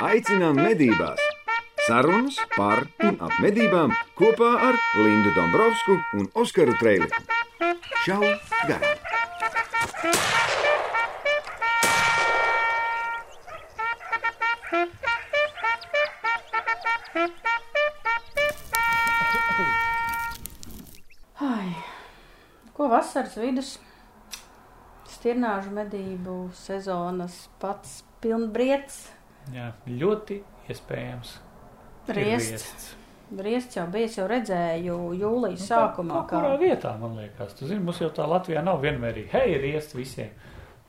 aicinām 0.00 0.56
medībās! 0.56 1.20
Sarunas 1.84 2.36
par 2.54 2.84
un 3.04 3.18
ap 3.24 3.34
medībām 3.42 3.92
kopā 4.16 4.50
ar 4.68 4.78
Lindu 4.96 5.32
Dombrovskiju 5.36 6.00
un 6.20 6.28
Oskaru 6.40 6.76
Trēliņu. 6.80 7.10
Čau! 8.06 8.20
Garām! 8.68 8.96
Ai, 21.40 21.70
ko 22.76 22.88
vasaras 22.92 23.36
vidus, 23.40 23.76
stirnāžu 25.08 25.72
medību 25.76 26.42
sezonas 26.56 27.48
pats 27.60 28.02
pilnbriets, 28.20 29.08
Jā, 29.54 29.72
ļoti 29.88 30.40
iespējams. 30.70 31.36
riests. 32.08 32.94
Riests 33.30 33.76
jau 33.76 33.84
bija, 33.86 34.08
es 34.10 34.16
jau 34.18 34.24
redzēju 34.26 34.94
jūlijas 35.20 35.68
sākumā, 35.70 36.16
Nu, 36.16 36.22
kā, 36.26 36.40
kurā 36.40 36.56
vietā, 36.58 36.96
man 36.98 37.12
liekas, 37.14 37.52
tu 37.54 37.68
zini, 37.70 37.78
mums 37.86 38.00
jau 38.02 38.08
tā 38.10 38.26
Latvijā 38.26 38.62
nav 38.66 38.80
vienmērīgi, 38.82 39.30
hei, 39.30 39.54
riest 39.62 39.94
visiem. 39.94 40.32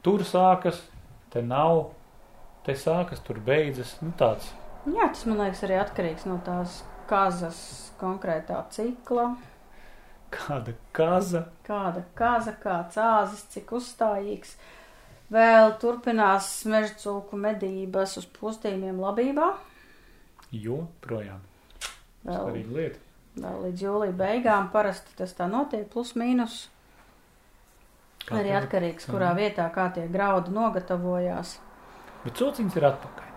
Tur 0.02 0.24
sākas, 0.26 0.80
te 1.30 1.44
nav, 1.46 1.92
te 2.66 2.74
sākas, 2.74 3.22
tur 3.22 3.38
beidzas, 3.46 3.94
nu 4.02 4.10
tāds. 4.18 4.50
Jā, 4.90 5.12
tas 5.14 5.22
man 5.30 5.44
liekas 5.44 5.62
arī 5.68 5.78
atkarīgs 5.84 6.26
no 6.26 6.40
tās 6.46 6.80
kazas 7.12 7.62
konkrētā 8.02 8.64
cikla. 8.74 9.36
Kāda 10.34 10.74
kaza, 10.96 11.44
Kāda 11.68 12.06
kaza, 12.18 12.56
kāds 12.64 12.98
āzis, 12.98 13.46
cik 13.54 13.70
uzstājīgs. 13.78 14.56
Vēl 15.32 15.70
turpinās 15.80 16.48
meža 16.68 16.96
cūku 17.00 17.38
medības 17.40 18.18
uz 18.20 18.26
postījumiem 18.40 18.98
labībā. 19.00 19.54
jo 20.52 20.82
projām. 21.02 21.40
Vēl, 22.26 22.36
Svarīga 22.42 22.76
lieta. 22.76 23.00
vēl 23.40 23.62
līdz 23.66 23.82
jūlija 23.86 24.14
beigām 24.20 24.68
parasti 24.74 25.16
tas 25.18 25.32
tā 25.34 25.48
notiek, 25.50 25.88
plus 25.90 26.12
mīnus. 26.20 26.68
Kā 28.28 28.36
Arī 28.42 28.52
tev- 28.52 28.60
atkarīgs, 28.66 29.08
kurā 29.10 29.32
vietā 29.38 29.70
kā 29.74 29.88
tie 29.96 30.08
graudi 30.08 30.52
nogatavojās. 30.54 31.56
Bet 32.26 32.34
cūciņas 32.38 32.76
ir 32.78 32.84
atpakaļ. 32.92 33.28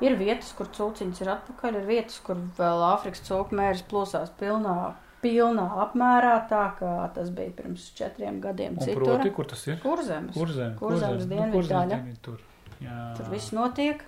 Ir 0.00 0.16
vietas, 0.16 0.52
kur 0.56 0.66
cūciņas 0.66 1.20
ir 1.22 1.28
atpakaļ, 1.36 1.76
ir 1.82 1.86
vietas, 1.86 2.18
kur 2.24 2.36
vēl 2.58 2.82
Āfrikas 2.88 3.22
cūku 3.28 3.54
mērs 3.58 3.82
plosās 3.82 4.30
pilnā, 4.40 4.94
pilnā 5.22 5.64
apmērā, 5.84 6.34
tā 6.50 6.64
kā 6.78 6.92
tas 7.14 7.30
bija 7.34 7.54
pirms 7.58 7.88
četriem 7.98 8.40
gadiem 8.44 8.76
Un 8.78 8.84
citur. 8.84 9.04
proti, 9.04 9.32
kur 9.34 9.48
tas 9.50 9.64
ir? 9.66 9.80
Kurzemes. 9.82 10.34
Kurzem, 10.36 10.76
Kurzemes 10.78 11.26
dienvidu 11.30 11.66
daļa. 11.70 11.98
Tur. 12.22 12.38
Jā. 12.84 13.00
Tur 13.18 13.30
viss 13.32 13.52
notiek. 13.56 14.04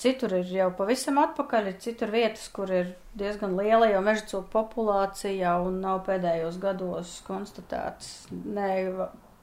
Citur 0.00 0.32
ir 0.38 0.48
jau 0.48 0.70
pavisam 0.72 1.18
atpakaļ, 1.20 1.66
ir 1.68 1.80
citur 1.84 2.08
vietas, 2.14 2.46
kur 2.48 2.70
ir 2.72 2.94
diezgan 3.18 3.56
liela 3.58 3.90
jau 3.90 4.00
meža 4.06 4.24
cūku 4.30 4.48
populācija 4.54 5.58
un 5.60 5.82
nav 5.82 6.00
pēdējos 6.06 6.56
gados 6.62 7.18
konstatēts 7.26 8.30
ne 8.30 8.70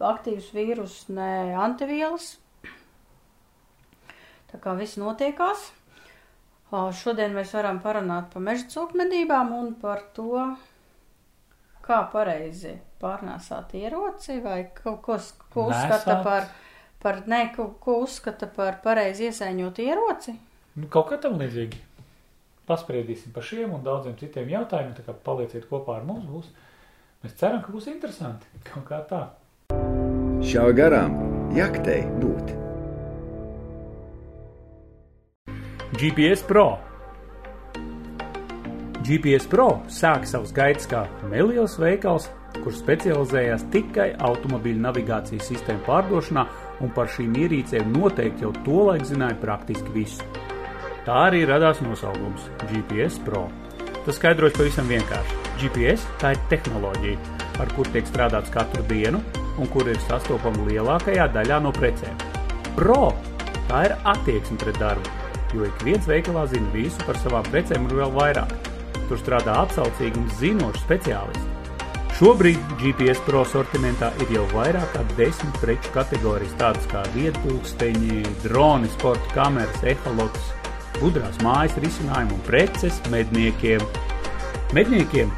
aktīvs 0.01 0.47
vīrus, 0.55 1.03
ne 1.13 1.53
antivielas. 1.53 2.31
Tā 4.51 4.57
kā 4.63 4.73
viss 4.79 4.97
notiekās. 4.97 5.69
O, 6.71 6.85
Šodien 6.95 7.33
mēs 7.35 7.51
varam 7.51 7.81
parunāt 7.83 8.29
par 8.31 8.43
meža 8.45 8.69
cūku 8.71 8.95
medībām 9.01 9.51
un 9.57 9.73
par 9.79 10.05
to, 10.15 10.45
kā 11.83 11.97
pareizi 12.13 12.77
pārnēsāt 13.01 13.75
ieroci 13.75 14.37
vai 14.43 14.61
ko, 14.77 14.95
ko, 15.03 15.17
ko 15.51 15.67
uzskata 15.67 16.15
Nēsāt? 16.15 16.23
par, 16.23 16.47
par 17.03 17.21
ne, 17.27 17.41
ko, 17.55 17.73
ko 17.81 17.97
uzskata 18.05 18.47
par 18.55 18.79
pareizi 18.85 19.27
iesaiņot 19.27 19.83
ieroci. 19.83 20.37
Nu, 20.79 20.87
kaut 20.87 21.11
kā 21.11 21.19
tam 21.19 21.35
līdzīgi. 21.41 21.81
Paspriedīsim 22.69 23.35
par 23.35 23.43
šiem 23.43 23.73
un 23.75 23.83
daudziem 23.83 24.15
citiem 24.21 24.47
jautājumiem, 24.53 24.95
tā 24.95 25.03
kā 25.03 25.17
palieciet 25.27 25.67
kopā 25.67 25.99
ar 25.99 26.07
mums. 26.07 26.29
Būs. 26.29 26.47
Mēs 27.25 27.35
ceram, 27.41 27.59
ka 27.65 27.75
būs 27.75 27.91
interesanti. 27.91 28.47
Kaut 28.71 28.87
kā 28.87 29.03
tā. 29.11 29.25
Šā 30.45 30.69
garām 30.77 31.19
jaktei 31.57 32.05
būt! 32.21 32.60
GPS 35.91 36.39
Pro. 36.47 36.77
GPS 39.03 39.43
Pro 39.51 39.65
sāk 39.91 40.23
savus 40.23 40.53
gaitas 40.55 40.87
kā 40.87 41.01
neliels 41.27 41.73
veikals, 41.81 42.29
kurš 42.61 42.77
specializējās 42.79 43.65
tikai 43.73 44.05
automobīļu 44.23 44.79
navigācijas 44.85 45.49
sistēmu 45.51 45.83
pārdošanā, 45.83 46.45
un 46.79 46.93
par 46.95 47.11
šīm 47.11 47.35
ierīcēm 47.43 47.91
noteikti 47.91 48.47
jau 48.47 48.53
tolaik 48.63 49.03
zināja 49.09 49.35
praktiski 49.43 49.91
visu. 49.91 50.23
Tā 51.03 51.17
arī 51.27 51.43
radās 51.49 51.83
nosaukums 51.83 52.47
GPS 52.69 53.19
Pro. 53.27 53.49
Tas 54.05 54.15
skaidrojas 54.15 54.55
pavisam 54.55 54.87
vienkārši. 54.87 55.39
GPS 55.59 56.07
tā 56.23 56.31
ir 56.37 56.45
tehnoloģija, 56.53 57.39
ar 57.59 57.75
kuru 57.75 57.91
tiek 57.91 58.07
strādāts 58.07 58.53
katru 58.53 58.87
dienu 58.87 59.19
un 59.59 59.67
kur 59.75 59.91
ir 59.91 59.99
sastopama 60.07 60.69
lielākajā 60.71 61.27
daļā 61.35 61.59
no 61.67 61.75
precēm. 61.75 62.15
Pro 62.79 63.09
tā 63.67 63.89
ir 63.89 63.99
attieksme 64.07 64.55
pret 64.63 64.79
darbu, 64.79 65.20
jo 65.55 65.65
ik 65.67 65.85
viens 65.85 66.07
veikalā 66.07 66.45
zina 66.51 66.69
visu 66.75 66.99
par 67.07 67.19
savām 67.21 67.47
precēm 67.51 67.87
un 67.87 67.97
vēl 67.99 68.13
vairāk. 68.17 68.53
Tur 69.09 69.19
strādā 69.19 69.57
atsaucīgi 69.65 70.21
un 70.21 70.29
zinoši 70.39 70.85
speciālisti. 70.85 71.47
Šobrīd 72.21 72.73
GPS 72.77 73.21
Pro 73.25 73.41
sortimentā 73.49 74.11
ir 74.21 74.29
jau 74.35 74.43
vairāk 74.51 74.91
kā 74.93 75.01
desmit 75.17 75.55
preču 75.57 75.89
kategorijas, 75.95 76.53
tādas 76.59 76.83
kā 76.91 77.01
vietpulksteņi, 77.15 78.19
droni, 78.43 78.91
sporta 78.93 79.31
kameras, 79.33 79.79
eholots, 79.89 80.51
gudrās 80.99 81.39
mājas 81.41 81.79
risinājumi 81.81 82.37
un 82.37 82.43
preces 82.45 83.01
medniekiem. 83.09 83.81
Medniekiem 84.77 85.33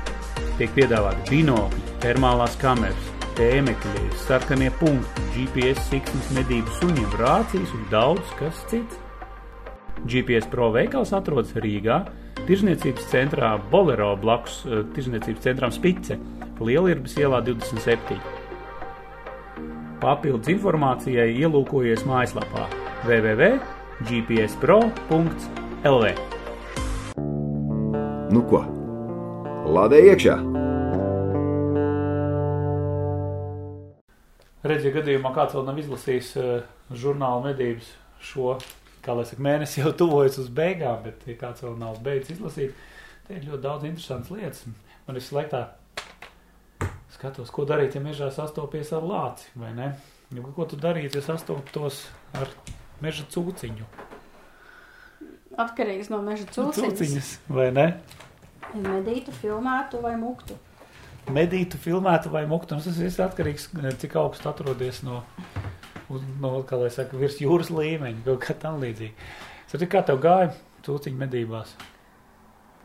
tiek 0.57 0.75
piedāvāti 0.75 1.29
binokļi, 1.31 1.85
termālās 2.03 2.59
kameras, 2.61 3.07
tēmekļi, 3.39 4.09
sarkanie 4.25 4.69
punkti, 4.81 5.29
GPS 5.37 5.87
siksnas 5.87 6.33
medību 6.35 6.77
suņiem, 6.81 7.15
rācijas 7.21 7.73
un 7.77 7.87
daudz 7.93 8.35
kas 8.41 8.59
cits. 8.67 9.02
GPS 10.09 10.47
Pro 10.51 10.71
veikals 10.73 11.13
atrodas 11.15 11.53
Rīgā, 11.55 12.03
Tirzniecības 12.43 13.05
centrā 13.11 13.59
Bolero 13.71 14.15
blakus 14.19 14.65
eh, 14.67 14.71
Tirzniecības 14.95 15.43
centram 15.45 15.71
Spice, 15.71 16.17
Lielirbas 16.63 17.15
ielā 17.19 17.41
27. 17.43 18.17
Papildus 20.03 20.47
informācijai 20.51 21.29
ielūkojies 21.39 22.03
mājaslapā 22.07 22.63
www.gpspro.lv. 23.07 26.05
Nu 28.33 28.41
ko? 28.49 28.59
Lādē 29.63 29.99
iekšā! 30.09 30.35
Redziet, 34.63 34.93
gadījumā 34.95 35.33
kāds 35.35 35.57
vēl 35.57 35.65
nav 35.67 35.79
izlasījis 35.81 36.29
uh, 36.39 36.45
žurnāla 36.95 37.41
medības 37.49 37.89
šo, 38.23 38.53
kā 39.03 39.15
lai 39.17 39.25
saka, 39.27 39.43
mēnesi 39.43 39.83
jau 39.83 39.91
tuvojas 40.03 40.39
uz 40.41 40.49
beigām, 40.53 41.01
bet 41.05 41.23
ja 41.27 41.35
kāds 41.39 41.63
vēl 41.65 41.77
nav 41.79 41.99
beidzis 42.03 42.37
izlasīt, 42.37 42.75
te 43.27 43.37
ir 43.37 43.47
ļoti 43.49 43.63
daudz 43.63 43.87
interesantas 43.89 44.33
lietas. 44.33 44.65
Man 45.07 45.19
ir 45.19 45.25
slēgtā 45.25 45.63
skatos, 47.13 47.51
ko 47.53 47.67
darīt, 47.67 47.95
ja 47.95 48.03
mežā 48.03 48.29
sastopies 48.33 48.91
ar 48.95 49.05
lāci, 49.07 49.51
vai 49.59 49.73
ne? 49.75 49.93
Jo, 50.33 50.47
ko 50.55 50.65
tu 50.69 50.79
darītu, 50.79 51.19
ja 51.19 51.25
sastoptos 51.25 52.05
ar 52.35 52.49
meža 53.03 53.27
cūciņu? 53.31 53.87
Atkarīgs 55.61 56.09
no 56.09 56.23
meža 56.25 56.47
cūciņas. 56.49 56.79
Cūciņas, 56.79 57.33
vai 57.53 57.69
ne? 57.75 57.87
Medītu, 58.73 59.33
filmētu 59.37 59.99
vai 60.01 60.15
muktu. 60.17 60.57
Medītu, 61.31 61.77
filmētu 61.79 62.31
vai 62.33 62.47
muktu. 62.49 62.75
Un 62.75 62.81
Tas 62.83 62.97
viss 62.97 63.21
atkarīgs, 63.21 63.69
cik 64.01 64.17
augstu 64.19 64.49
atrodies 64.49 65.03
no, 65.05 65.21
uz- 66.15 66.27
no 66.41 66.51
kā 66.67 66.79
lai 66.79 66.89
saka, 66.93 67.17
virs 67.17 67.39
jūras 67.41 67.71
līmeņa, 67.73 68.23
kaut 68.25 68.39
kā 68.45 68.55
tam 68.59 68.79
līdzīgi. 68.83 69.13
Tad 69.73 69.87
kā 69.89 70.03
tev 70.05 70.19
gāja 70.21 70.51
cūciņu 70.85 71.17
medībās? 71.17 71.73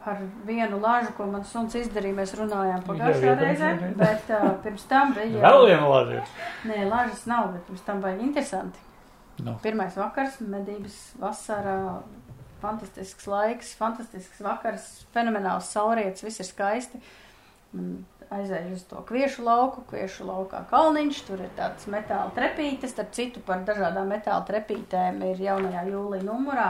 Ar 0.09 0.23
vienu 0.47 0.79
lāžu, 0.81 1.11
ko 1.17 1.27
man 1.29 1.43
suns 1.45 1.75
izdarīja, 1.77 2.17
mēs 2.17 2.33
runājām 2.39 2.79
Jā, 2.79 2.85
pagājušajā 2.87 3.33
jā, 3.33 3.39
reizē, 3.43 3.73
bet 3.99 4.31
uh, 4.33 4.47
pirms 4.65 4.87
tam 4.89 5.13
bija. 5.13 5.43
Vēl 5.43 5.67
viena 5.69 5.89
lāde. 5.91 6.23
Nē, 6.71 6.79
lāžas 6.89 7.27
nav, 7.29 7.51
bet 7.53 7.67
pirms 7.67 7.85
tam 7.85 8.01
bija 8.01 8.17
interesanti. 8.25 8.79
No. 9.45 9.59
Pirmais 9.63 9.95
vakars, 9.99 10.39
medības 10.41 10.97
vasarā, 11.21 11.77
fantastisks 12.63 13.27
laiks, 13.31 13.75
fantastisks 13.79 14.41
vakars, 14.43 14.87
fenomenāls 15.15 15.69
saulrietis, 15.75 16.25
viss 16.27 16.41
ir 16.43 16.49
skaisti. 16.49 17.03
Man 17.77 17.99
aizēju 18.35 18.77
uz 18.77 18.85
to 18.91 19.01
kviešu 19.09 19.45
lauku, 19.47 19.83
kviešu 19.89 20.27
laukā 20.29 20.63
kalniņš, 20.71 21.21
tur 21.29 21.43
ir 21.45 21.51
tāds 21.57 21.89
metāla 21.91 22.31
trepītes, 22.37 22.93
starp 22.95 23.15
citu 23.17 23.43
par 23.45 23.65
dažādām 23.69 24.11
metāla 24.13 24.45
trepītēm 24.49 25.23
ir 25.31 25.43
jaunajā 25.49 25.85
jūlija 25.89 26.27
numurā. 26.27 26.69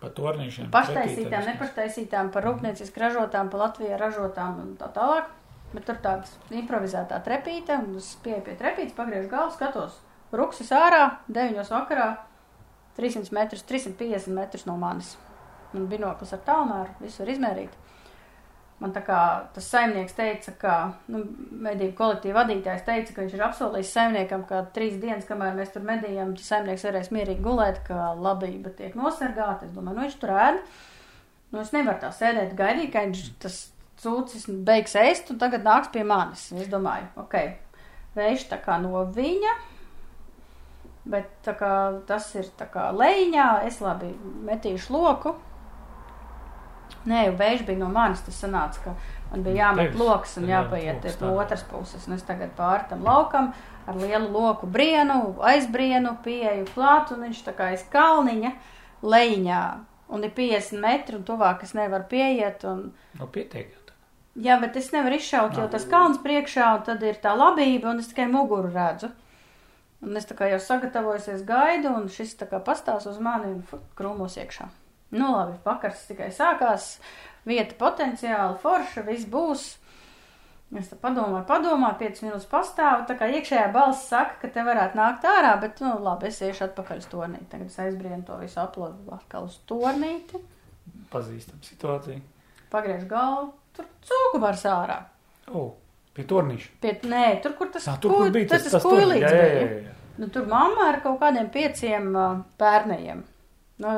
Pa 0.00 0.08
tornīšiem. 0.16 0.70
Paštaisītām, 0.72 1.44
nepaštaisītām, 1.52 2.30
par 2.34 2.46
rūpnieciski 2.48 3.02
ražotām, 3.02 3.50
par 3.52 3.66
Latvijā 3.66 3.98
ražotām 4.00 4.62
un 4.62 4.72
tā 4.80 4.88
tālāk. 4.94 5.28
Bet 5.70 5.84
tur 5.86 6.00
tāds 6.02 6.32
improvizētā 6.50 7.20
trepīte, 7.22 7.76
un 7.78 8.00
es 8.00 8.14
pieeju 8.24 8.42
pie 8.48 8.56
trepītes, 8.58 8.96
pagriežu 8.96 9.28
galvu, 9.30 9.54
skatos, 9.54 10.00
ruksis 10.34 10.72
ārā, 10.74 11.04
deviņos 11.30 11.70
vakarā, 11.70 12.08
300 12.96 13.30
metrus, 13.36 13.62
350 13.68 14.34
metrus 14.34 14.66
no 14.66 14.74
manis. 14.80 15.12
Man 15.70 15.86
binoklis 15.92 16.34
ar 16.34 16.42
tālmēru, 16.48 16.96
visu 17.04 17.22
var 17.22 17.30
izmērīt. 17.36 17.76
Man 18.80 18.94
tā 18.96 19.02
kā 19.04 19.16
tas 19.52 19.66
saimnieks 19.68 20.14
teica, 20.16 20.54
ka, 20.56 20.74
nu, 21.12 21.20
medību 21.66 21.92
kolektīva 21.98 22.40
vadītājs 22.40 22.86
teica, 22.86 23.12
ka 23.12 23.24
viņš 23.26 23.34
ir 23.36 23.42
apsolījis 23.44 23.90
saimniekam, 23.92 24.46
ka 24.48 24.62
trīs 24.72 24.94
dienas, 25.02 25.26
kamēr 25.28 25.58
mēs 25.58 25.74
tur 25.74 25.84
medījam, 25.84 26.32
saimnieks 26.40 26.86
varēs 26.88 27.10
mierīgi 27.12 27.44
gulēt, 27.44 27.82
ka 27.84 28.14
labība 28.16 28.72
tiek 28.78 28.96
nosargāta. 28.96 29.68
Es 29.68 29.74
domāju, 29.76 29.98
nu 29.98 30.06
viņš 30.06 30.16
tur 30.22 30.32
ēd. 30.32 30.62
Nu, 31.50 31.60
es 31.60 31.74
nevaru 31.76 32.00
tā 32.00 32.08
sēdēt, 32.14 32.54
gaidīt, 32.56 32.88
ka 32.94 33.04
viņš 33.04 33.26
tas 33.42 33.58
cūcis 34.00 34.48
beigs 34.64 34.96
ēst 34.96 35.28
un 35.34 35.40
tagad 35.42 35.66
nāks 35.66 35.92
pie 35.92 36.06
manis. 36.06 36.46
Es 36.56 36.72
domāju, 36.72 37.10
ok, 37.20 37.36
vējš 38.16 38.48
tā 38.54 38.62
kā 38.64 38.78
no 38.80 39.04
viņa, 39.12 39.54
bet 41.10 41.52
kā 41.60 41.74
tas 42.08 42.32
ir 42.38 42.48
tā 42.56 42.70
kā 42.72 42.88
leņķā, 42.96 43.48
es 43.68 43.80
labi 43.84 44.14
metīšu 44.48 44.96
loku. 44.96 45.36
Nē, 47.10 47.24
jau 47.28 47.34
vējš 47.40 47.64
bija 47.66 47.78
no 47.80 47.88
manis. 47.92 48.20
Tas 48.26 48.38
sanāca, 48.42 48.82
ka 48.84 48.94
man 49.30 49.42
bija 49.46 49.64
jāmet 49.64 49.90
Tevis. 49.90 50.00
lokus 50.00 50.36
un 50.36 50.48
Jā, 50.48 50.62
jāpaiet 50.62 51.04
loks 51.04 51.20
no 51.20 51.34
otras 51.38 51.62
puses. 51.70 52.06
Un 52.08 52.14
es 52.18 52.22
tagad 52.22 52.52
pāri 52.58 52.88
tam 52.90 53.04
laukam 53.06 53.52
ar 53.86 53.96
lielu 53.96 54.28
loku 54.30 54.66
brienu, 54.66 55.36
aizbrienu, 55.40 56.16
pieeju 56.24 56.66
klāt, 56.74 57.12
un 57.14 57.26
viņš 57.28 57.44
tā 57.48 57.54
kā 57.56 57.72
aiz 57.72 57.84
kalniņa 57.92 58.52
leņķā. 59.02 59.62
Un 60.10 60.24
ir 60.26 60.32
50 60.34 60.80
metri, 60.82 61.16
un 61.16 61.22
tuvāk 61.24 61.62
es 61.62 61.74
nevaru 61.78 62.04
pieiet. 62.10 62.64
Un, 62.66 62.90
Nu, 63.18 63.26
pietiek. 63.26 63.76
Jā, 64.40 64.60
bet 64.62 64.76
es 64.78 64.92
nevaru 64.94 65.18
izšaut, 65.18 65.56
jo 65.58 65.66
tas 65.68 65.84
kalns 65.90 66.20
priekšā, 66.22 66.68
un 66.76 66.82
tad 66.86 67.02
ir 67.02 67.18
tā 67.20 67.32
labība, 67.36 67.90
un 67.90 67.98
es 67.98 68.08
tikai 68.12 68.28
muguru 68.30 68.70
redzu. 68.70 69.10
Un 70.00 70.16
es 70.16 70.24
tā 70.24 70.36
kā 70.38 70.46
jau 70.48 70.60
sagatavojusies 70.62 71.42
gaidu, 71.44 71.90
un 71.92 72.06
šis 72.08 72.36
tā 72.40 72.46
kā 72.48 72.60
pastāv 72.64 73.02
uz 73.04 73.18
mani 73.20 73.50
un 73.50 73.82
krūmos 73.98 74.38
iekšā. 74.40 74.68
Nu, 75.10 75.32
labi, 75.34 75.56
vakars 75.64 76.04
tikai 76.06 76.28
sākās, 76.34 76.92
vieta 77.48 77.74
potenciāli 77.80 78.58
forša, 78.62 79.02
viss 79.08 79.26
būs. 79.30 79.64
Es 80.78 80.86
tā 80.86 80.94
padomāju, 81.02 81.42
padomāju, 81.48 81.96
5 81.98 82.20
minūtes 82.22 82.46
pastāvu, 82.46 83.02
tā 83.08 83.16
kā 83.18 83.26
iekšējā 83.34 83.72
balss 83.74 84.04
saka, 84.06 84.36
ka 84.44 84.50
te 84.54 84.62
varētu 84.62 84.94
nākt 85.00 85.24
ārā, 85.26 85.56
bet, 85.58 85.80
nu, 85.82 85.96
labi, 86.04 86.28
es 86.30 86.38
iešu 86.46 86.68
atpakaļ 86.68 87.00
uz 87.02 87.08
tornīti. 87.10 87.48
Tagad 87.50 87.72
es 87.72 87.78
aizbrienu 87.82 88.22
to 88.28 88.36
visu 88.38 88.60
aplodu 88.62 89.10
atkal 89.16 89.48
uz 89.50 89.56
tornīti, 89.66 90.38
Pazīstam 91.10 91.58
situāciju. 91.66 92.20
pagriežu 92.70 93.08
galvu, 93.10 93.48
tur 93.74 93.88
cūku 94.06 94.38
var 94.44 94.54
sārā. 94.60 95.00
O, 95.50 95.64
pie 96.14 96.22
tornīša. 96.30 96.70
Pie, 96.84 96.94
nē, 97.10 97.24
tur, 97.42 97.56
kur 97.58 97.72
tas, 97.74 97.88
Tā, 97.90 97.96
tur, 97.98 98.14
kur 98.14 98.30
bija 98.30 98.52
tas, 98.52 98.68
tas, 98.68 98.76
tas 98.78 98.86
kuilīts 98.86 99.26
jā, 99.26 99.34
jā, 99.34 99.50
bija. 99.50 99.66
jā, 99.66 99.82
jā. 99.90 99.96
Nu, 100.22 100.28
tur 100.30 100.46
mamma 100.46 100.86
ar 100.92 101.00
kaut 101.02 101.18
kādiem 101.18 101.50
pieciem 101.50 102.10
uh, 102.14 102.38
bērniem. 102.62 103.24
Nu, 103.82 103.96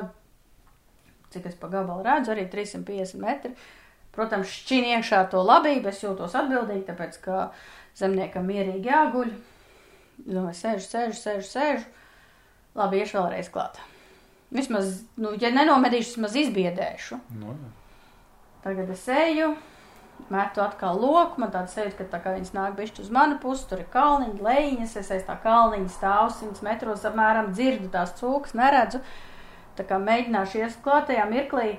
cik 1.32 1.48
es 1.50 1.56
pa 1.58 1.70
gabalu 1.72 2.04
redzu, 2.06 2.34
arī 2.34 2.48
350 2.52 3.22
metri. 3.22 3.54
Protams, 4.12 4.50
šķin 4.52 4.90
iekšā 4.96 5.22
to 5.32 5.40
labību, 5.40 5.88
es 5.88 6.02
jūtos 6.04 6.36
atbildīgi, 6.36 6.84
tāpēc, 6.90 7.16
ka 7.24 7.46
zemniekam 7.96 8.44
mierīgi 8.48 8.90
jāguļ. 8.92 9.32
Es 9.32 9.50
Domāju, 10.28 10.58
sēžu, 10.58 10.86
sēžu, 10.86 11.18
sēžu, 11.18 11.48
sēžu. 11.48 11.86
Labi, 12.78 13.00
iešu 13.02 13.18
vēlreiz 13.18 13.48
klāt. 13.52 13.80
Vismaz, 14.52 15.00
nu, 15.20 15.32
ja 15.40 15.50
nenomedīšu, 15.52 16.14
vismaz 16.14 16.36
izbiedēšu. 16.44 17.18
Nu, 17.40 17.56
jā. 17.56 17.70
Tagad 18.62 18.92
es 18.94 19.02
eju, 19.10 19.48
metu 20.30 20.62
atkal 20.62 21.00
loku. 21.02 21.40
Man 21.42 21.50
tāds 21.54 21.74
sajūta, 21.74 21.96
ka 21.98 22.06
tā 22.12 22.20
kā 22.22 22.36
viņas 22.36 22.54
nāk 22.54 22.76
bišķi 22.78 23.02
uz 23.02 23.10
manu 23.14 23.40
pusi, 23.42 23.66
tur 23.70 23.82
ir 23.82 23.88
kalniņa, 23.92 24.38
leņķis. 24.46 24.96
Es 25.00 25.10
aiz 25.16 25.26
tā 25.26 25.36
kalniņa 25.42 25.90
stāvu 25.96 26.30
100 26.38 26.66
metros 26.68 27.06
apmēram, 27.08 27.50
dzirdu 27.56 27.90
tās 27.92 28.14
cūkas, 28.20 28.54
neredzu. 28.58 29.02
Tā 29.78 29.86
kā 29.88 29.96
mēģināšu 30.02 30.60
ies 30.60 30.76
klātajā 30.84 31.24
mirklī. 31.30 31.78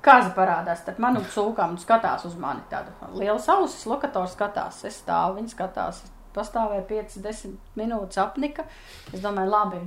Kaza 0.00 0.30
parādās 0.32 0.80
starp 0.80 1.00
manu 1.02 1.20
cūkām 1.28 1.74
un 1.74 1.80
skatās 1.80 2.24
uz 2.28 2.36
mani. 2.40 2.62
Tāda 2.70 3.10
liela 3.12 3.40
ausis, 3.56 3.84
lokators 3.90 4.36
skatās. 4.36 4.80
Es 4.88 5.00
stāvu, 5.02 5.36
viņa 5.40 5.52
skatās. 5.52 6.04
Pastāvēja 6.30 6.84
5-10 6.86 7.56
minūtes 7.76 8.20
apnika. 8.22 8.64
Es 9.10 9.20
domāju, 9.20 9.50
labi, 9.50 9.80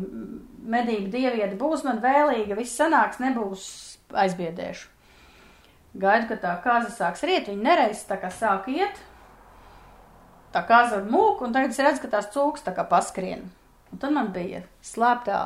medību 0.75 1.07
dieviete 1.13 1.55
būs 1.59 1.85
man 1.87 2.01
vēlīga, 2.03 2.57
viss 2.59 2.75
sanāks, 2.77 3.21
nebūs 3.23 3.63
aizbiedēšu. 4.11 4.89
Gaidu, 6.03 6.27
ka 6.31 6.39
tā 6.41 6.53
kāza 6.65 6.91
sāks 6.91 7.23
riet, 7.23 7.47
viņa 7.47 7.63
nereiz 7.63 8.03
tā 8.09 8.17
kā 8.19 8.31
sāk 8.33 8.67
iet. 8.73 8.99
Tā 10.53 10.61
kāza 10.67 10.99
ar 10.99 11.09
mūku, 11.09 11.47
un 11.47 11.53
tagad 11.55 11.73
es 11.73 11.81
redzu, 11.81 12.03
ka 12.03 12.11
tās 12.17 12.29
cūks 12.33 12.65
tā 12.65 12.73
kā 12.75 12.85
paskrien. 12.89 13.47
Un 13.93 14.01
tad 14.01 14.13
man 14.13 14.31
bija 14.33 14.63
slēptā, 14.85 15.39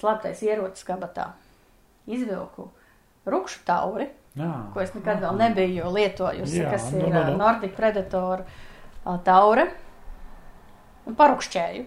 slēptais 0.00 0.42
ierocis 0.46 0.84
kabatā. 0.86 1.30
Izvilku 2.06 2.68
rupšu 3.26 3.62
tauri, 3.66 4.06
Jā. 4.38 4.50
ko 4.74 4.80
es 4.84 4.92
nekad 4.94 5.18
vēl 5.24 5.36
nebiju 5.40 5.88
lietojusi, 5.96 6.60
Jā, 6.62 6.70
kas 6.70 6.90
nu, 6.92 7.00
ir 7.02 7.10
nu, 7.14 7.18
ā, 7.20 7.24
nu. 7.32 7.36
Nordic 7.40 7.74
Predator 7.78 8.44
taure. 9.26 9.66
Un 11.06 11.14
parukšķēju. 11.18 11.84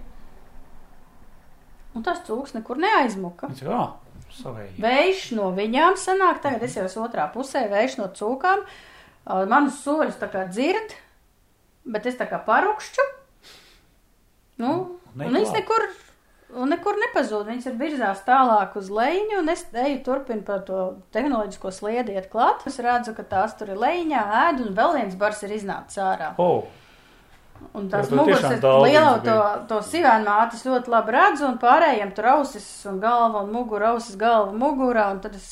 Un 1.97 2.03
tas 2.05 2.21
cūks 2.27 2.53
nekur 2.55 2.79
neaizmuka. 2.79 3.49
Jā, 3.59 3.81
savēji. 4.37 4.75
Vējš 4.83 5.23
no 5.39 5.49
viņām 5.57 5.97
sanāk, 5.99 6.39
tagad 6.43 6.63
es 6.67 6.75
jau 6.77 6.85
esmu 6.87 7.07
otrā 7.07 7.25
pusē, 7.33 7.65
vējš 7.71 7.97
no 7.99 8.07
cūkām. 8.15 8.61
Manus 9.49 9.81
soļus 9.83 10.19
tā 10.21 10.29
kā 10.31 10.45
dzird, 10.49 10.93
bet 11.85 12.05
es 12.09 12.15
tā 12.19 12.27
kā 12.29 12.39
parukšķu. 12.45 13.05
Nu, 14.59 14.71
Un 15.15 15.25
un 15.25 15.33
neklāt. 15.33 15.55
nekur, 15.59 15.85
un 16.57 16.73
nekur 16.73 16.97
nepazūd. 17.01 17.45
Viņas 17.49 17.69
ir 17.69 17.77
virzās 17.79 18.25
tālāk 18.27 18.75
uz 18.79 18.89
leņu, 18.93 19.39
un 19.41 19.53
es 19.53 19.65
eju 19.73 20.01
turpin 20.05 20.43
par 20.47 20.63
to 20.67 20.81
tehnoloģisko 21.15 21.71
sliedi 21.75 22.17
iet 22.17 22.29
klāt. 22.31 22.65
Es 22.69 22.79
redzu, 22.83 23.13
ka 23.17 23.25
tās 23.27 23.55
tur 23.59 23.73
ir 23.73 23.81
leņā, 23.81 24.25
ēd, 24.47 24.63
un 24.65 24.77
vēl 24.77 24.97
viens 24.99 25.17
bars 25.19 25.43
ir 25.45 25.55
iznācis 25.59 26.01
ārā. 26.03 26.33
O, 26.41 26.65
Un 27.75 27.89
tās 27.91 28.07
muguras 28.15 28.45
ir 28.55 28.63
liela, 28.63 29.17
to, 29.23 29.35
to 29.67 29.79
sīvēnu 29.83 30.23
mātes 30.25 30.63
ļoti 30.63 30.91
labi 30.93 31.11
redzu, 31.11 31.43
un 31.49 31.57
pārējiem 31.61 32.13
tur 32.15 32.29
ausis 32.37 32.65
un 32.89 33.01
galva 33.03 33.43
un 33.43 33.51
mugura, 33.51 33.91
ausis 33.93 34.15
galva 34.19 34.55
mugurā, 34.55 35.09
un 35.13 35.19
tad 35.23 35.35
es 35.35 35.49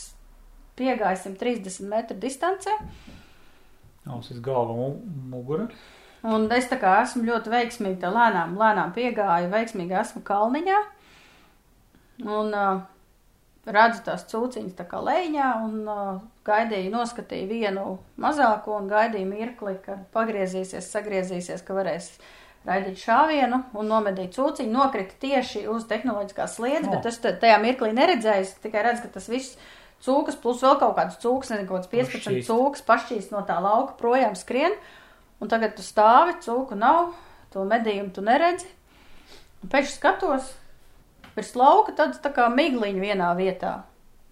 piegāju 0.80 1.20
130 1.26 1.90
metru 1.92 2.18
distancē. 2.22 2.74
ausis 4.08 4.40
galva 4.40 4.94
mugura. 5.34 5.68
Un 6.28 6.48
es 6.52 6.68
tā 6.68 6.80
kā 6.82 6.98
esmu 7.04 7.24
ļoti 7.28 7.52
veiksmīgi, 7.54 8.02
tā 8.02 8.12
lēnām, 8.12 8.58
lēnām 8.60 8.94
piegāju, 8.96 9.52
veiksmīgi 9.54 9.96
esmu 10.02 10.24
kalniņā. 10.28 10.80
Un 12.28 12.50
uh, 12.58 12.82
redzu 13.68 14.02
tās 14.08 14.26
cūciņas 14.32 14.76
tā 14.80 14.88
kā 14.90 15.00
leņā, 15.04 15.52
un 15.68 15.78
uh, 15.88 16.18
gaidīju, 16.48 16.92
noskatīju 16.94 17.48
vienu 17.52 17.86
mazāko, 18.20 18.80
un 18.82 18.90
gaidīju 18.92 19.30
mirkli, 19.30 19.78
kad 19.86 20.04
pagriezīsies, 20.16 20.90
sagriezīsies, 20.94 21.64
ka 21.68 21.78
varēs 21.78 22.12
raidīt 22.68 23.00
šāvienu 23.00 23.62
un 23.78 23.90
nomedīt 23.92 24.36
cūciņu. 24.36 24.74
Nokrita 24.74 25.16
tieši 25.22 25.66
uz 25.72 25.88
tehnoloģiskās 25.88 26.58
sliedes, 26.58 26.90
O. 26.90 26.96
bet 26.96 27.08
es 27.12 27.20
tajā 27.24 27.58
mirklī 27.64 27.94
neredzēju, 27.96 28.56
tikai 28.64 28.86
redzu, 28.90 29.06
ka 29.06 29.16
tas 29.20 29.30
viss 29.32 29.58
cūkas, 30.04 30.38
plus 30.42 30.64
vēl 30.64 30.78
kaut 30.82 30.96
kāds 30.98 31.20
cūks, 31.24 31.52
nezinu, 31.54 31.70
kaut 31.70 31.86
kāds 31.86 31.92
15 31.94 32.24
Pašķīst. 32.28 32.50
cūkas 32.50 32.88
pašķīs 32.88 33.30
no 33.34 33.44
tā 33.48 33.60
lauka 33.64 33.98
projām 34.02 34.36
skrien. 34.38 34.76
Un 35.38 35.52
tagad 35.52 35.76
tu 35.78 35.86
stāvi, 35.86 36.38
cūku 36.42 36.78
nav, 36.78 37.12
to 37.54 37.66
medījumu 37.68 38.14
tu 38.16 38.24
neredzi. 38.26 38.70
Un 39.62 39.70
tam 39.74 39.86
skatos, 39.90 40.50
virs 41.36 41.54
lauka 41.58 41.94
tāds 41.98 42.22
tā 42.24 42.32
kā 42.34 42.48
migliņš 42.54 43.04
vienā 43.04 43.30
vietā. 43.38 43.76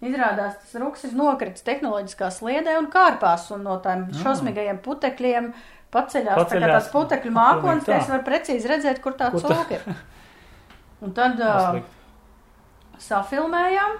Izrādās, 0.04 0.58
tas 0.60 0.74
rūks 0.76 1.06
ir 1.08 1.14
nokritis 1.16 1.64
tehnoloģiskā 1.66 2.28
sliedē 2.34 2.74
un 2.80 2.90
kārpās, 2.92 3.46
un 3.54 3.62
no 3.64 3.78
tām 3.82 4.04
Jā. 4.10 4.18
šausmīgajiem 4.24 4.82
putekļiem 4.84 5.48
paceļās, 5.94 6.34
tā 6.36 6.42
kā 6.42 6.50
Paceļās. 6.50 6.74
tās 6.74 6.90
putekļu 6.92 7.32
mākonis, 7.32 7.86
tā. 7.86 7.96
tas 7.96 8.10
var 8.12 8.26
precīzi 8.26 8.68
redzēt, 8.70 9.00
kur 9.00 9.16
tā 9.16 9.30
Kur 9.32 9.46
cūka 9.46 9.78
ir. 9.78 9.86
Un 11.06 11.14
tad 11.16 11.40
uh, 11.40 11.78
safilmējām. 13.00 13.96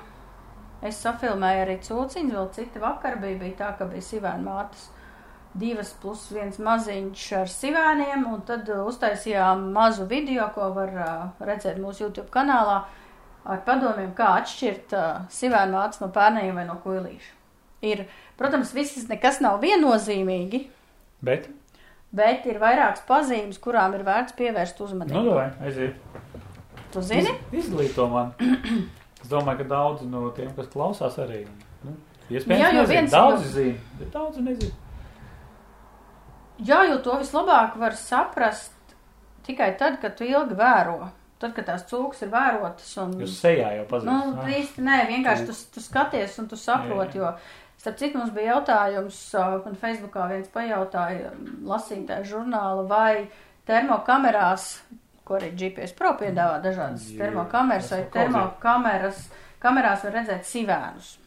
Es 0.86 1.00
safilmēju 1.00 1.64
arī 1.64 1.78
cūciņus, 1.86 2.34
vēl 2.36 2.52
citi 2.52 2.82
vakar 2.82 3.16
bija, 3.22 3.38
bija 3.40 3.56
tā, 3.62 3.72
ka 3.78 3.88
bija 3.88 4.04
sivēna 4.04 4.44
mātes 4.44 4.90
divas 5.56 5.90
plus 6.02 6.26
viens 6.34 6.58
maziņš 6.62 7.24
ar 7.40 7.50
sivēniem, 7.52 8.26
un 8.32 8.42
tad 8.48 8.68
uh, 8.72 8.82
uztaisījām 8.90 9.68
mazu 9.74 10.06
video, 10.10 10.48
ko 10.54 10.70
var 10.76 10.92
uh, 10.94 11.46
redzēt 11.48 11.78
mūsu 11.82 12.06
YouTube 12.06 12.28
kanālā, 12.34 12.82
ar 13.46 13.60
padomiem, 13.66 14.10
kā 14.18 14.32
atšķirt 14.40 14.94
uh, 14.98 15.26
sivēna 15.32 15.72
mātes 15.78 16.02
no 16.02 16.08
pērnējiem 16.14 16.58
vai 16.60 16.66
no 16.68 16.76
kuilīša. 16.84 17.32
Ir, 17.86 18.04
protams, 18.40 18.72
viss 18.74 19.06
nekas 19.10 19.40
nav 19.44 19.60
viennozīmīgi, 19.64 20.66
Bet, 21.26 21.46
bet 22.12 22.44
ir 22.46 22.58
vairākas 22.60 23.00
pazīmes, 23.08 23.56
kurām 23.62 23.94
ir 23.96 24.02
vērts 24.06 24.34
pievērst 24.36 24.80
nu, 24.80 24.86
uzmanību. 24.90 25.32
vai, 25.36 25.46
aiziet. 25.64 25.96
tu 26.92 27.00
zini? 27.02 27.32
Iz, 27.52 27.64
izglīto 27.66 28.08
man. 28.12 28.34
Es 29.26 29.30
domāju, 29.32 29.58
ka 29.58 29.64
daudzi 29.72 30.04
no 30.06 30.28
tiem, 30.36 30.52
kas 30.54 30.68
klausās 30.70 31.16
arī. 31.18 31.40
Nu, 31.82 31.96
iespējams, 32.30 32.60
Jā, 32.62 32.68
jo 32.76 32.82
viens- 32.86 33.10
daudzi 33.10 33.48
zina, 33.50 33.78
bet 33.98 34.12
daudzi 34.14 34.44
nezina. 34.44 34.74
Jā, 36.64 36.84
jo 36.88 36.98
to 37.04 37.18
vislabāk 37.20 37.76
var 37.76 37.92
saprast 37.98 38.72
tikai 39.46 39.74
tad, 39.78 40.00
kad 40.00 40.16
tu 40.16 40.24
ilgi 40.24 40.56
vēro. 40.56 41.10
tad, 41.38 41.52
kad 41.52 41.66
tās 41.68 41.82
cūkas 41.84 42.22
ir 42.24 42.30
vērotas 42.32 42.96
un. 43.02 43.10
Jūs 43.20 43.34
sejā 43.42 43.74
jau 43.76 43.82
Nu, 43.84 43.88
pazīstat. 43.90 44.38
ah. 44.40 44.46
īsti 44.56 44.84
nē, 44.86 44.94
vienkārši 45.10 45.44
tu, 45.46 45.52
tu 45.74 45.80
skaties 45.84 46.38
un 46.40 46.46
tu 46.48 46.56
saproti, 46.56 47.18
jo, 47.20 47.34
starp 47.76 47.98
citu, 48.00 48.16
mums 48.18 48.30
bija 48.32 48.54
jautājums, 48.54 49.18
man 49.66 49.76
Facebookā 49.76 50.30
viens 50.32 50.48
pajautāja 50.48 51.34
lasītāju 51.68 52.24
žurnālu, 52.24 52.86
vai 52.88 53.28
termokamerās, 53.68 54.80
ko 55.28 55.36
arī 55.36 55.50
GPS 55.58 55.92
Pro 55.98 56.14
piedāvā 56.16 56.56
dažādas 56.64 57.04
termokameras, 57.18 57.90
vai 57.92 58.02
termokameras, 58.16 59.28
kamerās 59.60 60.04
var 60.08 60.12
redzēt 60.22 60.46
sivēnus. 60.48 61.18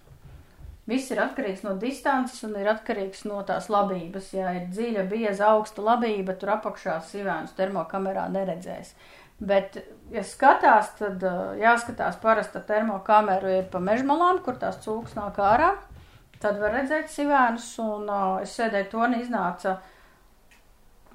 Viss 0.89 1.11
ir 1.13 1.19
atkarīgs 1.21 1.61
no 1.65 1.75
distances 1.77 2.41
un 2.47 2.55
ir 2.57 2.69
atkarīgs 2.71 3.25
no 3.29 3.43
tās 3.45 3.67
labības. 3.69 4.31
Ja 4.33 4.53
ir 4.57 4.69
dziļa, 4.73 5.05
bieza, 5.11 5.51
augsta 5.53 5.83
labība, 5.85 6.33
tur 6.39 6.55
apakšā 6.55 6.97
sivēnus 7.05 7.53
termokamerā 7.57 8.25
neredzēs. 8.33 8.95
Bet, 9.39 9.77
ja 10.11 10.23
skatās, 10.27 10.91
tad 10.99 11.23
uh, 11.23 11.53
jāskatās 11.59 12.17
parasta 12.19 12.59
termokameru 12.67 13.53
ir 13.59 13.69
pa 13.71 13.79
mežmalām, 13.83 14.41
kur 14.43 14.57
tās 14.59 14.81
cūkas 14.83 15.15
nāk 15.15 15.39
ārā. 15.43 15.69
Tad 16.43 16.59
var 16.59 16.75
redzēt 16.75 17.11
sivēnus, 17.11 17.69
un 17.83 18.09
uh, 18.09 18.41
es 18.43 18.55
sēdēju 18.57 18.89
tonī, 18.91 19.21
iznāca, 19.23 19.77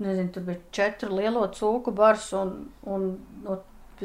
nezinu, 0.01 0.31
tur 0.33 0.47
bija 0.49 0.63
četru 0.79 1.19
lielo 1.19 1.45
cūku 1.53 1.93
bars, 1.97 2.31
un, 2.37 2.57
un 2.89 3.11
no, 3.45 3.59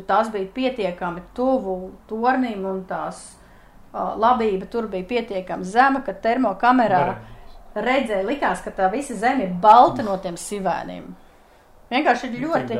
tās 0.07 0.31
bija 0.33 0.51
pietiekami 0.55 1.23
tuvu 1.35 1.77
tornim, 2.09 2.65
un 2.67 2.83
tās 2.89 3.23
labība 3.93 4.67
tur 4.69 4.87
bija 4.87 5.03
pietiekami 5.09 5.63
zema, 5.65 6.01
ka 6.05 6.13
termokamerā 6.13 7.15
redzēja, 7.75 8.25
likās, 8.27 8.61
ka 8.65 8.71
tā 8.71 8.89
visa 8.91 9.15
zeme 9.15 9.43
ir 9.47 9.53
balta 9.61 10.03
no 10.03 10.17
tiem 10.17 10.35
sivēniem. 10.37 11.07
Vienkārši 11.91 12.29
ir 12.33 12.43
ļoti 12.47 12.77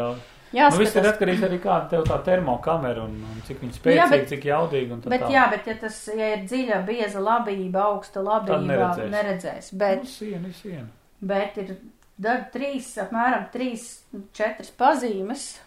Nu, 0.50 0.78
viss 0.82 0.96
ir 0.98 1.06
atkarīgs 1.06 1.44
arī 1.46 1.60
kāda 1.62 1.89
tev 1.92 2.04
tā 2.10 2.16
termokamera 2.25 3.04
un, 3.06 3.20
un 3.22 3.42
cik 3.46 3.60
viņa 3.62 3.70
Jā, 3.70 3.78
spēcīga, 3.80 4.10
bet- 4.10 4.30
cik 4.32 4.46
jaudīga. 4.50 4.96
tā 5.04 5.10
Bet, 5.13 5.22
tālāk. 5.22 5.34
jā, 5.36 5.44
bet 5.51 5.68
ja 5.68 5.75
tas 5.84 5.98
ja 6.18 6.30
ir 6.34 6.39
dziļa, 6.50 6.80
bieza 6.88 7.20
labība, 7.22 7.84
augsta 7.86 8.24
labība, 8.25 8.58
neredzēs. 8.66 9.12
neredzēs. 9.13 9.72
Nu, 9.74 9.78
Bet, 9.84 10.08
siena 10.10 10.48
ir 10.48 10.54
siena. 10.58 10.88
bet 11.22 11.58
ir 11.58 11.75
dar, 12.18 12.48
trīs, 12.51 12.89
apmēram 12.98 13.46
trīs, 13.54 14.00
četras 14.34 14.72
pazīmes, 14.72 15.60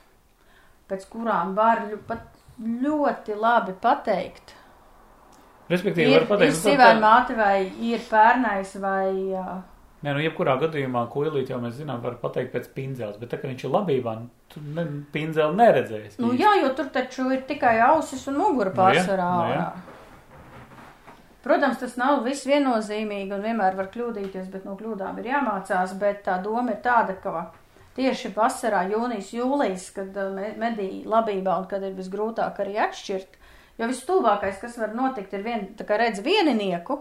pēc 0.91 1.07
kurām 1.15 1.55
var 1.55 1.85
pat 2.09 2.27
ļoti 2.59 3.39
labi 3.39 3.73
pateikt. 3.81 4.55
Respektīvi, 5.73 6.11
Ir, 6.13 6.21
var 6.21 6.27
pateikt, 6.35 6.53
ir 6.53 6.59
nu, 6.59 6.63
sivēna 6.71 7.01
māte 7.03 7.37
vai 7.39 7.57
ir 7.93 8.03
pērnais 8.11 8.75
vai. 8.83 9.07
jā. 9.33 9.47
Nē, 10.03 10.11
nu, 10.17 10.19
jebkurā 10.25 10.57
gadījumā, 10.59 11.05
ko 11.13 11.23
ilīt 11.29 11.53
jau 11.53 11.61
mēs 11.63 11.77
zinām, 11.79 12.01
var 12.03 12.17
pateikt 12.19 12.51
pēc 12.57 12.65
pindzēles, 12.75 13.21
bet 13.23 13.31
tā, 13.31 13.39
ka 13.39 13.47
viņš 13.47 13.65
ir 13.69 13.71
labībā, 13.71 14.17
nu, 14.19 14.29
tu 14.51 14.61
ne, 14.75 14.83
pindzēli 15.15 15.55
neredzēs. 15.61 16.17
Nu, 16.19 16.33
jā, 16.35 16.57
jo 16.59 16.73
tur 16.75 16.89
taču 16.91 17.29
ir 17.31 17.45
tikai 17.47 17.77
ausis 17.87 18.27
un 18.33 18.41
mugura 18.43 18.73
Nu, 18.75 18.75
jā, 18.75 18.81
pārsvarā. 18.83 19.29
nu, 19.39 19.53
jā. 19.55 19.61
ārā. 19.63 19.89
Protams, 21.43 21.79
tas 21.81 21.97
nav 21.99 22.21
viss 22.27 22.45
viennozīmīgi 22.47 23.35
un 23.35 23.43
vienmēr 23.43 23.75
var 23.79 23.89
kļūdīties, 23.95 24.51
bet 24.53 24.67
no 24.67 24.77
kļūdām 24.79 25.17
ir 25.19 25.31
jāmācās. 25.33 25.95
Bet 25.99 26.21
tā 26.29 26.37
doma 26.45 26.71
ir 26.77 26.79
tāda, 26.85 27.17
ka 27.23 27.49
tieši 27.97 28.31
vasarā, 28.37 28.85
jūnijas, 28.93 29.33
jūlijas, 29.35 29.89
kad 29.97 30.15
uh, 30.23 30.29
me- 30.37 30.53
medī 30.63 30.91
labībā 31.11 31.57
un 31.63 31.67
kad 31.71 31.83
ir 31.83 31.97
visgrūtāk 31.99 32.61
arī 32.63 32.77
atšķirt, 32.87 33.35
jo 33.83 33.89
vistuvākais, 33.91 34.61
kas 34.63 34.79
var 34.81 34.95
notikt, 34.97 35.33
ir 35.37 35.43
vien, 35.47 35.67
tā 35.79 35.85
kā 35.89 35.99
redz 36.01 36.23
vieninieku, 36.25 37.01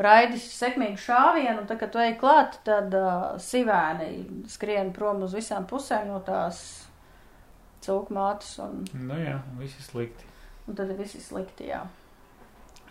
raidis 0.00 0.44
sekmīgu 0.56 0.98
šāvienu, 1.02 1.60
un 1.62 1.66
tad, 1.68 1.78
kad 1.82 1.90
tu 1.92 2.00
ej 2.02 2.14
klāt, 2.20 2.58
tad 2.66 2.94
uh, 2.96 3.36
sivēni 3.42 4.10
skrien 4.48 4.92
prom 4.96 5.22
uz 5.26 5.34
visām 5.36 5.66
pusēm 5.70 6.08
no 6.08 6.20
tās 6.24 6.60
cūku 7.84 8.12
mātes, 8.16 8.54
un, 8.64 8.84
Nu, 8.94 9.16
jā, 9.20 9.38
viss 9.60 9.78
ir 9.80 9.86
slikti. 9.88 10.24
un 10.68 10.76
tad 10.78 10.92
viss 10.98 11.14
ir 11.16 11.24
slikti, 11.24 11.70
jā. 11.72 11.82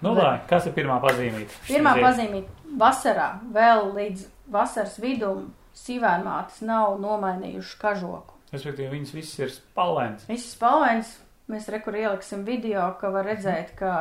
Nu, 0.02 0.14
Bet- 0.16 0.24
lai, 0.24 0.40
kas 0.48 0.66
ir 0.70 0.74
pirmā 0.78 1.00
pazīmīta? 1.04 1.52
Pirmā 1.68 1.96
pazīmīta 2.00 2.76
vasarā, 2.80 3.30
vēl 3.52 3.90
līdz 3.98 4.28
vasaras 4.50 4.96
vidum, 5.04 5.50
sīvēnmātes 5.76 6.62
nav 6.66 6.98
nomainījuši 7.04 7.78
kažoku. 7.82 8.34
Respektīvi, 8.54 8.90
viņas 8.96 9.12
viss 9.14 9.40
ir 9.40 9.52
spalēns. 9.54 10.24
Viss 10.28 10.54
spalvains, 10.56 11.12
mēs 11.50 11.70
rekur 11.74 11.98
ieliksim 11.98 12.46
video, 12.48 12.86
ka 13.02 13.12
var 13.14 13.28
redzēt, 13.28 13.74
ka 13.80 13.94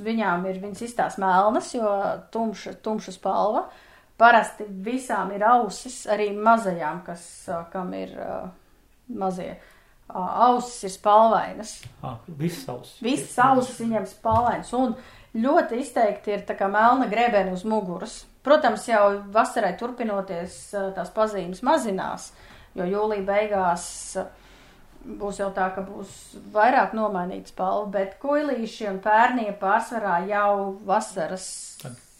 viņām 0.00 0.46
ir 0.50 0.60
viņas 0.62 0.84
izstās 0.86 1.18
melnas, 1.20 1.72
jo 1.74 1.90
tumša, 2.32 2.76
tumša 2.84 3.16
spalva. 3.16 3.66
Parasti 4.20 4.66
visām 4.84 5.32
ir 5.32 5.44
ausis, 5.48 6.02
arī 6.10 6.28
mazajām, 6.36 7.00
kas, 7.06 7.22
kam 7.72 7.94
ir 7.96 8.12
uh, 8.20 8.50
mazie. 9.08 9.54
Uh, 10.10 10.26
ausis 10.50 10.84
ir 10.84 10.92
spalvainas. 10.92 11.78
Ah, 12.02 12.18
viss 12.26 12.66
savs. 12.66 12.98
Visas 13.04 13.38
ausis 13.44 13.80
viņam 13.80 14.08
spalvains 14.10 14.72
un 14.76 14.92
ļoti 15.36 15.80
izteikti 15.80 16.34
ir 16.34 16.44
tā 16.48 16.56
kā 16.58 16.68
melna 16.68 17.08
grēbēna 17.10 17.54
uz 17.54 17.64
muguras. 17.64 18.24
Protams, 18.44 18.86
jau 18.88 19.20
vasarai 19.32 19.74
turpinoties 19.78 20.60
tās 20.96 21.10
pazīmes 21.12 21.60
mazinās, 21.64 22.30
jo 22.76 22.86
jūlija 22.88 23.26
beigās 23.28 23.84
ā, 24.16 24.24
būs 25.04 25.40
jau 25.40 25.48
tā, 25.56 25.70
ka 25.74 25.84
būs 25.86 26.16
vairāk 26.54 26.94
nomainīta 26.96 27.52
spalva, 27.52 27.88
bet 27.94 28.18
koilīši 28.22 28.90
un 28.90 29.00
pērnie 29.04 29.50
pārsvarā 29.60 30.20
jau 30.28 30.76
vasaras 30.86 31.46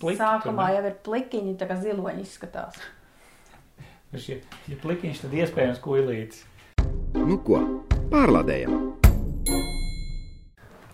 pliki 0.00 0.20
sākumā 0.20 0.70
jau 0.76 0.86
ir 0.88 0.96
plikiņi, 1.04 1.58
tā 1.60 1.68
kā 1.70 1.76
ziloņi 1.80 2.24
izskatās. 2.24 2.80
Ir, 4.16 4.40
ja 4.66 4.80
plikiņš, 4.82 5.26
tad 5.26 5.36
iespējams 5.38 5.84
kuilīts. 5.84 6.46
Nu 7.14 7.38
ko, 7.46 7.60
pārlādējam! 8.10 8.90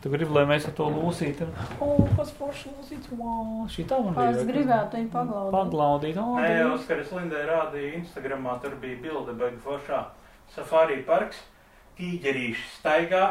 Tu 0.07 0.11
gribi, 0.12 0.31
lai 0.37 0.45
mēs 0.47 0.66
ar 0.69 0.75
to 0.76 0.85
lūsītu? 0.93 1.47
O, 1.83 1.95
kas 2.14 2.28
forši 2.37 2.69
lūsīts? 2.71 3.09
Wow, 3.19 3.64
šī 3.73 3.87
tā 3.90 3.97
man 4.05 4.14
Kā 4.14 4.28
es 4.31 4.45
gribētu 4.47 5.00
viņu 5.00 5.11
paglaudīt. 5.11 5.55
Paglaudīt. 5.57 6.21
O, 6.23 6.37
Nē. 6.38 6.52
Oskaris 6.76 7.11
Lindē 7.16 7.40
rādīja 7.49 7.97
Instagramā, 8.02 8.55
tur 8.62 8.76
bija 8.83 9.00
bilde 9.02 9.35
beigu 9.40 9.59
foršā. 9.64 10.05
Safari 10.55 11.00
parks, 11.09 11.40
tīģerīši 11.98 12.68
staigā, 12.76 13.24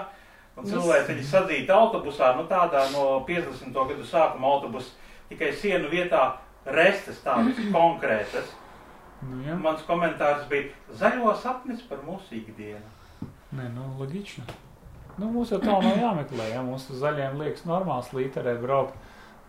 un 0.57 0.67
cilvēki 0.69 1.13
viņi 1.13 1.25
sadzīti 1.29 1.73
autobusā, 1.75 2.33
nu 2.37 2.45
tādā 2.49 2.85
no 2.93 3.05
50. 3.27 3.71
gadu 3.75 4.05
sākuma 4.07 4.53
autobusa, 4.55 4.93
tikai 5.29 5.51
sienu 5.53 5.89
vietā 5.91 6.27
restes 6.65 7.21
tādas 7.25 7.59
konkrētas. 7.75 8.53
Nu, 9.25 9.39
jā. 9.45 9.55
Mans 9.57 9.81
komentārs 9.87 10.45
bija 10.51 10.69
zaļo 10.99 11.33
sapnis 11.41 11.81
par 11.89 12.03
mūsu 12.05 12.37
ikdienu. 12.41 12.83
Nē, 13.55 13.69
nu, 13.73 13.87
loģiski. 13.99 14.43
Nu, 15.15 15.29
mums 15.31 15.53
jau 15.53 15.61
tā 15.63 15.71
nav 15.71 15.99
jāmeklē, 16.05 16.51
ja 16.53 16.63
mums 16.65 16.89
uz 16.91 17.01
zaļiem 17.03 17.39
liekas 17.41 17.67
normāls 17.69 18.13
līterē 18.15 18.57
braukt. 18.61 18.97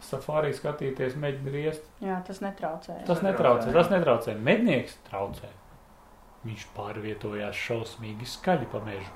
Safari 0.04 0.50
skatīties, 0.52 1.14
mēģināt 1.16 1.54
riest. 1.54 1.86
Jā, 2.04 2.18
tas 2.26 2.42
netraucē. 2.44 2.98
Tas 3.08 3.22
netraucē, 3.24 3.70
tas 3.72 3.88
netraucē. 3.88 4.34
Mednieks 4.44 4.98
traucē. 5.08 5.48
Viņš 6.46 6.66
pārvietojās 6.76 7.56
šausmīgi 7.66 8.26
skaļi 8.36 8.68
pa 8.72 8.80
mežu. 8.86 9.12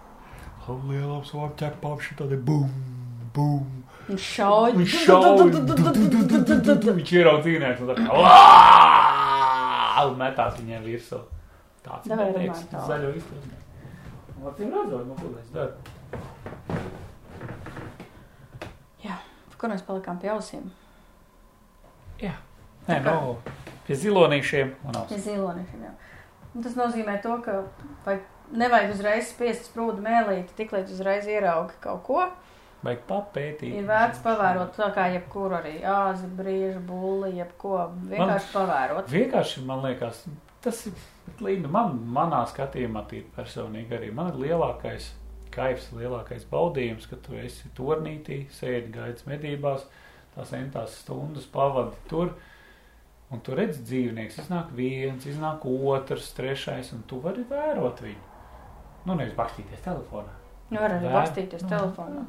Lielāps 0.71 1.33
var 1.35 1.51
ķepām 1.59 1.99
šī 2.03 2.17
tāda 2.19 2.37
bum, 2.47 2.69
bum. 3.35 3.65
Viņš 4.09 4.27
šauj. 4.37 4.75
Viņš 4.79 4.97
šauj. 5.07 5.25
Viņš 6.99 7.13
ieraudzīja 7.21 7.61
un 7.83 7.91
tā 7.91 7.97
kā 7.99 8.11
metās 10.21 10.59
viņiem 10.61 10.83
virsū. 10.87 11.21
Tāds 11.85 12.11
runājam 12.11 12.55
tālāk. 12.71 12.87
zaļo 12.91 13.11
izpildē. 13.21 13.57
Acīm 14.51 14.71
redzot, 14.75 15.07
nu, 15.09 15.15
ko 15.21 15.31
es 15.41 15.49
daru. 15.55 15.73
Jā, 19.05 19.17
kur 19.61 19.73
mēs 19.73 19.83
palikām 19.87 20.21
pie 20.21 20.31
ausīm? 20.33 20.69
Jā. 22.21 22.35
Nē, 22.89 22.99
nu, 23.05 23.35
pie 23.87 23.97
zilonīšiem 23.97 24.73
un 24.85 24.93
Pie 24.97 25.01
ausīm. 25.03 25.23
zilonīšiem, 25.27 25.85
jā. 25.87 25.93
Un 26.55 26.65
tas 26.67 26.77
nozīmē 26.79 27.21
to, 27.23 27.37
ka 27.45 27.61
vai 28.07 28.19
nevajag 28.51 28.95
uzreiz 28.95 29.29
spiest 29.31 29.69
sprūdu 29.71 30.03
mēlīti, 30.05 30.57
tik 30.59 30.75
līdz 30.75 30.95
uzreiz 30.97 31.29
ieraugi 31.31 31.77
kaut 31.83 32.03
ko. 32.07 32.25
Vajag 32.81 33.03
papētīt. 33.11 33.75
Ir 33.77 33.89
vērts 33.89 34.23
pavērot 34.25 34.73
tā 34.79 34.89
kā 34.97 35.11
jebkuru 35.13 35.59
arī 35.59 35.75
āzi, 35.85 36.29
briežu, 36.39 36.81
bulli, 36.89 37.35
jebko. 37.37 37.75
Vienkārši 38.09 38.53
pavērot. 38.55 39.11
Vienkārši 39.13 39.65
man 39.69 39.85
liekas, 39.85 40.23
tas 40.65 40.87
ir 40.89 40.95
līdzi 41.45 41.71
man, 41.73 41.99
manā 42.17 42.41
skatījumā, 42.49 43.05
tīri 43.11 43.29
personīgi 43.37 43.99
arī. 43.99 44.09
Man 44.17 44.33
ir 44.33 44.41
lielākais 44.47 45.11
kaifs, 45.53 45.91
lielākais 45.97 46.47
baudījums, 46.49 47.09
ka 47.11 47.19
tu 47.21 47.37
esi 47.39 47.69
turnītī, 47.77 48.47
sēdi 48.55 48.95
gaidas 48.95 49.27
medībās, 49.29 49.85
tās 50.35 50.55
entās 50.57 50.97
stundas 51.03 51.49
pavadi 51.53 52.01
tur. 52.09 52.33
Un 53.31 53.41
tu 53.47 53.55
redzi 53.55 53.83
dzīvnieks, 53.87 54.41
iznāk 54.43 54.73
viens, 54.75 55.27
iznāk 55.31 55.63
otrs, 55.71 56.33
trešais, 56.35 56.93
un 56.97 57.03
tu 57.07 57.21
vari 57.23 57.45
vērot 57.51 58.01
viņu. 58.03 58.25
Nu, 59.07 59.15
nevis 59.15 59.37
bakstīties 59.39 59.85
telefonā. 59.85 60.33
Nu, 60.71 60.81
var 60.81 60.91
arī 60.97 61.07
Vēr- 61.07 61.15
bakstīties 61.21 61.63
nu, 61.63 61.69
telefonā. 61.71 62.25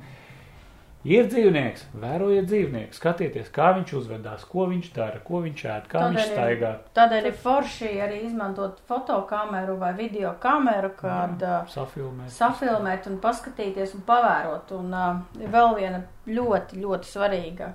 Ir 1.03 1.25
dzīvnieks, 1.25 1.87
vērojiet 1.97 2.45
dzīvnieku, 2.45 2.93
skatieties, 2.93 3.47
kā 3.49 3.71
viņš 3.79 3.93
uzvedās, 3.97 4.43
ko 4.45 4.67
viņš 4.69 4.91
dara, 4.93 5.17
ko 5.25 5.39
viņš 5.41 5.63
ēd, 5.65 5.87
kā 5.89 5.97
Tādēļ 6.03 6.13
viņš 6.19 6.27
ir- 6.27 6.35
staigā. 6.37 6.69
Tādēļ 6.99 7.25
ir 7.31 7.33
forši 7.41 7.89
arī 8.05 8.19
izmantot 8.27 8.77
fotokameru 8.85 9.79
vai 9.81 9.93
video 9.97 10.35
kameru, 10.39 10.91
kad 10.99 11.41
uh, 11.41 11.65
Safilmēt. 11.73 12.29
safilmēt 12.29 13.07
un 13.09 13.17
paskatīties 13.23 13.95
un 13.97 14.01
pavērot. 14.05 14.71
Un 14.77 14.93
uh, 14.93 15.17
ir 15.41 15.49
vēl 15.49 15.73
viena 15.79 16.03
ļoti, 16.27 16.77
ļoti 16.85 17.09
svarīga 17.15 17.71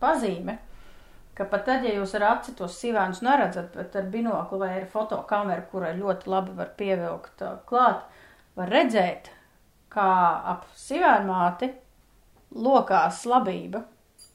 pazīme, 0.00 0.58
ka 1.34 1.44
pat 1.50 1.64
tad, 1.66 1.84
ja 1.84 1.94
jūs 1.96 2.14
ar 2.18 2.22
aci 2.32 2.52
tos 2.58 2.76
sīvēnus 2.80 3.22
neredzat, 3.26 3.72
bet 3.76 3.96
ar 3.96 4.04
binoklu 4.12 4.58
vai 4.60 4.72
ar 4.80 4.84
fotokameru, 4.92 5.64
kurai 5.72 5.94
ļoti 5.98 6.30
labi 6.30 6.52
var 6.58 6.70
pievilkt 6.78 7.42
uh, 7.42 7.56
klāt, 7.66 8.04
var 8.56 8.68
redzēt, 8.70 9.30
kā 9.94 10.08
ap 10.54 10.64
sīvēnmāti 10.78 11.72
lokās 12.54 13.24
labība. 13.26 13.82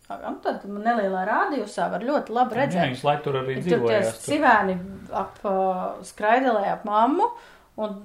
Un 0.09 0.39
tad 0.41 0.63
nelielā 0.65 1.21
rādījusā 1.29 1.85
var 1.91 2.01
ļoti 2.01 2.33
labi 2.33 2.55
Jā, 2.57 2.61
redzēt. 2.63 3.03
laikam 3.05 3.23
tur 3.27 3.35
arī 3.43 3.55
Tur 3.59 3.63
tie 3.63 3.75
dzīvojās. 3.75 4.07
tur. 4.15 4.33
sivēni 4.33 4.77
ap 5.13 5.37
uh, 5.45 5.99
skraidelē 6.09 6.71
ap 6.71 6.87
mammu 6.89 7.27
un 7.85 7.99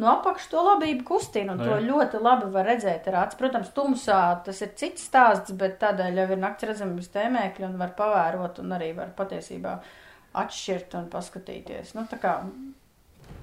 no 0.00 0.08
apakšas 0.16 0.50
to 0.52 0.64
labību 0.66 1.04
kustina, 1.08 1.54
un 1.54 1.60
Nu, 1.62 1.68
to 1.68 1.78
ļoti 1.84 2.20
labi 2.24 2.50
var 2.54 2.68
redzēt 2.72 3.06
ar 3.12 3.20
acu. 3.26 3.38
Protams, 3.40 3.70
tumsā 3.76 4.20
tas 4.46 4.60
ir 4.64 4.72
cits 4.80 5.06
stāsts, 5.10 5.52
bet 5.60 5.78
tādēļ 5.82 6.22
jau 6.22 6.28
ir 6.34 6.42
nakts 6.42 6.68
redzams 6.70 7.08
tēmēkļi 7.14 7.68
un 7.68 7.78
var 7.80 7.94
pavērot 7.98 8.60
un 8.64 8.76
arī 8.78 8.92
var 8.96 9.12
patiesībā 9.18 9.78
atšķirt 10.40 10.94
un 10.98 11.08
paskatīties. 11.12 11.94
Nu, 11.98 12.06
tā 12.10 12.20
kā 12.22 12.38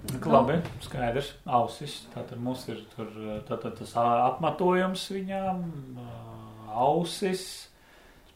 Nu, 0.07 0.31
Labi, 0.31 0.59
skaidrs. 0.83 1.33
Ausis. 1.57 2.05
Tātad 2.13 2.39
mums 2.39 2.61
ir 2.71 2.83
tur 2.93 3.09
tātad 3.47 3.73
tas 3.79 3.91
apmetojums 3.97 5.03
viņām, 5.11 5.63
ā, 5.99 6.05
ausis, 6.85 7.43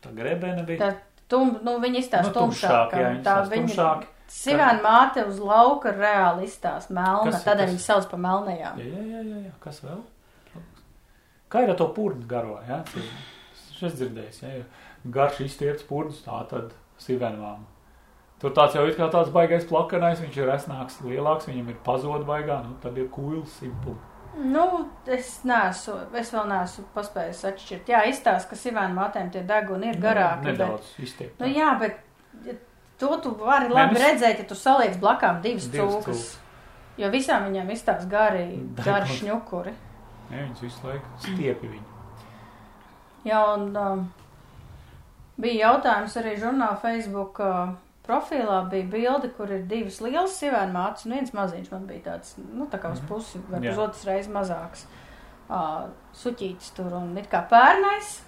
tā 0.03 0.11
grebena 0.15 0.65
bija. 0.67 0.79
tā 0.89 1.27
tum, 1.31 1.53
nu, 1.63 1.77
viņi 1.83 2.01
izstāsta 2.01 2.31
Nu, 2.31 2.35
tumšāk. 2.35 2.91
tumšāk, 2.91 2.97
jā, 2.97 3.11
viņi 3.13 3.23
tā 3.23 3.35
izstāsta 3.37 3.61
tumšāk. 3.61 4.07
Sivēna 4.31 4.79
māte 4.83 5.25
uz 5.27 5.39
lauka 5.43 5.91
reāli 5.91 6.45
izstāsta 6.47 6.93
melna, 6.95 7.31
Kas- 7.31 7.43
tādēļ 7.43 7.65
kas- 7.67 7.73
viņi 7.73 7.83
sauc 7.85 8.09
par 8.09 8.19
melnajām. 8.23 8.77
Jā, 8.79 8.85
jā, 8.85 9.03
jā, 9.11 9.23
jā, 9.27 9.41
jā. 9.47 9.51
Kas 9.63 9.81
vēl? 9.83 9.99
Kā 11.51 11.63
ir 11.65 11.69
ar 11.73 11.75
to 11.81 11.87
purnu 11.95 12.25
garo? 12.31 12.59
Ja? 12.67 12.77
Es 12.95 13.65
esmu 13.75 13.89
dzirdējis, 13.97 14.41
ja? 14.45 14.63
garš 15.11 15.41
izstiepts 15.47 15.83
purns, 15.89 16.21
tā 16.23 16.37
tad 16.49 16.71
sivenvām. 17.01 17.65
Tur 18.41 18.53
tāds 18.57 18.73
jau 18.77 18.85
ir 18.87 18.95
kā 18.97 19.09
tāds 19.13 19.29
baigais 19.33 19.65
plakanais, 19.69 20.21
viņš 20.23 20.37
ir 20.37 20.47
resnāks, 20.49 21.01
lielāks, 21.05 21.45
viņam 21.49 21.67
ir 21.69 21.75
pazod 21.85 22.23
baigā, 22.25 22.63
nu 22.65 22.75
tad 22.81 22.97
ir 22.97 23.09
kuils, 23.13 23.51
simpli. 23.59 23.95
Nu, 24.37 24.63
es 25.11 25.41
neesmu, 25.43 25.97
es 26.15 26.31
vēl 26.31 26.47
neesmu 26.47 26.85
paspējis 26.95 27.43
atšķirt. 27.51 27.89
Jā, 27.91 28.05
izstāsta, 28.07 28.47
ka 28.49 28.55
sivēna 28.55 28.95
matēm 28.95 29.29
tie 29.33 29.41
deguni 29.43 29.89
ir 29.91 29.99
garāki. 30.01 30.45
Bet, 30.45 30.57
Nedaudz 30.57 30.93
izstiept. 31.03 31.39
nu, 31.41 31.49
jā, 31.51 31.73
bet 31.81 31.99
to 33.01 33.09
tu 33.25 33.33
vari 33.41 33.67
Nē, 33.69 33.75
labi 33.75 33.97
nu, 33.97 34.03
redzēt, 34.05 34.39
ja 34.43 34.47
tu 34.47 34.55
saliec 34.57 34.95
blakām 35.01 35.41
divas 35.43 35.67
cūkas. 35.73 36.23
Jo 37.01 37.09
visām 37.13 37.47
viņām 37.49 37.69
izstāsta 37.73 38.07
gari, 38.11 38.45
Deguni. 38.57 38.83
gari 38.85 39.15
šņukuri. 39.19 39.73
Ja, 40.31 40.41
viņas 40.45 40.61
visu 40.63 40.87
laiku 40.87 41.13
stiepi 41.23 41.69
viņu. 41.71 41.87
Jā, 43.25 43.39
un 43.55 43.65
um, 43.77 44.03
bija 45.41 45.67
jautājums 45.71 46.15
arī 46.21 46.35
žurnāla 46.41 46.77
Facebook 46.81 47.39
uh, 47.43 47.73
profilā. 48.07 48.61
Bija 48.71 48.87
bilde, 48.91 49.29
kur 49.37 49.51
ir 49.53 49.63
divas 49.69 49.99
lielas 50.01 50.37
sivēna 50.41 50.71
mātes 50.73 51.05
un 51.07 51.15
viens 51.17 51.33
maziņš. 51.37 51.71
Man 51.73 51.87
bija 51.89 52.05
tāds, 52.11 52.35
nu, 52.41 52.67
tā 52.71 52.79
kā 52.81 52.91
uz 52.93 53.01
Mhm. 53.01 53.07
pusi 53.11 53.41
vai 53.49 53.59
Jā. 53.61 53.71
uz 53.75 53.77
otras 53.87 54.05
reizes 54.09 54.31
mazāks. 54.33 54.85
Uh, 55.51 55.89
suķītis 56.15 56.71
tur 56.77 56.93
un 56.95 57.17
it 57.17 57.27
kā 57.29 57.41
pērnais, 57.49 58.21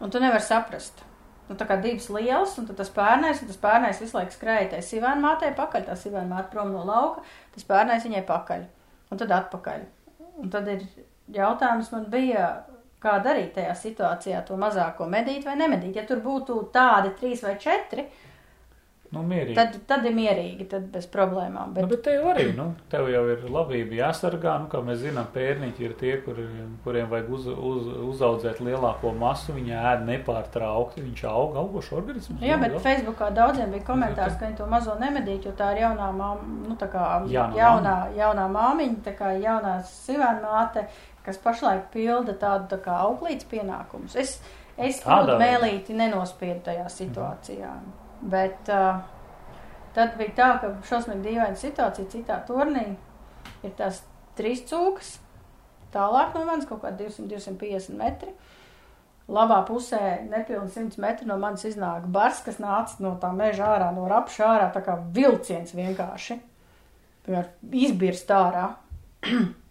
un 0.00 0.10
tu 0.10 0.20
nevari 0.20 0.42
saprast. 0.44 1.00
Nu, 1.48 1.56
tā 1.58 1.66
kā 1.68 1.76
divas 1.82 2.06
lielas, 2.14 2.54
un 2.60 2.68
tas 2.68 2.90
pērnais, 2.94 3.40
un 3.42 3.50
tas 3.50 3.58
pērnais 3.60 3.98
visu 4.00 4.16
laiku 4.16 4.34
skrēja 4.36 4.70
tai 4.74 4.82
sivēna 4.86 5.20
mātei 5.20 5.50
pakaļ, 5.56 5.88
tā 5.88 5.96
sivēna 5.98 6.30
māte 6.30 6.52
prom 6.52 6.70
no 6.72 6.84
lauka, 6.88 7.24
tas 7.54 7.66
pērnais 7.68 8.06
viņai 8.06 8.22
pakaļ, 8.28 8.62
un 9.10 9.20
tad 9.20 9.34
atpakaļ. 9.36 9.82
Un 10.40 10.52
tad 10.52 10.70
ir 10.72 10.84
jautājums 11.34 11.90
man 11.92 12.06
bija, 12.12 12.46
kā 13.02 13.18
darīt 13.24 13.56
tajā 13.56 13.74
situācijā 13.76 14.44
to 14.46 14.56
mazāko 14.60 15.08
medīt 15.10 15.44
vai 15.44 15.56
nemedīt. 15.58 15.98
Ja 15.98 16.06
tur 16.08 16.22
būtu 16.24 16.60
tādi 16.74 17.10
trīs 17.18 17.42
vai 17.44 17.56
četri, 17.60 18.06
Nu, 19.12 19.20
mierīgi. 19.28 19.52
tad, 19.58 19.74
tad 19.88 20.06
ir 20.08 20.14
mierīgi, 20.16 20.64
tad 20.70 20.86
bez 20.92 21.04
problēmām. 21.12 21.74
Bet, 21.76 21.84
nu, 21.84 21.90
bet 21.90 22.00
tev 22.06 22.28
arī, 22.32 22.46
nu, 22.56 22.70
tev 22.92 23.10
jau 23.12 23.22
ir 23.28 23.42
labība 23.44 23.98
jāsargā, 23.98 24.54
nu, 24.62 24.70
kā 24.72 24.80
mēs 24.86 25.02
zinām, 25.02 25.26
pērniķi 25.34 25.84
ir 25.84 25.92
tie, 26.00 26.14
kuri, 26.24 26.46
kuriem 26.84 27.10
vajag 27.12 27.28
uz, 27.36 27.50
uz, 27.52 27.90
uzaudzēt 28.14 28.62
lielāko 28.64 29.12
masu, 29.12 29.52
viņi 29.58 29.76
ēd 29.76 30.06
nepārtraukti, 30.08 31.04
viņš 31.04 31.26
aug, 31.28 31.60
augošs 31.60 31.92
organisms. 31.98 32.40
jā, 32.40 32.56
nu, 32.56 32.64
bet 32.64 32.78
Facebookā 32.88 33.28
daudziem 33.36 33.76
bija 33.76 33.84
komentārs, 33.90 34.38
ka 34.40 34.48
viņi 34.48 34.60
to 34.62 34.70
mazo 34.72 34.96
nemedīt, 35.00 35.44
jo 35.44 35.52
tā 35.60 35.74
ir 35.76 35.84
jaunā 35.84 36.08
māma, 36.16 36.48
nu, 36.70 36.80
tā 36.80 36.88
kā 36.92 37.04
Jaunā 37.28 37.58
jaunā, 37.58 37.96
jaunā 38.16 38.48
māmiņa, 38.52 39.00
tā 39.04 39.14
kā 39.18 39.32
jaunā 39.40 39.78
sivēna 39.88 40.40
māte, 40.44 40.86
kas 41.26 41.38
pašlaik 41.42 41.90
pilda 41.92 42.34
tādu 42.38 42.70
tā 42.72 42.80
kā 42.82 42.96
auklītes 43.04 43.48
pienākumus. 43.50 44.16
Es, 44.18 44.38
es 44.76 45.02
veidā. 45.04 45.36
mēlīti 45.40 45.96
nenospiedu 45.96 46.64
tajā 46.70 46.88
situācijā. 46.92 47.74
Bet 48.22 48.70
uh, 48.70 49.02
tad 49.96 50.16
bija 50.18 50.36
tā, 50.36 50.48
ka 50.62 50.72
šausmīgi 50.86 51.26
dīvaina 51.26 51.58
situācija 51.58 52.10
citā 52.12 52.38
turnī 52.46 52.92
ir 53.66 53.74
tās 53.78 54.02
trīs 54.38 54.62
cūkas, 54.68 55.16
tālāk 55.94 56.36
no 56.36 56.44
manis 56.48 56.68
kaut 56.68 56.84
kā 56.84 56.92
200-250 56.98 57.98
metri. 57.98 58.34
Labā 59.32 59.60
pusē, 59.66 60.00
nepilnīgi 60.28 60.74
100 60.74 61.02
metri 61.02 61.28
no 61.28 61.38
manis 61.40 61.64
iznāk 61.68 62.08
bars, 62.12 62.42
kas 62.44 62.58
nāca 62.62 62.98
no 63.04 63.14
tā 63.22 63.30
meža 63.36 63.70
ārā, 63.76 63.92
no 63.94 64.08
rapša 64.10 64.48
ārā, 64.48 64.70
tā 64.74 64.82
kā 64.84 64.98
vilciens 65.14 65.74
vienkārši. 65.78 66.38
Piemēram, 67.26 67.52
izbirst 67.84 68.32
ārā. 68.34 68.68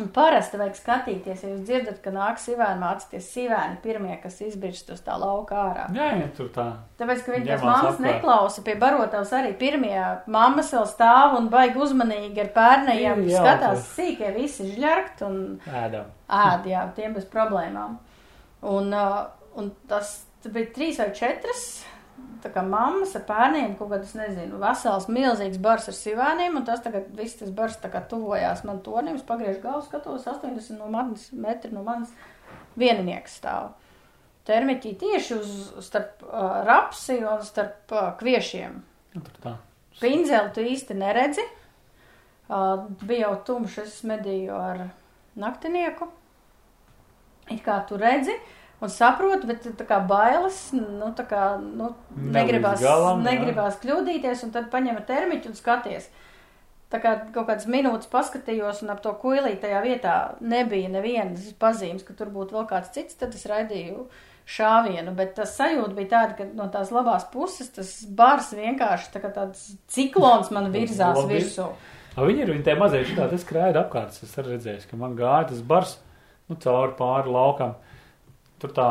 Un 0.00 0.06
parasti 0.16 0.56
vajag 0.56 0.76
skatīties, 0.78 1.42
ja 1.44 1.50
jūs 1.50 1.64
dzirdat, 1.68 1.98
ka 2.04 2.10
nāk 2.14 2.38
sivēni 2.40 2.80
mācīties 2.80 3.26
sivēni 3.34 3.76
pirmie, 3.82 4.14
kas 4.22 4.38
izbirst 4.46 4.88
uz 4.94 5.02
tā 5.04 5.18
lauka 5.20 5.58
ārā. 5.60 5.84
Jā, 5.96 6.06
jā, 6.22 6.28
tur 6.36 6.48
tā. 6.54 6.64
Tāpēc, 7.00 7.24
ka 7.26 7.34
viņi 7.34 7.46
tās 7.50 7.64
mammas 7.66 7.90
apkārt. 7.98 8.06
neklausa 8.06 8.64
pie 8.64 8.76
barotavas 8.80 9.32
arī 9.36 9.52
pirmie. 9.60 9.98
Mammas 10.26 10.72
vēl 10.72 10.86
stāv 10.88 11.36
un 11.38 11.50
baigi 11.52 11.76
uzmanīgi 11.84 12.40
ar 12.46 12.50
pērnējiem 12.56 13.22
skatās 13.28 13.82
tas- 13.82 13.92
sīkie 13.98 14.32
visi 14.38 14.70
žļarkt 14.72 15.22
un 15.28 15.60
Ēdam. 15.68 16.08
ēd, 16.30 16.66
jā, 16.72 16.86
tiem 16.96 17.14
bez 17.14 17.24
problēmām. 17.28 17.98
Un, 18.62 18.92
uh, 18.94 19.26
un 19.56 19.70
tas 19.88 20.24
tas 20.42 20.52
bija 20.52 20.72
trīs 20.72 20.96
vai 20.98 21.10
četras. 21.12 21.84
Tā 22.40 22.48
kā 22.54 22.62
mammas 22.64 23.12
ar 23.18 23.24
bērniem 23.28 23.74
kaut 23.76 23.90
kādas, 23.92 24.14
nezinu, 24.16 24.56
vesels, 24.62 25.10
milzīgs 25.12 25.60
bars 25.60 25.90
ar 25.90 25.96
sivēniem, 25.96 26.56
un 26.56 26.64
tas 26.64 26.80
tagad 26.80 27.10
viss 27.16 27.36
tas 27.36 27.50
bars 27.52 27.76
tā 27.82 27.90
kā 27.92 28.00
tuvojās 28.08 28.62
man 28.64 28.80
tonim, 28.84 29.18
es 29.20 29.26
pagriežu 29.28 29.60
galvu, 29.64 29.84
skatos 29.84 30.24
80 30.24 30.78
no 30.80 30.88
manis, 30.92 31.26
metri 31.36 31.72
no 31.74 31.84
manis 31.84 32.14
vieninieks 32.80 33.36
stāv. 33.42 33.74
Termiķī 34.48 34.94
tieši 35.02 35.36
uz, 35.36 35.50
starp 35.84 36.24
uh, 36.24 36.62
rapsi 36.64 37.18
un 37.20 37.44
starp 37.44 37.92
uh, 37.92 38.06
kviešiem. 38.20 38.78
Nu, 39.14 39.24
tur 39.26 39.42
tā. 39.44 39.52
Pinzeli 40.00 40.54
tu 40.56 40.64
īsti 40.64 40.96
neredzi. 40.96 41.44
Uh, 42.48 42.88
bija 43.04 43.28
jau 43.28 43.34
tumšs, 43.50 43.82
es 43.84 44.00
medīju 44.08 44.56
ar 44.56 44.86
naktinieku. 45.38 46.08
It 47.50 47.60
kā 47.66 47.82
tu 47.86 48.00
redzi 48.00 48.32
un 48.80 48.92
saproti, 48.92 49.48
bet 49.50 49.68
tā 49.78 49.86
kā 49.88 50.00
bailes, 50.08 50.70
nu, 50.76 51.10
tā 51.16 51.26
kā, 51.28 51.44
nu, 51.60 51.92
negribās, 52.16 52.80
galam, 52.82 53.22
jā. 53.24 53.34
negribās 53.34 53.78
kļūdīties, 53.82 54.46
un 54.46 54.54
tad 54.56 54.70
paņem 54.72 55.02
termiķu 55.08 55.52
un 55.52 55.58
skaties. 55.58 56.08
Tā 56.90 56.98
kā 56.98 57.12
kaut 57.30 57.46
kādas 57.46 57.68
minūtes 57.70 58.10
paskatījos, 58.10 58.80
un 58.82 58.90
ap 58.90 59.02
to 59.04 59.12
kuilī 59.20 59.52
tajā 59.62 59.84
vietā 59.84 60.14
nebija 60.42 60.90
nevienas 60.90 61.52
pazīmes, 61.60 62.02
ka 62.02 62.16
tur 62.18 62.32
būtu 62.34 62.56
vēl 62.56 62.66
kāds 62.72 62.90
cits, 62.96 63.18
tad 63.20 63.36
es 63.38 63.46
raidīju 63.46 64.08
šāvienu, 64.50 65.12
bet 65.14 65.36
tas 65.36 65.52
sajūta 65.54 65.94
bija 65.94 66.10
tāda, 66.10 66.34
ka 66.40 66.48
no 66.58 66.66
tās 66.72 66.90
labās 66.90 67.28
puses 67.30 67.70
tas 67.76 67.92
bars 68.18 68.50
vienkārši 68.56 69.12
tā 69.14 69.22
kā 69.22 69.30
tāds 69.36 69.68
ciklons 69.92 70.50
man 70.54 70.72
virzās 70.74 71.20
virsū. 71.30 71.68
Viņi 72.16 72.42
ir, 72.42 72.50
viņi 72.56 72.66
tie 72.66 72.74
mazie 72.74 73.04
šitā, 73.06 73.28
tas 73.30 73.44
skrēja 73.44 73.84
apkārt, 73.84 74.16
es 74.26 74.32
arī 74.40 74.56
redzēju, 74.56 74.88
ka 74.90 74.98
man 74.98 75.14
gāja 75.18 75.52
tas 75.52 75.62
bars, 75.62 75.94
nu, 76.50 76.58
cauri 76.58 76.96
pāri 76.98 77.30
laukam. 77.30 77.76
Tur 78.60 78.72
tā 78.76 78.88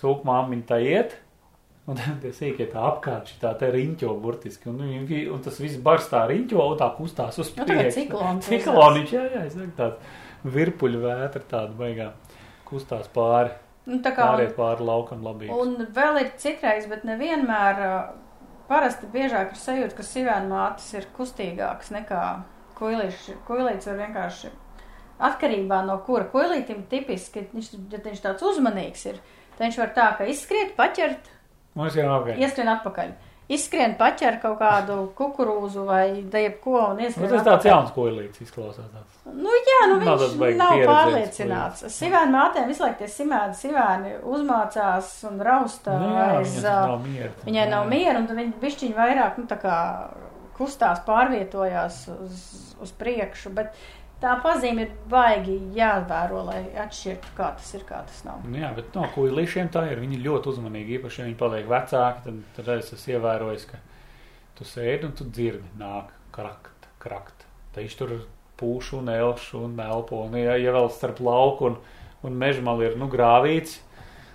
cūku 0.00 0.26
māmiņa 0.28 0.66
tā 0.70 0.78
iet, 0.84 1.16
un 1.90 1.98
tie 2.22 2.30
sīkie 2.36 2.68
tā 2.72 2.82
apkārt, 2.92 3.30
šitā 3.34 3.52
te 3.60 3.70
riņķo 3.74 4.14
burtiski, 4.22 4.70
un, 4.72 4.80
viņi, 4.86 5.22
un 5.34 5.42
tas 5.44 5.58
viss 5.62 5.80
bars 5.82 6.06
tā 6.12 6.24
riņķo, 6.30 6.60
un 6.72 6.78
tā 6.80 6.90
kustās 6.98 7.40
uz 7.42 7.50
Nu, 7.56 7.64
tā 7.64 7.68
priekšu. 7.72 7.96
ciklons 7.98 8.48
Cikloniņš, 8.52 9.14
jā, 9.16 9.24
jā, 9.34 9.42
es 9.48 9.56
saku 9.58 9.74
tāds 9.78 10.54
virpuļu 10.56 11.02
vētra 11.02 11.42
tāda 11.50 11.74
baigā 11.76 12.12
kustās 12.70 13.10
pāri, 13.12 13.50
Nu, 13.90 13.96
tā 14.04 14.12
kā, 14.14 14.22
pāriet 14.30 14.52
pāri 14.54 14.84
laukam 14.86 15.22
labīgi. 15.26 15.50
un 15.56 15.86
vēl 15.96 16.20
ir 16.22 16.28
citreiz, 16.38 16.84
bet 16.86 17.02
nevienmēr, 17.08 17.80
parasti 18.70 19.08
biežāk 19.10 19.50
ir 19.56 19.58
sajūta, 19.58 19.96
ka 19.98 20.04
sivēna 20.06 20.46
mātes 20.52 20.86
ir 20.94 21.08
kustīgākas 21.16 21.90
nekā 21.96 22.20
kuilīši. 22.78 23.34
Kuilīts 23.48 23.88
var 23.90 23.98
vienkārši 24.04 24.52
atkarībā 25.28 25.82
no 25.86 25.98
kura 26.06 26.24
koilītim 26.32 26.84
tipiski, 26.90 27.46
viņš, 27.54 27.72
ja 27.92 28.00
viņš 28.04 28.22
tāds 28.24 28.42
uzmanīgs 28.50 29.06
ir, 29.12 29.18
tad 29.56 29.66
viņš 29.68 29.78
var 29.84 29.90
tā, 29.96 30.08
ka 30.18 30.28
izskriet, 30.32 30.76
paķert, 30.78 31.28
ieskrien 32.46 32.72
atpakaļ. 32.76 33.10
Izskrien, 33.50 33.96
paķer 33.98 34.36
kaut 34.38 34.60
kādu 34.60 34.96
kukurūzu 35.18 35.82
vai 35.88 36.04
jebko 36.22 36.74
un 36.92 37.00
Nu, 37.00 37.02
ieskrien. 37.02 37.32
tas 37.32 37.40
tāds 37.42 37.64
atpakaļ. 37.64 37.70
jauns 37.72 37.90
koilīts 37.96 38.42
izklausās. 38.44 38.86
Tāds. 38.94 39.16
Nu, 39.26 39.50
jā, 39.66 39.78
nu 39.90 39.96
Nav 40.06 40.20
viņš 40.22 40.36
nav 40.60 40.74
pieredzēts 40.76 40.90
pārliecināts. 40.92 41.82
Sivēna 41.96 42.30
mātēm 42.36 42.68
visu 42.70 42.84
laiku 42.84 42.98
tie 43.02 43.08
simēni, 43.10 43.56
sivēni 43.58 44.12
uzmācās 44.22 45.10
un 45.32 45.42
rausta 45.42 45.96
Nu, 45.98 46.12
jā, 46.14 46.28
aiz. 46.38 46.54
nav 46.62 47.02
miera. 47.02 47.32
Viņai 47.48 47.66
nav 47.74 47.88
miera, 47.90 48.18
un 48.22 48.26
viņa 48.38 48.54
bišķiņi 48.62 48.94
vairāk, 49.00 49.38
nu, 49.42 49.46
tā 49.50 49.58
kā 49.66 49.76
kustās, 50.60 51.02
pārvietojās 51.06 52.04
uz, 52.22 52.46
uz 52.86 52.92
priekšu, 53.02 53.50
bet 53.56 53.74
tā 54.20 54.34
pazīme 54.44 54.86
ir 54.86 54.96
baigi 55.10 55.56
jāvēro, 55.76 56.44
lai 56.48 56.62
atšķirtu, 56.84 57.34
kā 57.36 57.52
tas 57.58 57.70
ir, 57.76 57.84
kā 57.88 58.02
tas 58.06 58.22
nav. 58.26 58.42
Nu, 58.46 58.58
jā, 58.60 58.72
bet 58.76 58.96
no 58.96 59.06
kuģīšiem 59.14 59.70
tā 59.74 59.86
ir. 59.90 60.02
Viņi 60.02 60.20
ļoti 60.24 60.52
uzmanīgi, 60.54 60.98
īpaši, 60.98 61.22
ja 61.22 61.28
viņi 61.28 61.38
paliek 61.40 61.70
vecāki, 61.70 62.24
tad, 62.26 62.42
tad 62.58 62.74
es 62.76 62.92
esmu 62.96 63.16
ievērojis, 63.16 63.68
ka 63.70 63.80
tu 64.58 64.66
sēdi 64.68 65.08
un 65.08 65.16
tu 65.16 65.26
dzirdi, 65.28 65.72
nāk 65.80 66.12
krakt, 66.34 66.90
krakt. 67.02 67.46
Tā 67.74 67.84
viņš 67.84 67.96
tur 67.98 68.16
pūš 68.60 68.94
un 68.98 69.08
elš 69.12 69.54
un 69.60 69.78
elpo. 69.80 70.24
Un, 70.26 70.36
ja, 70.40 70.56
ja 70.60 70.74
vēl 70.76 70.90
starp 70.92 71.22
lauku 71.24 71.70
un, 71.70 71.78
un 72.26 72.36
mežmalu 72.40 72.90
ir 72.90 72.98
nu, 73.00 73.08
grāvīts, 73.12 73.78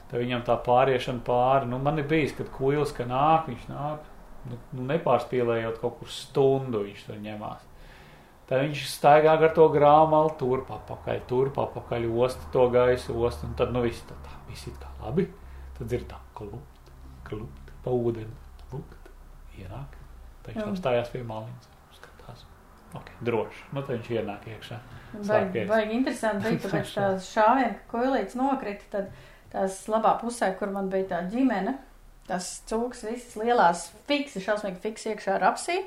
tad 0.10 0.21
viņam 0.21 0.45
tā 0.48 0.58
pāriešana 0.65 1.21
pāri. 1.26 1.69
Nu, 1.69 1.80
man 1.84 2.02
ir 2.02 2.10
bijis, 2.10 2.34
kad 2.38 2.50
kuģis, 2.56 2.95
ka 2.98 3.08
nāk, 3.10 3.50
viņš 3.52 3.69
nāk, 3.69 4.10
nu, 4.50 4.60
nu, 4.74 4.89
nepārspīlējot 4.93 5.80
kaut 5.84 6.00
kur 6.02 6.12
stundu, 6.12 6.86
viņš 6.88 7.08
tur 7.10 7.21
ņemās. 7.21 7.71
Tad 8.46 8.62
viņš 8.62 8.82
staigā 8.92 9.34
ar 9.40 9.54
to 9.58 9.66
grāmatu, 9.74 10.36
tur 10.44 10.62
papakaļ, 10.68 11.22
tur 11.30 11.50
papakaļ, 11.54 12.06
osta 12.26 12.52
to 12.54 12.68
gaisu, 12.74 13.16
osta, 13.26 13.48
un 13.50 13.56
tad 13.58 13.74
nu 13.74 13.82
viss 13.82 14.06
tā, 14.06 14.18
tā 14.22 14.36
viss 14.50 14.68
ir 14.70 14.76
kā 14.82 14.92
labi. 15.02 15.26
Tad 15.80 15.96
ir 15.98 16.06
tā, 16.08 16.20
klupt, 16.38 16.92
klupt, 17.26 17.72
pa 17.84 17.94
ūdeni, 17.94 18.30
lukt, 18.72 19.10
ienāk. 19.58 19.98
Tad 20.46 20.54
viņš 20.54 20.62
Jā. 20.62 20.68
apstājās 20.76 21.10
pie 21.12 21.24
maliņas, 21.26 21.72
skatās. 21.98 22.46
Ok, 22.96 23.10
droši. 23.26 23.66
Nu, 23.74 23.82
tad 23.82 23.96
viņš 23.98 24.12
ienāk 24.14 24.46
iekšā. 24.54 24.80
Baigi, 25.16 25.66
baigi 25.72 25.98
interesanti 25.98 26.46
bija, 26.54 26.62
tāpēc 26.68 26.94
tās 27.00 27.34
šāvieni, 27.34 27.74
ka 27.82 27.98
koilīts 27.98 28.38
nokrita, 28.38 28.92
tad 28.94 29.12
tās 29.56 29.82
labā 29.90 30.16
pusē, 30.22 30.54
kur 30.60 30.70
man 30.76 30.94
bija 30.94 31.10
tā 31.16 31.26
ģimene, 31.34 31.80
tās 32.30 32.54
cūks 32.70 33.08
visas 33.10 33.36
lielās 33.42 33.88
fiksi, 34.06 34.44
šausmīgi 34.46 34.84
fiksi 34.86 35.16
iekšā 35.16 35.42
rapsī. 35.42 35.82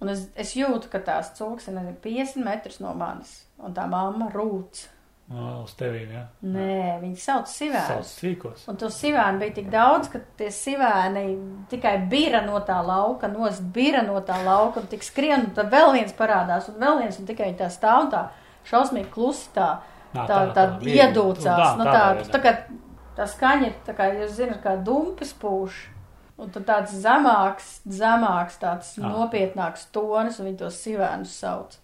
Un 0.00 0.12
es, 0.12 0.28
es 0.38 0.52
jūtu, 0.54 0.90
ka 0.92 1.00
tās 1.02 1.32
cūks 1.38 1.66
ir, 1.68 1.74
nezinu, 1.74 1.96
50 2.04 2.44
metrus 2.46 2.78
no 2.80 2.92
manis, 2.94 3.32
un 3.58 3.74
tā 3.74 3.88
mamma 3.90 4.28
rūc. 4.30 4.84
No, 5.28 5.64
uz 5.66 5.74
tevīm, 5.76 6.08
jā. 6.14 6.22
Nē, 6.48 7.00
viņi 7.02 7.18
sauc 7.20 7.50
sivēnus. 7.50 8.12
Sīkos. 8.16 8.62
Un 8.70 8.78
to 8.80 8.88
sivēnu 8.88 9.42
bija 9.42 9.56
tik 9.58 9.66
daudz, 9.74 10.08
ka 10.08 10.22
tie 10.38 10.48
sivēni 10.54 11.24
tikai 11.68 11.98
bira 12.08 12.40
no 12.46 12.62
tā 12.64 12.78
lauka, 12.86 13.28
nost 13.28 13.60
bira 13.74 14.00
no 14.06 14.22
tā 14.24 14.38
lauka, 14.46 14.80
un 14.80 14.88
tik 14.88 15.04
skrien, 15.04 15.50
un 15.50 15.52
tad 15.58 15.68
vēl 15.74 15.92
viens 15.98 16.14
parādās, 16.16 16.70
un 16.72 16.80
vēl 16.80 17.02
viens, 17.02 17.18
un 17.20 17.28
tikai 17.28 17.50
tā 17.58 17.68
stāv 17.74 18.06
un 18.06 18.10
tā 18.14 18.22
šausmīgi 18.70 19.10
klusi 19.12 19.50
tā, 19.58 19.68
tā, 20.14 20.24
tā, 20.30 20.40
tā 20.56 20.66
viegli. 20.78 20.96
iedūcās. 21.02 21.76
Nu, 21.76 21.84
Nu, 21.84 21.90
tā, 21.90 21.92
tā, 21.92 22.24
tādā 22.24 22.32
tā, 22.32 22.42
kā, 22.46 22.54
tā 23.18 23.28
skaņa 23.34 23.68
ir, 23.68 23.76
tā 23.84 23.98
kā 23.98 24.08
jūs 24.14 24.32
zinat, 24.38 24.62
kā 24.64 24.78
dumpis 24.80 25.34
pūš. 25.36 25.84
Un 26.38 26.50
tad 26.54 26.64
tāds 26.68 26.92
zemāks, 27.02 27.80
zemāks, 27.90 28.58
tāds 28.62 28.92
Ah. 29.02 29.08
nopietnāks 29.10 29.88
tonis, 29.92 30.38
un 30.38 30.46
viņi 30.46 30.58
tos 30.58 30.76
sivēnus 30.84 31.32
sauc. 31.34 31.76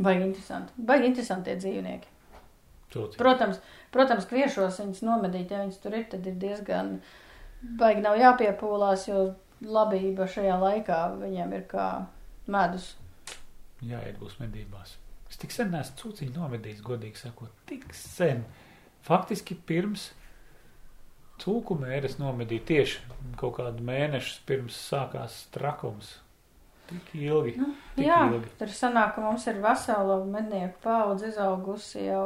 Baigi 0.00 0.24
interesanti. 0.26 0.72
Baigi 0.76 1.06
interesanti 1.10 1.50
tie 1.50 1.56
dzīvnieki. 1.56 2.06
Cūciņi. 2.92 3.16
Protams, 3.20 3.60
protams 3.92 4.26
kviešos 4.26 4.80
viņas 4.82 5.02
nomedīt, 5.06 5.50
ja 5.50 5.62
viņas 5.64 5.80
tur 5.82 5.94
ir, 5.94 6.04
tad 6.10 6.26
ir 6.26 6.34
diezgan 6.34 7.00
baigi 7.62 8.00
nav 8.02 8.16
jāpiepūlās, 8.18 9.08
jo 9.08 9.34
labība 9.62 10.26
šajā 10.26 10.56
laikā 10.60 11.00
viņiem 11.20 11.52
ir 11.54 11.62
kā 11.70 12.06
medus. 12.46 12.96
jāiet 13.82 14.18
būs 14.18 14.38
medībās. 14.40 14.96
Es 15.30 15.36
tik 15.40 15.50
sen 15.54 15.70
neesmu 15.70 15.96
cūciņu 15.96 16.34
nomedījis, 16.36 16.82
godīgi 16.82 17.16
sakot, 17.16 17.48
tik 17.66 17.84
sen. 17.94 18.44
Faktiski 19.02 19.54
pirms 19.54 20.10
cūku 21.42 21.76
mēnesis 21.80 22.18
nomedīju 22.20 22.64
tieši 22.68 23.00
kaut 23.40 23.56
kādu 23.58 23.84
mēnešu 23.86 24.40
pirms 24.48 24.76
sākās 24.90 25.44
trakums. 25.54 26.18
Tik 26.90 27.12
ilgi. 27.14 27.54
Nu, 27.60 27.68
Tik 27.94 28.06
jā, 28.08 28.18
ilgi. 28.32 28.50
tur 28.58 28.72
sanāk, 28.74 29.14
ka 29.14 29.22
mums 29.22 29.46
ir 29.46 29.60
vesela 29.62 30.18
mednieku 30.26 30.80
paudze 30.82 31.30
izaugusi 31.30 32.02
jau, 32.08 32.24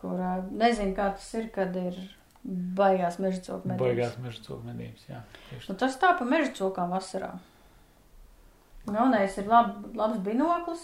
kurā 0.00 0.36
nezinu, 0.50 0.96
kā 0.96 1.12
tas 1.14 1.28
ir, 1.38 1.46
kad 1.54 1.76
ir 1.78 1.96
baigās 2.44 3.20
meža 3.22 3.40
cūku 3.46 3.70
medības. 3.70 3.84
Baigās 3.86 4.18
meža 4.20 4.42
cūku 4.48 4.66
medības. 4.66 5.06
Jā, 5.08 5.22
tieši 5.48 5.70
Nu, 5.70 5.78
tas 5.80 5.96
tā 6.02 6.10
pa 6.18 6.26
meža 6.28 6.50
cūkām 6.58 6.90
vasarā. 6.92 7.30
Galvenais 8.84 9.38
ir 9.40 9.46
lab, 9.48 9.78
labs 9.96 10.18
binoklis. 10.26 10.82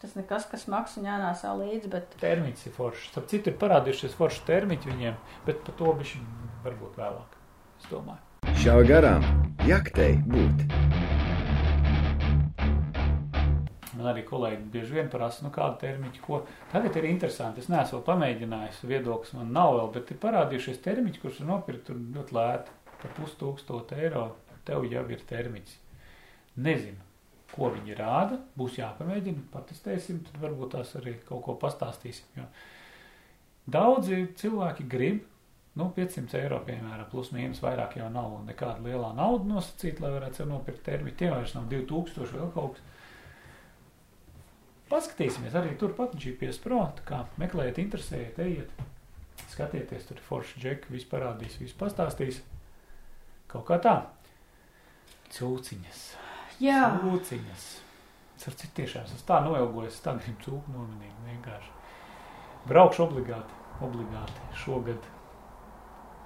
Tas 0.00 0.14
nekas, 0.16 0.46
kas 0.48 0.62
maks 0.72 0.94
un 0.96 1.04
jānāsā 1.04 1.50
līdzi, 1.58 1.88
bet 1.92 2.14
Termiņš 2.22 2.60
ir 2.70 2.72
foršs. 2.72 3.10
Starp 3.10 3.26
citu, 3.28 3.50
ir 3.50 3.56
parādījušies 3.60 4.14
forši 4.16 4.46
termiņi 4.46 4.88
viņiem, 4.88 5.18
bet 5.44 5.58
par 5.66 5.74
to 5.76 5.92
viņš 5.98 6.12
varbūt 6.64 6.94
vēlāk. 6.96 7.34
Es 7.82 7.90
domāju. 7.90 8.54
Šā 8.62 8.78
garām 8.88 9.26
jaktei 9.68 10.14
būt. 10.24 10.64
Man 13.98 14.08
arī 14.14 14.24
kolēģi 14.24 14.64
bieži 14.72 14.96
vien 14.96 15.12
prasa, 15.12 15.44
nu, 15.44 15.52
kādu 15.52 15.76
termiņu, 15.84 16.24
ko. 16.24 16.40
Tagad 16.72 16.96
ir 16.96 17.10
interesanti. 17.10 17.60
Es 17.60 17.68
neesmu 17.68 17.98
vēl 17.98 18.06
pamēģinājis, 18.08 18.80
viedoklis 18.88 19.36
man 19.36 19.52
nav 19.52 19.74
vēl, 19.82 19.92
bet 19.98 20.14
ir 20.14 20.22
parādījušies 20.24 20.80
termiņi, 20.88 21.20
kurus 21.20 21.44
var 21.44 21.52
nopirkt 21.52 21.90
tur 21.90 22.00
ļoti 22.16 22.38
lēti. 22.40 22.78
Par 23.04 23.16
pustūkstotu 23.20 24.00
eiro 24.00 24.24
tev 24.64 24.88
jau 24.88 25.04
ir 25.12 25.28
termiņš. 25.28 25.76
Nezinu, 26.64 27.09
ko 27.54 27.70
viņi 27.74 27.96
rāda. 27.98 28.38
Būs 28.58 28.78
jāpamēģina, 28.78 29.48
patestēsim, 29.54 30.22
tad 30.26 30.38
varbūt 30.42 30.76
tās 30.76 30.94
arī 31.00 31.16
kaut 31.26 31.44
ko 31.46 31.56
pastāstīsim. 31.60 32.28
Jo 32.38 32.46
daudzi 33.70 34.24
cilvēki 34.40 34.86
grib. 34.90 35.26
Nu, 35.78 35.86
500 35.94 36.34
eiro, 36.40 36.58
piemēram, 36.66 37.06
plus 37.12 37.28
mīnus 37.30 37.60
vairāk 37.62 37.94
jau 38.00 38.08
nav 38.10 38.32
nekāda 38.42 38.82
liela 38.82 39.12
nauda 39.14 39.46
nosacīta, 39.52 40.02
lai 40.02 40.10
varētu 40.16 40.40
sev 40.40 40.48
nopirkt 40.50 40.82
termiņu. 40.88 41.16
Tie 41.16 41.28
vairs 41.30 41.54
nav 41.54 41.68
2000 41.70 42.34
vēl 42.34 42.48
kaut 42.56 42.74
kas. 42.76 42.88
Paskatīsimies 44.90 45.54
arī 45.54 45.76
turpat 45.78 46.16
GPS 46.18 46.58
Pro. 46.64 46.80
tā 46.98 47.04
Kā 47.06 47.20
meklējiet, 47.38 47.78
interesējiet, 47.78 48.40
ejiet, 48.42 48.80
skatieties, 49.52 50.08
tur 50.08 50.18
ir 50.18 50.24
forši 50.26 50.64
džeki, 50.64 50.90
viss 50.90 51.06
parādīs, 51.12 51.60
viss 51.62 51.78
pastāstīs. 51.78 52.42
Kaut 53.50 53.68
kā 53.70 53.78
tā. 53.86 53.94
Cūciņas. 55.30 56.29
Jā, 56.60 56.82
Cūciņas. 57.02 57.68
Es 58.40 58.48
ar 58.48 58.56
citu 58.56 58.76
tiešām 58.80 59.04
esmu 59.04 59.20
tā 59.28 59.40
noilgojis, 59.44 59.96
es 59.98 60.04
tā 60.04 60.14
gribu 60.16 60.44
cūku 60.46 60.74
nominīt 60.74 61.16
vienkārši. 61.26 61.74
Braukšu 62.70 63.04
obligāti, 63.04 63.58
obligāti 63.84 64.46
šogad. 64.62 65.08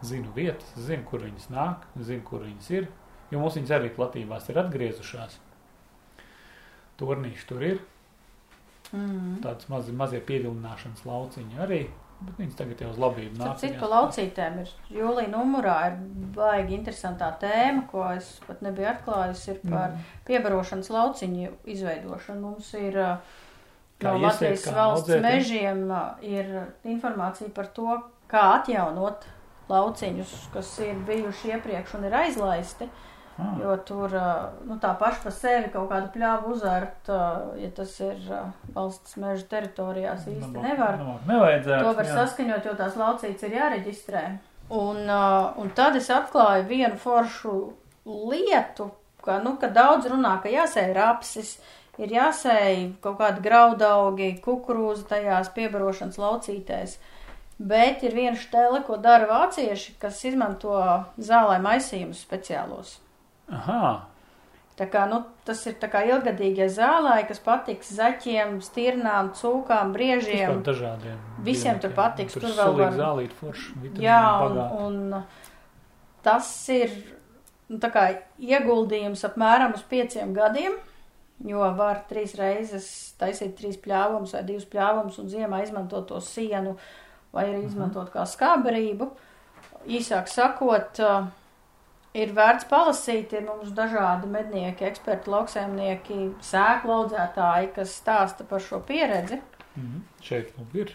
Zinu 0.04 0.30
vietas, 0.36 0.74
zinu, 0.76 1.06
kur 1.08 1.22
viņas 1.24 1.48
nāk, 1.54 1.86
zinu, 1.96 2.22
kur 2.28 2.44
viņas 2.44 2.70
ir. 2.74 2.86
Jo 3.32 3.40
mums 3.40 3.56
viņas 3.56 3.72
arī 3.78 3.90
platībās 3.94 4.46
ir 4.52 4.60
atgriezušās. 4.60 5.38
Turnīši 7.00 7.46
tur 7.50 7.64
ir, 7.66 7.80
mm. 8.92 9.38
tāds 9.42 9.66
maz, 9.72 9.88
mazie 9.90 10.20
pievilināšanas 10.22 11.02
lauciņi 11.08 11.62
arī, 11.64 11.80
bet 12.26 12.40
viņas 12.40 12.56
tagad 12.58 12.80
jau 12.82 12.90
uz 12.90 12.98
labību 13.02 13.38
nāk. 13.40 13.58
citu, 13.60 13.78
pa 13.80 13.88
laucītēm 13.92 14.58
ir 14.62 14.72
jūlija 14.96 15.30
numurā 15.32 15.76
ir 15.90 15.96
baigi 16.36 16.76
interesantā 16.78 17.30
tēma, 17.40 17.86
ko 17.90 18.04
es 18.14 18.40
pat 18.46 18.62
nebiju 18.64 18.90
atklājusi, 18.92 19.54
ir 19.54 19.60
par 19.70 19.94
Mm. 19.94 20.04
piebarošanas 20.26 20.90
lauciņu 20.90 21.52
izveidošanu. 21.76 22.40
Mums 22.40 22.74
ir 22.74 22.98
uh, 22.98 23.16
Kā 24.00 24.12
no 24.12 24.26
Latvijas 24.26 24.66
valsts 24.66 25.08
audzēt, 25.08 25.22
mežiem 25.22 25.84
uh, 25.90 26.18
ir 26.22 26.50
informācija 26.84 27.48
par 27.54 27.66
to, 27.66 28.00
kā 28.28 28.42
atjaunot 28.58 29.24
lauciņus, 29.68 30.32
kas 30.52 30.78
ir 30.84 30.94
bijuši 31.06 31.54
iepriekš 31.54 31.94
un 31.98 32.04
ir 32.08 32.14
aizlaisti. 32.24 32.88
Ah, 33.38 33.56
Jo 33.58 33.76
tur 33.82 34.12
uh, 34.14 34.44
nu, 34.68 34.76
tā 34.78 34.92
paša 34.98 35.24
par 35.24 35.32
sevi 35.34 35.70
kaut 35.72 35.88
kādu 35.90 36.10
pļāvu 36.14 36.52
uzārt, 36.54 37.08
uh, 37.10 37.54
ja 37.58 37.70
tas 37.74 37.96
ir 38.00 38.20
uh, 38.30 38.44
valsts 38.76 39.16
meža 39.18 39.48
teritorijās, 39.50 40.28
īsti 40.30 40.52
labāk- 40.52 40.68
nevar. 40.68 40.98
labāk 41.00 41.26
Nevajadzētu. 41.32 41.82
To 41.88 41.94
var 41.98 42.06
jā. 42.10 42.14
saskaņot, 42.20 42.68
jo 42.70 42.74
tās 42.78 42.98
laucītes 43.00 43.42
ir 43.48 43.56
jāreģistrē. 43.58 44.24
Un, 44.70 45.02
un 45.60 45.72
tad 45.76 45.96
es 45.98 46.06
atklāju 46.14 46.64
vienu 46.70 46.96
foršu 46.96 47.56
lietu, 48.06 48.86
ka, 49.24 49.40
nu, 49.44 49.56
ka 49.60 49.68
daudz 49.68 50.06
runā, 50.12 50.38
ka 50.42 50.48
jāsēj 50.52 50.94
rapsis, 50.96 51.56
ir 51.98 52.14
jāsēj 52.14 52.78
kaut 53.04 53.18
kādi 53.18 53.42
graudaugi, 53.44 54.30
kukurūza 54.44 55.08
tajās 55.10 55.50
piebarošanas 55.58 56.16
laucītēs. 56.22 56.96
Bet 57.58 58.02
ir 58.02 58.14
viena 58.16 58.36
štele, 58.38 58.80
ko 58.86 58.96
dara 58.98 59.26
vācieši, 59.30 59.98
kas 60.02 60.22
izmanto 60.26 60.74
zālē 61.18 61.60
maisījumus 61.62 62.22
speciālos. 62.24 63.00
Aha, 63.52 64.06
Tā 64.74 64.88
kā, 64.90 65.04
nu, 65.06 65.20
tas 65.46 65.60
ir 65.70 65.74
tā 65.78 65.86
kā 65.86 66.00
ilgadīgie 66.02 66.66
zālāji, 66.66 67.28
kas 67.28 67.38
patiks 67.38 67.92
zaķiem, 67.94 68.56
stirnām, 68.60 69.28
cūkām, 69.38 69.92
Vispār 69.92 69.94
briežiem. 69.94 70.62
dažādiem. 70.66 71.18
Visiem 71.46 71.78
tur 71.78 71.92
patiks, 71.94 72.32
Tur, 72.34 72.40
tur 72.42 72.50
vēl 72.58 72.74
var- 72.80 72.92
zālīt 72.98 73.30
forši. 73.38 73.72
Jā, 74.02 74.42
un, 74.42 74.56
bagāti. 74.56 74.80
un 74.82 75.24
tas 76.24 76.68
ir 76.74 76.90
nu, 77.68 77.78
tā 77.78 77.92
kā 77.92 78.18
ieguldījums 78.40 79.22
apmēram 79.28 79.74
uz 79.78 79.82
pieciem 79.82 80.34
gadiem, 80.34 80.72
jo 81.44 81.60
var 81.78 82.02
trīs 82.10 82.34
reizes 82.34 83.14
taisīt 83.20 83.54
trīs 83.54 83.78
pļāvumus 83.78 84.32
vai 84.34 84.42
divus 84.42 84.64
pļāvumus 84.66 85.18
un 85.22 85.28
ziemā 85.28 85.62
izmantot 85.62 86.08
to 86.08 86.18
sienu 86.20 86.76
vai 87.32 87.44
arī 87.46 87.64
izmantot 87.66 88.10
kā 88.10 88.26
skāberību. 88.26 89.08
Īsāk 89.86 90.26
sakot, 90.26 90.98
uh, 90.98 91.26
ir 92.14 92.34
vērts 92.34 92.68
palasīt, 92.70 93.32
ir 93.34 93.46
mums 93.46 93.72
dažādi 93.74 94.30
mednieki, 94.30 94.86
eksperti, 94.88 95.32
lauksaimnieki, 95.34 96.18
sēklu 96.44 96.98
audzētāji, 97.00 97.72
kas 97.76 97.96
stāsta 98.00 98.46
par 98.48 98.62
šo 98.62 98.80
pieredzi. 98.86 99.40
Mhm. 99.74 100.04
Šeit 100.22 100.54
nu 100.58 100.68
ir. 100.78 100.94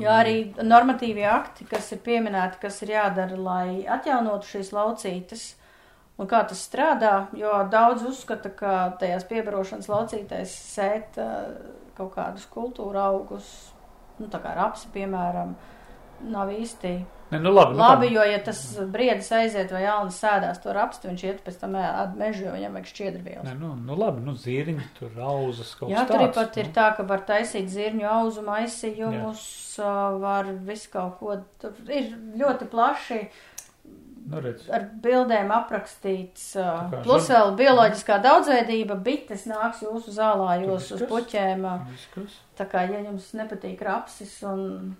Jā, 0.00 0.22
arī 0.22 0.36
normatīvie 0.64 1.26
akti, 1.28 1.66
kas 1.68 1.90
ir 1.92 2.00
pieminēti, 2.04 2.60
kas 2.62 2.78
ir 2.84 2.94
jādara, 2.94 3.36
lai 3.36 3.82
atjaunotu 3.84 4.48
šīs 4.48 4.72
laucītes. 4.72 5.50
Un 6.20 6.28
kā 6.28 6.42
tas 6.48 6.60
strādā, 6.64 7.26
jo 7.36 7.50
daudz 7.72 8.04
uzskata, 8.08 8.52
ka 8.56 8.72
tajās 9.00 9.24
piebarošanas 9.28 9.88
laucītēs 9.90 10.54
sēt 10.76 11.18
uh, 11.20 11.50
kaut 11.96 12.12
kādus 12.14 12.46
kultūra 12.52 13.08
augus, 13.10 13.48
nu 14.20 14.28
tā 14.32 14.40
kā 14.44 14.52
rapsi, 14.56 14.88
piemēram, 14.94 15.54
nav 16.30 16.52
īsti 16.54 16.94
Ne, 17.32 17.38
nu 17.40 17.48
labi, 17.54 17.72
nu 17.72 17.80
labi, 17.80 18.10
jo 18.12 18.24
ja 18.28 18.36
tas 18.44 18.58
briedis 18.92 19.30
aiziet 19.32 19.70
vai 19.72 19.86
jaunas 19.86 20.18
sēdās 20.20 20.58
to 20.60 20.72
rapstu, 20.76 21.08
viņš 21.08 21.22
iet 21.24 21.38
pēc 21.46 21.54
tam 21.62 21.78
ēd 21.80 22.18
mežu, 22.20 22.42
jo 22.44 22.50
viņam 22.52 22.74
vajag 22.76 22.90
šķiedrvielas. 22.90 23.46
Ne, 23.46 23.54
nu, 23.56 23.70
nu 23.86 23.96
labi, 23.96 24.20
nu 24.26 24.34
zīriņi, 24.36 24.84
tur 24.98 25.14
auzas 25.16 25.70
kaut 25.78 25.88
Jā, 25.88 26.02
kas 26.02 26.10
tur 26.10 26.20
tāds, 26.26 26.36
pat 26.36 26.58
ir 26.60 26.68
nu. 26.68 26.74
tā, 26.76 26.90
ka 26.98 27.06
var 27.08 27.22
taisīt 27.30 27.70
zirņu 27.72 28.04
auzu 28.10 28.44
maisījumus, 28.44 29.46
var 30.26 30.50
visu 30.68 30.92
kaut 30.92 31.16
ko. 31.22 31.38
Tur 31.62 31.94
ir 32.02 32.12
ļoti 32.42 32.68
plaši 32.74 33.22
Nu, 34.22 34.38
redz, 34.38 34.68
ar 34.70 34.84
bildēm 35.02 35.50
aprakstīts. 35.50 36.52
Plus 37.02 37.30
vēl 37.32 37.56
bioloģiskā 37.58 38.20
daudzveidība, 38.22 38.94
bites 39.02 39.48
nāks 39.50 39.80
jūsu 39.82 40.14
zālājos 40.14 40.92
Tur 40.92 41.00
uz 41.00 41.08
puķēm. 41.10 41.66
Tā 42.60 42.68
kā, 42.70 42.84
ja 42.92 43.00
jums 43.02 43.32
nepatīk 43.40 43.82
rapsis 43.88 44.36
un. 44.46 44.94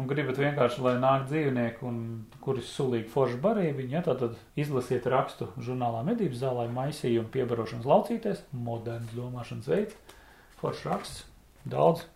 Un 0.00 0.06
gribat 0.08 0.38
vienkārši, 0.40 0.80
lai 0.80 0.94
nāk 0.96 1.26
dzīvnieki, 1.28 1.82
un 1.84 1.96
kuri 2.40 2.62
sulīgi 2.64 3.10
forši 3.12 3.36
barībiņi, 3.42 3.92
ja, 3.92 4.00
tad 4.06 4.38
izlasiet 4.56 5.04
rakstu 5.12 5.50
žurnālā 5.60 6.00
medības 6.06 6.40
zālē 6.40 6.64
maisījumu 6.72 7.28
piebarošanas 7.34 7.88
laucīties, 7.90 8.40
moderns 8.56 9.12
domāšanas 9.12 9.68
veids, 9.68 10.16
foršs 10.62 10.86
raksts, 10.88 11.26
daudz 11.68 12.06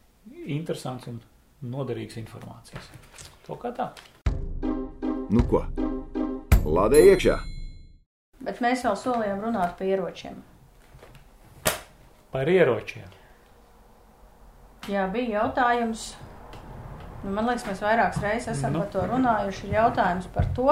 interesants 0.46 1.10
un 1.12 1.20
noderīgs 1.74 2.16
informācijas. 2.22 2.88
To 3.44 3.60
kā 3.60 3.74
tā. 3.76 3.90
Nu 5.28 5.44
ko? 5.50 5.66
Lādē 6.64 7.04
iekšā! 7.12 7.36
Bet 8.48 8.64
mēs 8.64 8.88
vēl 8.88 8.96
solījām 8.96 9.44
runāt 9.44 9.76
par 9.76 9.92
ieročiem. 9.92 10.40
Par 12.32 12.48
ieročiem. 12.48 13.12
Jā, 14.88 15.04
bija 15.12 15.42
jautājums. 15.42 16.14
Nu, 17.24 17.32
man 17.32 17.46
liekas, 17.48 17.64
mēs 17.70 17.80
vairākas 17.82 18.20
reizes 18.22 18.52
esam 18.58 18.72
Nu. 18.76 18.84
par 18.84 18.88
to 18.92 19.04
runājuši. 19.10 19.68
Ir 19.70 19.74
jautājums 19.78 20.26
par 20.34 20.44
to, 20.56 20.68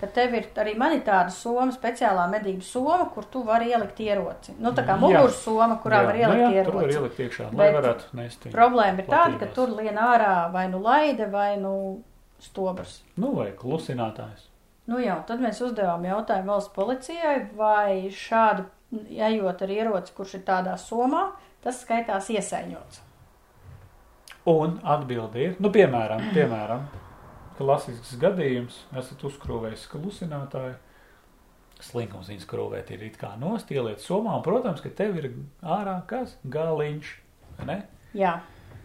ka 0.00 0.06
tev 0.06 0.34
ir 0.38 0.46
arī 0.62 0.76
man 0.78 0.92
ir 0.96 1.00
tāda 1.04 1.30
soma, 1.34 1.72
speciālā 1.74 2.28
medību 2.32 2.62
soma, 2.64 3.10
kur 3.14 3.24
tu 3.24 3.42
vari 3.44 3.72
ielikt 3.74 3.98
ieroci. 4.00 4.54
Nu, 4.58 4.70
tā 4.72 4.86
kā 4.86 4.96
muguras 5.00 5.42
soma, 5.44 5.76
kurā 5.82 5.98
Jā, 6.00 6.06
var 6.06 6.14
nu 6.14 6.22
ielikt 6.22 6.54
jā, 6.56 6.64
Tur 6.64 6.74
var 6.78 6.84
ieroci. 6.84 6.98
ielikt 7.00 7.18
iekšā, 7.26 7.48
lai 7.58 7.72
varētu 7.74 8.14
nest. 8.20 8.46
Problēma 8.54 8.98
ir 9.02 9.10
tāda, 9.10 9.38
ka 9.42 9.46
tur 9.58 9.74
lien 9.76 9.98
ārā 10.00 10.50
vai 10.52 10.68
nu 10.72 10.78
laide, 10.80 11.26
vai 11.30 11.56
nu 11.60 11.74
stobrs. 12.40 13.02
Nu, 13.16 13.34
vai 13.36 13.50
klusinātājs. 13.52 14.46
Nu 14.86 14.98
jā, 14.98 15.18
tad 15.26 15.40
mēs 15.44 15.60
uzdevām 15.62 16.02
jautājumu 16.08 16.54
valsts 16.54 16.72
policijai, 16.74 17.50
vai 17.54 18.08
šādi 18.10 18.64
ejot 19.20 19.62
ar 19.62 19.70
ieroci, 19.70 20.14
kurš 20.16 20.34
ir 20.40 20.40
tādā 20.48 20.72
somā, 20.80 21.26
tas 21.62 21.82
skaitās 21.84 22.30
iesaiņots. 22.32 23.02
Un 24.48 24.78
atbildi 24.88 25.42
ir, 25.44 25.56
nu, 25.60 25.68
piemēram, 25.72 26.30
piemēram 26.32 26.86
klasisks 27.58 28.14
gadījums, 28.20 28.78
esat 28.96 29.20
uzkrūvējis 29.28 29.84
klusinātāju, 29.92 30.78
slinkums 31.84 32.30
viņas 32.32 32.48
krūvēt 32.48 32.92
ir 32.94 33.04
it 33.04 33.18
kā 33.20 33.34
nost, 33.40 33.72
ieliet 33.72 34.00
somā, 34.00 34.38
un, 34.38 34.44
protams, 34.44 34.80
ka 34.84 34.92
tev 34.96 35.18
ir 35.20 35.28
ārā 35.60 35.98
kas? 36.08 36.38
Galiņš, 36.48 37.12
ne? 37.68 37.82
Jā. 38.16 38.38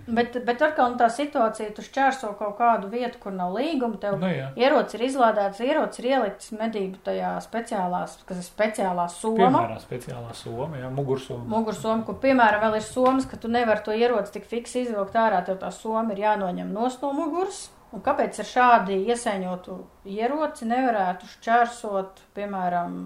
Bet, 0.07 0.35
bet 0.45 0.61
atkal 0.61 0.91
nu, 0.93 0.97
tā 0.99 1.07
situācija, 1.09 1.71
tu 1.73 1.81
šķērso 1.81 2.31
kaut 2.37 2.57
kādu 2.59 2.91
vietu, 2.91 3.17
kur 3.23 3.33
nav 3.33 3.55
līguma, 3.57 3.97
tev 4.01 4.19
Nu, 4.21 4.29
jā. 4.29 4.51
ierocis 4.59 4.99
ir 4.99 5.05
izlādēts, 5.07 5.61
ierocis 5.65 6.03
ir 6.03 6.09
ielikts 6.11 6.51
medību 6.53 7.01
tajā 7.07 7.31
speciālās, 7.41 8.19
kas 8.29 8.41
ir 8.43 8.45
speciālā 8.45 9.07
soma. 9.09 9.49
Piemēram, 9.49 9.79
speciālā 9.81 10.33
soma, 10.37 10.77
jā, 10.77 10.91
mugursoma. 10.93 11.47
Mugursoma, 11.55 12.05
kur 12.05 12.19
piemēram 12.21 12.61
vēl 12.67 12.77
ir 12.77 12.85
somas, 12.85 13.25
ka 13.25 13.39
tu 13.41 13.49
nevari 13.49 13.81
to 13.85 13.97
ieroci 13.97 14.37
tik 14.37 14.45
fiksi 14.51 14.85
izvilkt 14.85 15.17
ārā, 15.17 15.41
tev 15.47 15.57
tā 15.63 15.71
soma 15.73 16.13
ir 16.13 16.21
jānoņem 16.27 16.69
nost 16.75 17.01
no 17.01 17.13
muguras. 17.17 17.69
Un 17.95 18.01
kāpēc 18.03 18.37
ar 18.43 18.47
šādi 18.49 18.97
iesaiņotu 19.07 19.75
ieroci 20.11 20.65
nevarētu 20.67 21.29
šķērsot, 21.37 22.25
piemēram, 22.35 22.97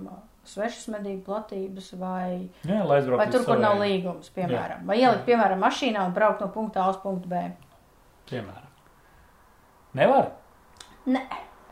svešas 0.53 0.87
medību 0.95 1.23
platības 1.27 1.91
vai, 1.99 2.49
Jā, 2.67 2.81
vai 2.87 3.01
tur, 3.03 3.45
kur 3.45 3.59
nav 3.59 3.75
savējiem. 3.77 3.83
līgums, 3.83 4.31
piemēram. 4.35 4.85
Vai 4.89 4.99
ielikt, 5.01 5.25
piemēram, 5.27 5.61
mašīnā 5.63 6.05
un 6.09 6.15
braukt 6.15 6.41
no 6.43 6.49
punkta 6.53 6.83
A 6.83 6.89
uz 6.93 6.97
punktu 7.03 7.29
B. 7.31 7.43
Piemēram. 8.29 8.69
Nevar? 9.99 10.31
Nē. 11.09 11.25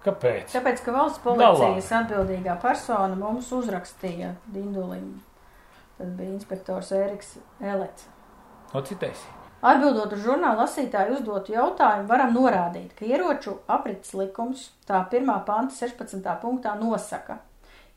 Kāpēc? 0.08 0.54
Tāpēc, 0.54 0.84
ka 0.86 0.94
valsts 0.96 1.20
policijas 1.24 1.90
atbildīgā 2.00 2.56
persona 2.62 3.18
mums 3.20 3.50
uzrakstīja 3.52 4.36
Dindulim. 4.54 5.18
Tas 5.98 6.14
bija 6.16 6.32
inspektors 6.32 6.94
Ēriks 6.96 7.36
Elets. 7.60 8.06
No 8.74 8.84
citēs. 8.86 9.26
Atbildot 9.68 10.12
uz 10.14 10.22
žurnāla 10.22 10.62
lasītāju 10.62 11.16
uzdotu 11.18 11.56
jautājumu, 11.56 12.06
varam 12.08 12.36
norādīt, 12.36 12.92
ka 12.94 13.08
ieroču 13.10 13.56
aprits 13.68 14.14
likums 14.14 14.68
tā 14.86 15.00
1. 15.10 15.32
panta 15.48 15.74
16. 15.74 16.22
punktā 16.44 16.76
nosaka, 16.78 17.40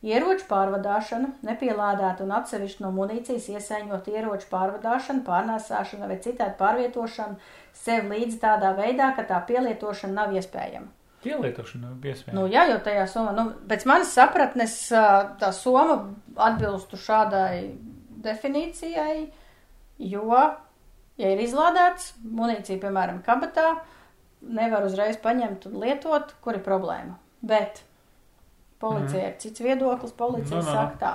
ieroču 0.06 0.46
pārvadāšana, 0.48 1.34
nepielādēta 1.44 2.24
un 2.24 2.32
atsevišķi 2.38 2.84
no 2.84 2.92
munīcijas 2.96 3.50
iesaiņot 3.52 4.08
ieroču 4.12 4.48
pārvadāšana, 4.52 5.24
pārnēsāšana 5.26 6.08
vai 6.08 6.16
citādi 6.24 6.56
pārvietošana 6.60 7.36
sev 7.76 8.08
līdzi 8.12 8.40
tādā 8.40 8.72
veidā, 8.78 9.12
ka 9.16 9.26
tā 9.28 9.42
pielietošana 9.48 10.16
nav 10.22 10.34
iespējama. 10.36 10.88
Pielietošana 11.20 11.90
nav 11.90 12.08
iespējama. 12.08 12.38
Nu, 12.38 12.46
jā, 12.48 12.64
jo 12.70 12.78
tajā 12.84 13.04
somā, 13.12 13.34
nu, 13.36 13.50
pēc 13.68 13.84
manas 13.88 14.14
sapratnes, 14.16 14.76
tā 14.90 15.52
soma 15.52 15.98
atbilstu 16.48 16.96
šādai 17.00 17.76
definīcijai, 18.24 19.26
jo, 20.00 20.40
ja 21.20 21.34
ir 21.34 21.44
izlādēts 21.44 22.14
munīcija, 22.24 22.80
piemēram, 22.80 23.20
kabatā, 23.26 23.74
nevar 24.40 24.88
uzreiz 24.88 25.20
paņemt 25.20 25.68
un 25.68 25.76
lietot, 25.82 26.32
kur 26.40 26.56
ir 26.56 26.64
problēma. 26.64 27.18
Bet 27.44 27.82
policija 28.80 29.28
ir 29.28 29.38
cits 29.42 29.62
viedoklis, 29.64 30.12
policija 30.16 30.60
Nu, 30.60 30.64
nu, 30.64 30.68
nu. 30.68 30.76
saka 30.76 31.00
tā. 31.00 31.14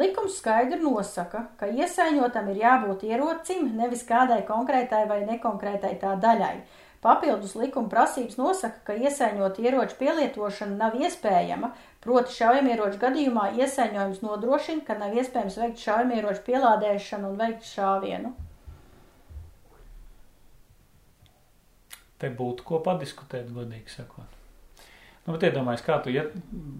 Likums 0.00 0.38
skaidri 0.40 0.80
nosaka, 0.80 1.42
ka 1.60 1.68
iesaņotam 1.68 2.46
ir 2.48 2.62
jābūt 2.62 3.02
ierocim, 3.04 3.66
nevis 3.76 4.06
kādai 4.08 4.40
konkrētai 4.48 5.02
vai 5.10 5.20
nekonkrētai 5.28 5.98
tā 6.00 6.14
daļai. 6.22 6.54
Papildus 7.02 7.56
likuma 7.58 7.90
prasības 7.90 8.38
nosaka, 8.38 8.78
ka 8.86 8.94
iesaņot 8.94 9.58
ieroču 9.60 9.98
pielietošana 9.98 10.78
nav 10.78 10.96
iespējama, 11.02 11.72
proti 12.00 12.36
šaujamieroču 12.38 13.00
gadījumā 13.02 13.48
iesaņojums 13.58 14.22
nodrošina, 14.24 14.84
ka 14.86 14.96
nav 15.00 15.16
iespējams 15.18 15.58
veikt 15.60 15.82
šaujamieroču 15.82 16.46
pielādēšanu 16.46 17.32
un 17.32 17.40
veikt 17.42 17.66
šāvienu. 17.68 18.32
Te 22.22 22.30
būtu 22.38 22.64
ko 22.64 22.78
padiskutēt, 22.86 23.50
godīgi 23.50 23.98
sakot. 23.98 24.31
Nu, 25.22 25.36
bet 25.36 25.44
iedomājieties, 25.46 25.84
kā 25.86 25.96
tu, 26.02 26.10
ja 26.10 26.24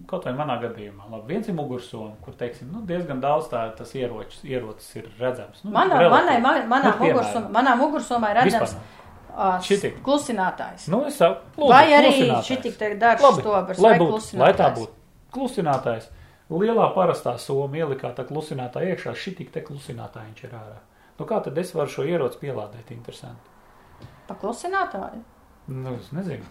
kaut 0.09 0.25
vai 0.27 0.33
manā 0.35 0.57
gadījumā, 0.59 1.05
labi, 1.07 1.29
viens 1.31 1.47
ir 1.47 1.55
mugursoma, 1.55 2.17
kur, 2.25 2.33
teiksim, 2.35 2.67
nu, 2.73 2.81
diezgan 2.87 3.21
daudz 3.23 3.45
tā, 3.47 3.61
tas 3.77 3.93
ieročis, 3.95 4.41
ierocis 4.43 4.89
ir 4.99 5.05
redzams. 5.15 5.61
Nu, 5.63 5.71
Manā, 5.71 6.01
manai, 6.11 6.41
manai, 6.43 6.65
manā, 6.67 6.91
Nu, 6.97 7.05
mugursomā, 7.05 7.51
manā 7.55 7.75
mugursomā 7.79 8.33
ir 8.33 8.41
redzams 8.41 8.75
Šitik. 9.63 10.01
klusinātājs. 10.03 10.89
Nu, 10.91 11.05
es 11.07 11.15
saku, 11.17 11.39
lūdzu, 11.55 11.69
Vai 11.71 11.85
arī 11.95 12.11
šitik 12.45 12.75
te 12.77 12.91
Labi, 12.99 13.39
stobrs 13.39 13.79
lai, 13.79 13.93
vai 13.95 13.99
būtu, 14.03 14.37
lai 14.37 14.51
tā 14.59 14.67
būtu 14.75 14.91
klusinātājs. 15.33 16.09
Lielā 16.53 16.89
parastā 16.93 17.37
soma 17.39 17.79
ielikā 17.79 18.11
tā 18.13 18.27
klusinātā 18.27 18.83
iekšā, 18.91 19.15
šitik 19.17 19.49
te 19.55 19.63
klusinātā 19.65 20.21
viņš 20.27 20.43
ir 20.43 20.53
ārā. 20.59 20.81
Nu, 21.17 21.25
kā 21.25 21.39
tad 21.45 21.57
es 21.57 21.71
varu 21.73 21.89
šo 21.89 22.03
ieroci 22.05 22.37
pielādēt? 22.43 22.91
Interesanti. 22.93 23.49
Pa 24.27 24.35
klusinātāju. 24.35 25.23
Nu, 25.71 25.95
es 25.95 26.11
nezinu. 26.13 26.43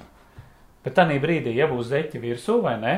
Bet 0.85 0.95
tā 0.99 1.05
brīdī, 1.23 1.55
ja 1.55 1.67
būs 1.71 1.91
zeķi 1.93 2.19
virsū 2.23 2.61
vai 2.63 2.77
ne, 2.81 2.95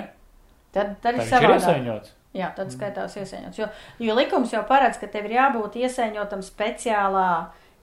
Tad, 0.75 0.97
tad 1.03 1.14
ir 1.14 1.23
savādāk. 1.29 1.61
iesaņots. 1.61 2.12
Jā, 2.35 2.49
tad 2.57 2.73
skaitās 2.75 3.12
iesaiņots. 3.20 3.59
Jo, 3.61 3.68
jo 4.03 4.14
likums 4.18 4.51
jau 4.53 4.64
paredz, 4.66 4.97
ka 4.99 5.07
tev 5.07 5.29
ir 5.29 5.37
jābūt 5.37 5.77
iesaiņotam 5.79 6.40
speciālā 6.42 7.29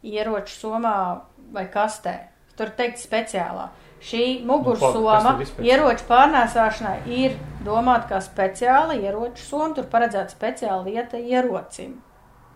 ieroču 0.03 0.57
somā 0.57 1.21
vai 1.55 1.67
kastē. 1.71 2.17
Tur 2.59 2.73
teikt 2.75 2.99
speciālā. 2.99 3.69
Šī 4.01 4.41
Nu, 4.41 4.57
mugursoma 4.57 5.21
speciāla? 5.21 5.67
ieroču 5.69 6.03
pārnēsāšanai 6.09 6.97
ir 7.07 7.37
domāta 7.63 8.09
kā 8.09 8.19
speciāla 8.25 8.97
ieroču 8.99 9.45
soma. 9.45 9.73
Tur 9.77 9.85
paredzēta 9.87 10.33
speciāla 10.35 10.83
vieta 10.83 11.17
ierocim. 11.21 12.01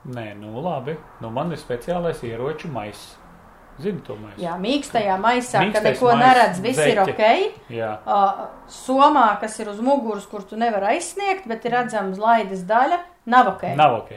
Nē, 0.06 0.34
nu 0.36 0.60
labi. 0.62 0.98
Nu, 1.22 1.30
man 1.30 1.52
ir 1.56 1.58
speciālais 1.58 2.20
ieroču 2.28 2.68
maiss. 2.68 3.16
Zini 3.82 4.00
to 4.08 4.16
maisu? 4.16 4.40
Jā, 4.40 4.54
mīkstajā 4.62 5.16
maisā, 5.20 5.66
ka 5.74 5.82
neko 5.84 6.12
maiss, 6.14 6.22
neredz, 6.22 6.62
viss 6.64 6.80
ir 6.80 7.02
zeķe. 7.02 7.12
ok. 7.12 7.74
Jā. 7.76 7.90
Uh, 8.08 8.46
somā, 8.72 9.26
kas 9.42 9.58
ir 9.60 9.72
uz 9.74 9.82
muguras, 9.84 10.28
kur 10.32 10.46
tu 10.48 10.56
nevari 10.60 10.94
aizsniegt, 10.94 11.48
bet 11.52 11.68
ir 11.68 11.76
redzams 11.76 12.22
laidas 12.22 12.64
daļa, 12.70 13.02
nav 13.36 13.52
ok. 13.56 13.68
Nav 13.76 13.98
ok. 14.00 14.14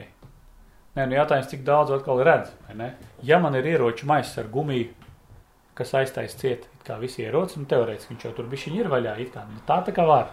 Nē, 0.94 1.06
nu 1.06 1.18
jautājums, 1.18 1.50
cik 1.50 1.66
daudz 1.66 1.90
atkal 1.94 2.22
redz, 2.26 2.54
vai 2.68 2.78
ne? 2.78 2.88
Ja 3.26 3.38
man 3.42 3.54
ir 3.58 3.66
ieroču 3.66 4.06
maiss 4.06 4.38
ar 4.38 4.46
gumiju, 4.50 4.92
kas 5.78 5.94
aiztais 5.94 6.34
ciet, 6.38 6.66
it 6.66 6.86
kā 6.86 6.96
visi 6.98 7.22
ieroci, 7.22 7.60
nu 7.60 7.68
teorētiski 7.70 8.14
viņš 8.14 8.26
jau 8.26 8.32
tur 8.38 8.48
bišķiņ 8.50 8.78
ir 8.78 8.90
vaļā, 8.90 9.14
it 9.22 9.34
kā, 9.34 9.44
nu 9.46 9.62
tā 9.66 9.78
tā 9.86 9.94
kā 9.94 10.06
var. 10.06 10.32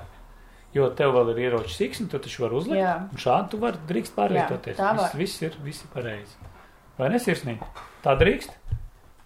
Jo 0.75 0.89
tev 0.97 1.13
vēl 1.15 1.29
ir 1.33 1.43
ieroči 1.47 1.71
siksni, 1.71 2.09
tu 2.11 2.19
taču 2.19 2.43
vari 2.43 2.57
uzlikt, 2.57 2.81
Jā. 2.81 2.95
un 3.07 3.21
šādi 3.21 3.53
tu 3.53 3.59
vari 3.61 3.79
drīkst 3.87 4.15
pārvietoties. 4.17 4.75
Jā, 4.75 4.81
tā 4.81 4.95
var. 4.97 5.13
viss, 5.15 5.37
viss 5.39 5.45
ir, 5.45 5.59
viss 5.63 5.85
ir 5.85 5.91
pareizi. 5.93 6.49
Vai 6.97 7.11
ne 7.13 7.21
sirsnīgi? 7.21 7.69
Tā 8.03 8.17
drīkst? 8.19 8.57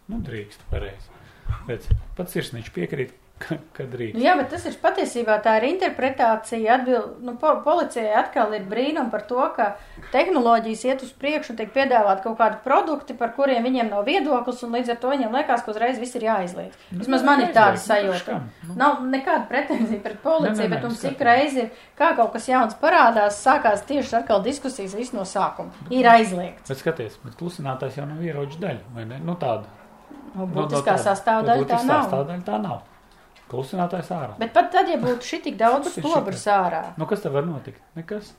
Nu, 0.10 0.22
drīkst, 0.26 0.68
pareizi. 0.72 1.18
Bet 1.68 1.86
pats 2.18 2.34
sirsnīgs 2.34 2.72
piekrīt, 2.74 3.12
ka, 3.44 3.56
ka 3.78 3.86
drīkst. 3.88 4.18
Nu, 4.18 4.24
jā, 4.26 4.34
bet 4.40 4.50
tas 4.52 4.66
ir 4.68 4.76
patiesībā 4.82 5.38
tā 5.46 5.54
ir 5.60 5.68
interpretācija. 5.70 6.80
Atbild, 6.80 7.20
nu, 7.24 7.36
po, 7.40 7.54
policijai 7.64 8.12
atkal 8.20 8.52
ir 8.58 8.66
brīnum 8.70 9.12
par 9.14 9.24
to, 9.30 9.40
ka 9.56 9.70
tehnoloģijas 10.14 10.84
iet 10.90 11.06
uz 11.06 11.14
priekšu 11.22 11.54
un 11.54 11.60
tiek 11.62 11.72
piedāvāt 11.76 12.24
kaut 12.26 12.36
kādi 12.42 12.60
produkti, 12.66 13.16
par 13.18 13.32
kuriem 13.38 13.64
viņiem 13.70 13.94
nav 13.94 14.04
viedoklis, 14.10 14.66
un 14.66 14.76
līdz 14.76 14.94
ar 14.96 15.00
to 15.00 15.14
viņiem 15.14 15.40
liekas, 15.40 15.64
ka 15.64 15.74
uzreiz 15.76 16.02
viss 16.02 16.18
ir 16.20 16.28
jāizliedz. 16.28 16.76
Vismaz 16.92 17.26
man 17.30 17.46
ir 17.46 17.54
tāda 17.56 17.78
nu, 17.78 17.84
sajūta. 17.86 18.42
Nu. 18.68 18.78
Nav 18.82 19.02
nekāda 19.14 19.46
pretenzija 19.50 20.04
pret 20.04 20.22
policiju, 20.26 20.58
Nē, 20.58 20.66
nē, 20.66 20.70
nē, 20.70 20.76
bet 20.76 20.88
mums 20.90 21.08
ik 21.14 21.26
reizi 21.30 21.64
ir, 21.68 21.74
kā 22.02 22.12
kaut 22.20 22.34
kas 22.36 22.50
jauns 22.52 22.78
parādās, 22.82 23.40
sākās 23.46 23.86
tieši 23.88 24.20
atkal 24.24 24.44
diskusijas 24.46 24.98
visu 24.98 25.16
no 25.16 25.26
sākuma. 25.30 25.72
Ir 25.94 26.10
aizliegts. 26.12 26.68
Bet 26.68 26.84
skaties, 26.84 27.20
bet 27.24 27.40
klusinātājs 27.40 28.02
jau 28.02 28.10
nav 28.10 28.26
ieroču 28.26 28.60
daļa, 28.62 28.96
vai 28.98 29.08
ne? 29.14 29.24
Nu 29.24 29.40
tāda. 29.40 29.79
Nu, 30.36 30.46
Nu, 30.46 30.48
Būtiskā 30.54 30.96
tāda. 30.96 31.04
sastāvdaļa 31.08 31.64
Nu, 31.64 31.68
tā 31.70 31.80
nav. 31.86 32.04
Sastāvdaļa 32.06 32.44
tā 32.46 32.60
nav. 32.62 32.82
Klusinātājs 33.50 34.12
ārā. 34.14 34.36
Bet 34.38 34.54
pat 34.54 34.68
tad, 34.72 34.90
ja 34.92 34.98
būtu 35.02 35.26
šī 35.26 35.40
tik 35.48 35.56
daudz 35.58 35.90
stobras 35.96 36.44
ārā, 36.54 36.84
Nu, 36.98 37.06
kas 37.10 37.22
te 37.24 37.30
var 37.34 37.48
notikt? 37.48 37.82
Nekas. 37.98 38.34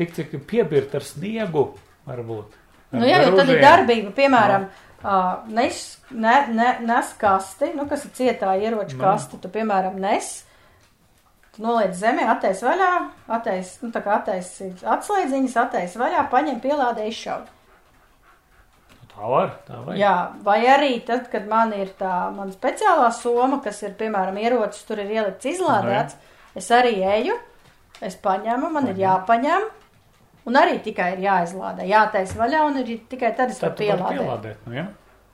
Tik 0.00 0.14
cik 0.16 0.32
piebirt 0.48 0.94
ar 0.96 1.04
sniegu, 1.04 1.66
varbūt. 2.08 2.54
Ar 2.92 2.98
Nu, 3.00 3.04
jā, 3.08 3.20
jo 3.26 3.36
tad 3.36 3.48
ir 3.52 3.60
darbība, 3.60 4.12
piemēram, 4.16 4.64
uh, 5.04 5.44
nes, 5.52 5.82
ne, 6.10 6.46
ne, 6.52 6.70
nes 6.84 7.12
kasti, 7.20 7.72
nu, 7.76 7.86
kas 7.88 8.04
ir 8.08 8.10
cietā 8.16 8.54
ieroču 8.60 8.96
Nu. 8.96 9.02
kasti, 9.04 9.38
tu, 9.40 9.48
piemēram, 9.52 9.96
nes, 10.00 10.44
tu 11.56 11.62
noliec 11.64 11.92
zemē, 11.96 12.26
attais 12.32 12.60
vaļā, 12.64 12.90
attais, 13.28 13.78
nu, 13.84 13.90
tā 13.92 14.00
kā 14.04 14.16
attaisi 14.20 14.72
atslēdziņas, 14.84 15.56
attais 15.66 15.96
vaļā, 16.00 16.24
paņem 16.32 16.60
pielādē 16.64 17.08
izšaut. 17.08 17.48
Tā 19.12 19.28
var, 19.28 19.50
tā 19.66 19.78
var. 19.84 19.96
Jā, 19.98 20.14
vai 20.44 20.58
arī 20.72 20.94
tad, 21.06 21.28
kad 21.32 21.44
man 21.50 21.74
ir 21.76 21.92
tā 21.98 22.14
man 22.34 22.52
speciālā 22.54 23.10
soma, 23.14 23.60
kas 23.64 23.82
ir, 23.84 23.92
piemēram, 23.98 24.38
ierocis, 24.40 24.86
tur 24.88 25.02
ir 25.02 25.12
ielikts 25.18 25.50
izlādēts, 25.52 26.16
es 26.58 26.70
arī 26.72 26.96
eju, 27.18 27.36
es 28.02 28.16
paņemu, 28.24 28.72
man 28.72 28.88
ir 28.90 29.02
jāpaņem, 29.04 29.68
un 30.48 30.58
arī 30.58 30.80
tikai 30.82 31.12
ir 31.16 31.22
jāizlādē, 31.26 31.86
jātais 31.90 32.34
vaļā, 32.38 32.64
un 32.70 32.80
ir 32.82 32.96
tikai 33.12 33.34
tad 33.36 33.52
es 33.52 33.60
tu 33.60 33.68
vari 33.68 33.92
pielādēt. 33.92 34.66
Nu, 34.66 34.80
jā. 34.80 34.88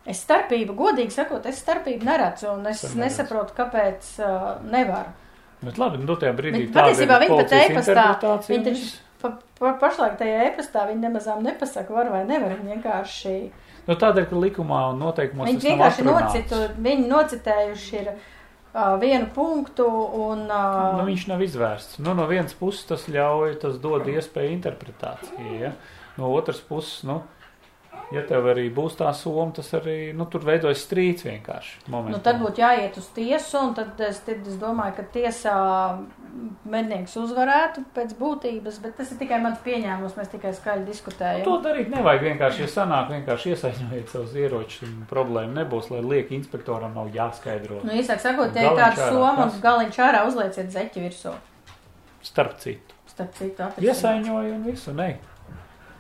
Es 0.09 0.23
starpību, 0.25 0.75
godīgi 0.77 1.13
sakot, 1.13 1.47
es 1.51 1.59
starpību 1.61 2.07
neredzu, 2.09 2.51
un 2.55 2.69
es 2.71 2.81
neredzi. 2.83 3.01
nesaprotu, 3.03 3.55
kāpēc 3.59 4.15
uh, 4.23 4.47
nevaru. 4.73 5.13
Bet 5.61 5.79
labi, 5.81 6.01
nu 6.01 6.17
tajā 6.17 6.33
brīdī 6.39 6.63
Viņi, 6.63 6.71
tāda 6.73 6.87
patiesībā 6.87 7.19
ir 7.19 7.33
policijas 7.33 7.65
e-pastā, 7.67 8.05
interpretācija 8.15 9.09
pa, 9.23 9.33
pa, 9.59 9.73
pašlaik 9.81 10.19
tajā 10.21 10.45
e-pastā 10.49 10.85
viņi 10.89 11.05
nemazām 11.09 11.43
nepasaka, 11.45 11.95
var 11.95 12.13
vai 12.13 12.23
nevar, 12.29 12.55
viņi 12.57 12.77
vienkārši, 12.77 13.35
Nu, 13.89 13.97
tādēļ, 13.97 14.27
ka 14.29 14.41
likumā 14.43 14.83
un 14.93 14.99
noteikumos 15.01 15.49
viņi 15.49 15.65
vienkārši 15.65 16.05
nocitu, 16.05 16.59
viņi 16.85 17.07
nocitējuši 17.09 17.95
ir 18.03 18.11
uh, 18.13 18.99
vienu 19.01 19.31
punktu, 19.33 19.87
un, 20.27 20.45
uh, 20.45 20.99
Nu, 20.99 21.07
viņš 21.09 21.25
nav 21.31 21.45
izvērsts. 21.47 21.97
Nu, 22.05 22.13
no 22.19 22.27
vienas 22.29 22.53
puses 22.59 22.85
tas 22.91 23.07
ļauj, 23.09 23.57
tas 23.65 23.81
dod 23.81 24.05
iespēju 24.13 24.53
interpretācijai. 24.59 25.55
Ja? 25.63 25.73
No 26.21 26.35
otras 26.37 26.61
puses, 26.61 27.01
nu, 27.09 27.23
ja 28.15 28.23
tev 28.29 28.47
arī 28.53 28.69
būs 28.75 28.97
tā 28.99 29.11
soma, 29.17 29.51
tas 29.57 29.69
arī 29.77 30.13
nu, 30.17 30.27
tur 30.31 30.45
veidojas 30.47 30.85
strīds 30.87 31.27
vienkārši. 31.27 31.85
Momentā. 31.93 32.17
nu, 32.17 32.23
tad 32.25 32.41
būtu 32.41 32.63
jāiet 32.63 32.97
uz 33.01 33.09
tiesu, 33.17 33.61
un 33.61 33.75
tad 33.77 34.01
es, 34.07 34.21
tad 34.27 34.47
es 34.49 34.57
domāju, 34.61 34.97
ka 34.99 35.05
tiesā 35.19 35.57
mednieks 36.69 37.17
uzvarētu 37.19 37.83
pēc 37.97 38.15
būtības, 38.19 38.79
bet 38.85 38.97
tas 39.01 39.11
ir 39.13 39.21
tikai 39.21 39.41
mans 39.43 39.61
pieņēmums, 39.65 40.17
mēs 40.19 40.31
tikai 40.33 40.53
skaļi 40.57 40.87
diskutējam. 40.89 41.45
To 41.49 41.57
darīt 41.65 41.89
nevajag 41.93 42.27
vienkārši, 42.29 42.65
ja 42.65 42.69
sanāk, 42.73 43.09
vienkārši 43.15 43.55
iesaņojiet 43.55 44.13
savus 44.13 44.37
ieročus 44.39 44.85
un 44.87 44.99
problēma 45.11 45.63
nebūs, 45.63 45.91
lai 45.93 46.03
lieki 46.05 46.37
inspektoram 46.39 46.95
nav 46.97 47.11
jāskaidro. 47.17 47.81
Nu, 47.85 47.97
īsāk 47.97 48.23
sakot, 48.25 48.55
ja 48.57 48.69
ir 48.69 48.77
ārā, 48.77 49.09
soma 49.09 49.49
un 49.49 49.57
galiņš 49.65 49.99
ārā 50.05 50.23
uzlieciet 50.29 50.71
zeķi 50.75 51.07
virsū. 51.09 51.35
Starp 52.29 52.59
citu, 52.63 52.95
Starp 53.09 53.35
citu, 53.39 53.63
atrisināt. 53.65 53.89
iesaņoju 53.89 54.55
un 54.55 54.65
visu, 54.69 54.95
ne. 54.95 55.13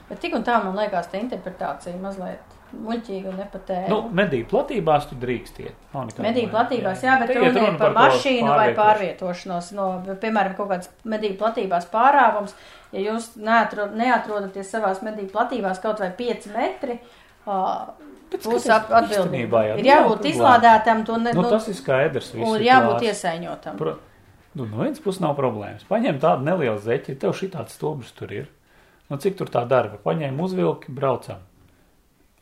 Bet 0.09 0.23
tik 0.25 0.37
un 0.38 0.44
tā 0.47 0.61
man 0.64 0.79
liekas, 0.79 1.11
tā 1.12 1.21
interpretācija 1.21 1.99
mazliet 2.01 2.57
muļķīga 2.73 3.31
un 3.31 3.38
nepatēra. 3.40 3.88
Nu, 3.88 3.99
medību 4.14 4.49
platībās 4.51 5.07
tu 5.09 5.16
drīkst 5.21 5.61
iet. 5.64 5.77
Vaina. 5.92 6.12
platībās, 6.53 7.05
jā, 7.05 7.14
bet 7.21 7.31
Te 7.33 7.38
iet 7.38 7.57
runa 7.57 7.71
ir 7.73 7.79
par 7.81 7.94
to 7.94 7.99
mašīnu 7.99 8.51
vai 8.61 8.66
pārvietošanos. 8.77 9.71
No, 9.77 9.87
piemēram, 10.21 10.57
kaut 10.59 10.68
kāds 10.73 10.90
medību 11.09 11.38
platībās 11.40 11.88
pārāvums, 11.92 12.53
ja 12.92 13.05
jūs 13.07 13.31
neatrod, 13.40 13.97
neatrodaties 13.97 14.75
savās 14.75 15.01
medību 15.07 15.33
platībās 15.33 15.81
kaut 15.85 16.03
vai 16.05 16.11
5 16.18 16.51
metri, 16.57 16.99
uh, 17.49 17.88
Bet 18.29 18.44
būs 18.44 18.68
atbildība. 18.68 19.62
jau 19.71 19.79
Ir 19.79 19.87
nav 19.87 19.88
jābūt 19.88 20.18
problēma. 20.18 20.35
izlādētam, 20.35 21.05
to 21.09 21.16
ne, 21.16 21.33
Nu, 21.33 21.47
nu, 21.47 21.49
tas 21.49 21.68
ir 21.73 21.79
skaidrs. 21.79 22.35
un 22.37 22.61
jābūt 22.61 22.99
klāsts. 22.99 23.09
iesaņotam. 23.09 23.81
Pro... 23.81 23.97
Nu, 24.59 24.66
no 24.66 24.83
vienas 24.83 25.01
puses 25.01 25.23
nav 25.25 25.37
problēmas. 25.38 25.87
Paņem 25.88 26.21
tādu 26.21 26.44
nelielu 26.44 26.79
zeķi, 26.83 27.16
tev 27.21 27.33
šī 27.37 27.49
tāds 27.55 27.77
stobrs 27.79 28.12
tur 28.12 28.33
ir. 28.33 28.49
Nu, 29.11 29.16
cik 29.16 29.37
tur 29.38 29.47
tā 29.49 29.62
darba? 29.68 29.97
Paņēmu 30.05 30.42
uzvilki, 30.44 30.92
braucam. 30.92 31.38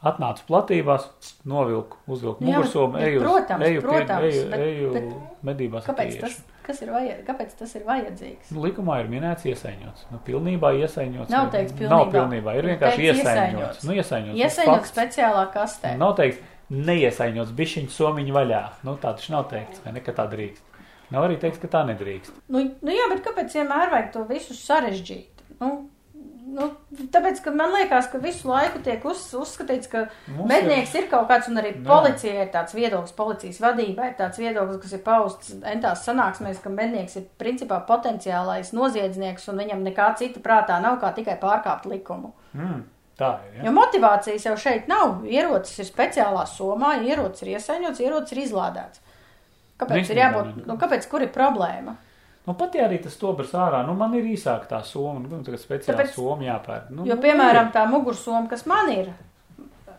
Atnācu 0.06 0.42
platībās, 0.46 1.06
novilku, 1.48 1.96
uzvilku 2.06 2.38
bet- 2.44 2.48
mugursomu, 2.48 2.98
eju, 3.00 3.20
protams, 3.22 3.64
eju, 3.66 3.80
protams, 3.82 4.24
eju, 4.28 4.42
bet- 4.50 4.60
eju 4.60 4.90
bet 4.92 5.06
medībās. 5.48 5.86
Kāpēc 5.86 6.20
tas, 6.20 6.36
kas 6.62 6.82
ir 6.82 6.90
vajad, 6.92 7.22
kāpēc 7.26 7.54
tas 7.58 7.74
ir 7.74 7.82
vajadzīgs? 7.86 8.50
Nu, 8.52 8.60
likumā 8.66 9.00
ir 9.02 9.08
minēts 9.08 9.46
iesaņots. 9.48 10.04
Nu, 10.12 10.20
pilnībā 10.26 10.70
iesaņots. 10.82 11.30
Nav 11.32 11.46
ir- 11.46 11.50
teikts 11.56 11.80
Nav 11.80 12.04
pilnībā. 12.06 12.12
pilnībā. 12.12 12.54
Ir 12.58 12.64
Ir 12.64 12.76
vienkārši 12.76 13.08
iesaņots. 13.08 13.84
Nu, 13.84 13.92
iesaņots. 13.96 14.36
Iesaņot 14.44 14.76
Fakts. 14.76 14.92
speciālā 14.92 15.52
kastē. 15.52 15.96
Nav 15.96 16.14
teikts, 16.16 16.38
neiesaņots 16.70 17.52
bišķiņu 17.56 17.90
somiņu 17.90 18.32
vaļā. 18.36 18.62
Nu, 18.84 18.96
tā 18.96 19.14
taču 19.16 19.30
nav 19.32 19.48
teikts, 19.50 19.80
vai 19.84 19.92
ne, 19.92 20.00
ka 20.00 20.12
tā 20.12 20.28
drīkst. 20.30 20.60
Nav 21.10 21.24
arī 21.24 21.38
teikts, 21.40 21.58
ka 21.58 21.68
tā 21.68 21.86
nedrīkst. 21.86 22.30
Nu, 22.48 22.58
nu 22.82 22.90
jā, 22.92 23.08
bet 23.08 23.24
kāpēc 23.24 23.50
vienmēr 23.54 23.90
vajag 23.90 24.12
to 24.12 24.24
visu 24.24 24.52
sarežģīt? 24.52 25.44
Nu, 25.60 25.88
nu, 26.46 26.66
tāpēc, 27.12 27.40
ka 27.44 27.52
man 27.54 27.72
liekas, 27.74 28.08
ka 28.12 28.20
visu 28.22 28.48
laiku 28.48 28.80
tiek 28.84 29.04
uz, 29.08 29.22
uzskatīts, 29.36 29.90
ka 29.92 30.04
Mums 30.30 30.48
mednieks 30.50 30.94
ir 30.98 31.08
kaut 31.10 31.26
kāds, 31.30 31.48
un 31.50 31.60
arī 31.60 31.72
Jā. 31.74 31.82
policija 31.86 32.44
ir 32.44 32.50
tāds 32.54 32.76
viedoklis, 32.76 33.14
policijas 33.16 33.60
vadība 33.62 34.10
ir 34.10 34.16
tāds 34.18 34.40
viedoklis, 34.40 34.80
kas 34.82 34.96
ir 34.96 35.02
pausts 35.06 35.54
entās 35.74 36.04
sanāksmēs, 36.06 36.60
ka 36.62 36.72
mednieks 36.72 37.18
ir 37.20 37.26
principā 37.40 37.80
potenciālais 37.88 38.72
noziedznieks, 38.76 39.48
un 39.52 39.64
viņam 39.64 39.82
nekā 39.90 40.10
cita 40.20 40.42
prātā 40.44 40.78
nav 40.82 41.00
kā 41.02 41.12
tikai 41.16 41.38
pārkāpt 41.42 41.88
likumu. 41.90 42.32
Mm, 42.54 42.84
tā 43.18 43.32
ir. 43.48 43.58
Ja? 43.58 43.66
Jo 43.68 43.76
motivācijas 43.76 44.48
jau 44.48 44.56
šeit 44.60 44.88
nav. 44.92 45.26
Ierocis 45.26 45.82
ir 45.82 45.90
speciālā 45.90 46.46
somā, 46.50 46.96
ierocis 47.04 47.44
ir 47.44 47.56
iesaņots, 47.56 48.02
ierocis 48.06 48.36
ir 48.36 48.44
izlādēts. 48.46 49.02
Kāpēc 49.76 49.98
ir 49.98 50.04
Īstenībā 50.06 50.26
jābūt? 50.30 50.66
Nu, 50.68 50.78
kāpēc, 50.80 51.08
kur 51.10 51.24
ir 51.24 51.34
problēma? 51.34 51.98
Nu, 52.46 52.54
pat 52.54 52.74
ja 52.78 52.84
arī 52.86 53.00
tas 53.02 53.16
stobrs 53.18 53.50
ārā, 53.58 53.80
nu, 53.86 53.94
man 53.98 54.12
ir 54.14 54.22
īsāka 54.30 54.68
tā 54.70 54.78
soma, 54.86 55.18
nu, 55.24 55.40
tagad 55.42 55.58
speciāli 55.58 55.96
Tāpēc- 55.96 56.12
soma 56.14 56.44
jāpērk. 56.46 56.90
Nu, 56.94 57.06
Jo, 57.08 57.16
nu, 57.16 57.22
piemēram, 57.24 57.72
tā 57.74 57.82
mugursoma, 57.90 58.46
kas 58.48 58.62
man 58.70 58.90
ir, 58.94 59.08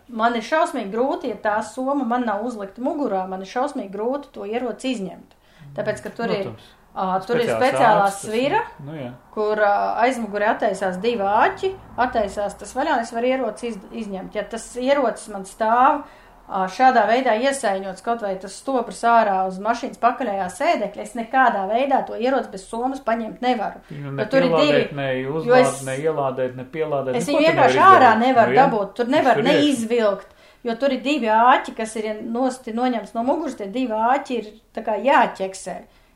man 0.08 0.36
ir 0.40 0.46
šausmīgi 0.48 0.92
grūti, 0.94 1.34
ja 1.34 1.36
tā 1.44 1.58
soma 1.68 2.06
man 2.08 2.24
nav 2.26 2.46
uzlikta 2.48 2.82
mugurā, 2.86 3.26
man 3.28 3.44
ir 3.44 3.50
šausmīgi 3.52 3.92
grūti 3.92 4.32
to 4.32 4.46
ieroci 4.48 4.94
izņemt. 4.96 5.36
Tāpēc, 5.76 6.00
ka 6.06 6.10
tur 6.16 6.32
ir, 6.32 6.46
protams, 6.48 6.70
ā, 6.96 7.08
tur 7.28 7.36
ir 7.42 7.50
speciāls 7.50 7.66
speciālā 7.66 8.06
ārsts, 8.06 8.24
svira, 8.30 8.62
Nu, 8.86 8.96
jā. 8.96 9.10
kur 9.36 9.60
ā, 9.68 9.74
aizmugurē 10.06 10.48
attaisās 10.54 11.02
divi 11.04 11.28
āķi, 11.28 11.74
attaisās 11.98 12.56
tas 12.58 12.72
vaļā, 12.80 13.02
es 13.04 13.12
varu 13.12 13.28
ieroci 13.34 13.68
iz, 13.74 13.78
izņemt. 14.06 14.40
Ja 14.40 14.44
tas 14.48 14.70
ierocis 14.80 15.28
man 15.36 15.44
stāv 15.46 16.06
šādā 16.48 17.02
veidā 17.10 17.34
iesaiņots 17.44 18.04
kaut 18.06 18.22
vai 18.24 18.36
tas 18.40 18.54
stoprs 18.56 19.02
ārā 19.04 19.42
uz 19.50 19.58
mašīnas 19.60 20.00
pakaļējā 20.00 20.46
sēdekļa, 20.56 21.02
es 21.04 21.14
nekādā 21.20 21.66
veidā 21.68 22.06
to 22.08 22.16
ieroci 22.16 22.50
bez 22.54 22.64
somas 22.70 23.02
paņemt 23.04 23.42
nevaru. 23.44 23.82
Nu, 23.92 24.12
ne 24.16 24.26
tur 24.32 24.46
ir 24.48 24.56
divi. 24.56 24.88
Ne 24.96 25.10
uzlādēt, 25.28 25.68
es- 25.74 25.84
ne 25.84 25.98
ielādēt, 25.98 26.56
ne 26.56 26.64
pielādēt. 26.64 27.16
Es 27.20 27.28
Neko 27.28 27.40
viņu 27.42 27.48
vienkārši 27.52 27.84
ārā 27.90 28.14
nevaru 28.22 28.52
Nu, 28.54 28.56
jā. 28.56 28.64
dabūt, 28.66 28.94
tur 28.96 29.06
nevar 29.12 29.36
Tur 29.36 29.44
neizvilkt, 29.44 30.28
jo 30.64 30.76
tur 30.80 30.96
ir 30.96 31.02
divi 31.02 31.28
āķi, 31.28 31.76
kas 31.76 31.96
ir 32.00 32.22
nosti 32.24 32.72
noņemts 32.74 33.14
no 33.14 33.24
muguras, 33.28 33.56
tie 33.60 33.68
divi 33.68 33.92
āķi 33.92 34.38
ir 34.40 34.52
tā 34.74 34.84
kā 34.88 34.96
jāķeksē, 35.04 35.76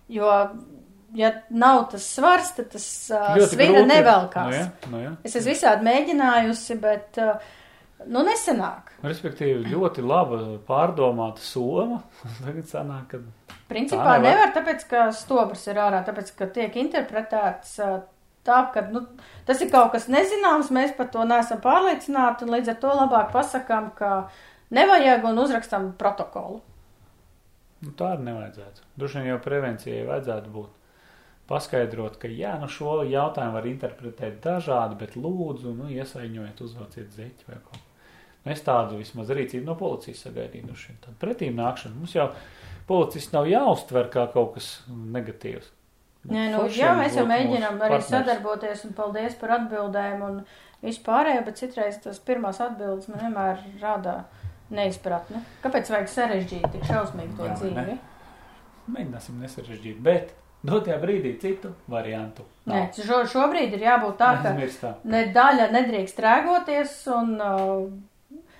jo, 0.09 0.31
ja 1.13 1.33
nav 1.49 1.89
tas 1.91 2.07
svars, 2.07 2.55
tad 2.55 2.69
tas 2.71 3.11
uh, 3.11 3.35
ir. 3.83 3.85
nevelkās. 3.85 4.47
Nu, 4.47 4.55
jā, 4.55 4.67
nu, 4.91 4.97
jā. 5.03 5.11
Es 5.27 5.35
esmu 5.35 5.51
visādi 5.51 5.83
mēģinājusi, 5.91 6.79
bet, 6.79 7.17
uh, 7.19 7.35
nu, 8.07 8.23
nesenāk. 8.25 8.93
Respektīvi, 9.03 9.69
ļoti 9.73 10.03
laba 10.05 10.39
pārdomāta 10.67 11.43
soma. 11.43 12.01
Tagad 12.45 12.65
sanāk, 12.69 13.13
ka 13.13 13.21
Principā 13.71 14.03
Tā 14.03 14.15
nevar. 14.19 14.25
nevar, 14.25 14.49
tāpēc, 14.55 14.81
ka 14.89 15.03
stobrs 15.15 15.61
ir 15.71 15.77
ārā, 15.79 16.01
tāpēc, 16.03 16.33
ka 16.35 16.47
tiek 16.51 16.75
interpretēts 16.81 17.77
tā, 18.43 18.57
ka, 18.73 18.81
nu, 18.91 19.03
tas 19.47 19.61
ir 19.63 19.69
kaut 19.71 19.93
kas 19.93 20.09
nezināms, 20.11 20.71
mēs 20.75 20.91
par 20.97 21.07
to 21.13 21.23
neesam 21.29 21.61
pārliecināti, 21.63 22.43
un 22.43 22.51
līdz 22.55 22.73
ar 22.73 22.79
to 22.81 22.91
labāk 22.97 23.31
pasakām, 23.31 23.91
ka 23.95 24.09
nevajag 24.75 25.23
un 25.29 25.39
uzrakstam 25.43 25.91
protokolu. 25.99 26.59
nu, 27.85 27.93
tā 27.97 28.11
arī 28.15 28.27
nevajadzētu. 28.27 28.83
Droši 28.99 29.19
vien 29.21 29.29
jau 29.31 29.39
prevencijai 29.45 30.03
vajadzētu 30.09 30.51
būt. 30.57 30.77
Paskaidrot, 31.51 32.17
ka 32.21 32.29
jā, 32.31 32.53
nu 32.61 32.67
šo 32.71 33.01
jautājumu 33.07 33.55
var 33.57 33.65
interpretēt 33.67 34.37
dažādi, 34.43 34.95
bet 34.99 35.15
lūdzu, 35.19 35.73
nu, 35.75 35.87
iesaiņojiet, 35.91 36.61
uzvāciet 36.63 37.09
zeķi 37.15 37.47
vai 37.47 37.57
kaut 37.63 37.79
ko. 37.79 37.87
Nu, 38.41 38.51
Es 38.55 38.63
tādu 38.65 38.97
vismaz 38.97 39.29
rīcību 39.29 39.67
no 39.67 39.75
policijas 39.77 40.23
sagaidīju, 40.25 40.65
nu, 40.71 40.75
šim 40.75 40.95
tādu 41.03 41.13
pretīm 41.21 41.59
nākšanu. 41.59 41.99
Mums 42.01 42.15
jau 42.15 42.31
policists 42.89 43.35
nav 43.35 43.45
jāuztver 43.45 44.09
kā 44.13 44.23
kaut 44.33 44.55
kas 44.55 44.69
negatīvs. 44.89 45.67
Nē, 46.31 46.47
nu, 46.53 46.63
forši 46.63 46.81
jā, 46.81 46.89
mēs 46.97 47.15
jau 47.17 47.25
mēģinām 47.29 47.77
arī 47.81 47.95
partners. 47.97 48.09
sadarboties, 48.13 48.83
un 48.85 48.93
paldies 48.97 49.37
par 49.41 49.55
atbildēm 49.59 50.19
un 50.25 50.35
vispārējo, 50.85 51.45
bet 51.47 51.61
citreiz 51.61 51.97
tas 52.01 52.19
pirmās 52.25 52.59
atbildes 52.61 53.07
man 53.09 53.23
vienmēr 53.27 53.63
rādā 53.81 54.17
neizpratni. 54.73 55.41
Kāpēc 55.63 55.89
vajag 55.93 56.11
sarežģīt 56.13 56.67
tik 56.75 56.85
šausmīgi 56.89 57.37
to 57.37 57.49
Jā, 57.49 57.55
dzīvi? 57.61 57.85
ne? 57.89 57.97
Mēģināsim 58.91 59.41
nesarežģīt, 59.41 59.97
bet 60.05 60.33
dotajā 60.65 60.97
brīdī 61.01 61.33
citu 61.41 61.73
variantu. 61.89 62.45
Nē, 62.69 62.87
šo, 62.97 63.23
šobrīd 63.29 63.73
ir 63.77 63.85
jābūt 63.87 64.17
tā, 64.21 64.31
ka 64.43 64.53
ne 65.09 65.25
daļa 65.33 65.69
nedrīkst 65.73 66.21
rēgoties, 66.25 66.95
un, 67.17 67.33
uh, 67.41 67.89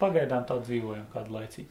Pagaidām 0.01 0.43
tā 0.49 0.57
dzīvojam 0.63 1.05
kādu 1.13 1.37
laicīgu. 1.37 1.69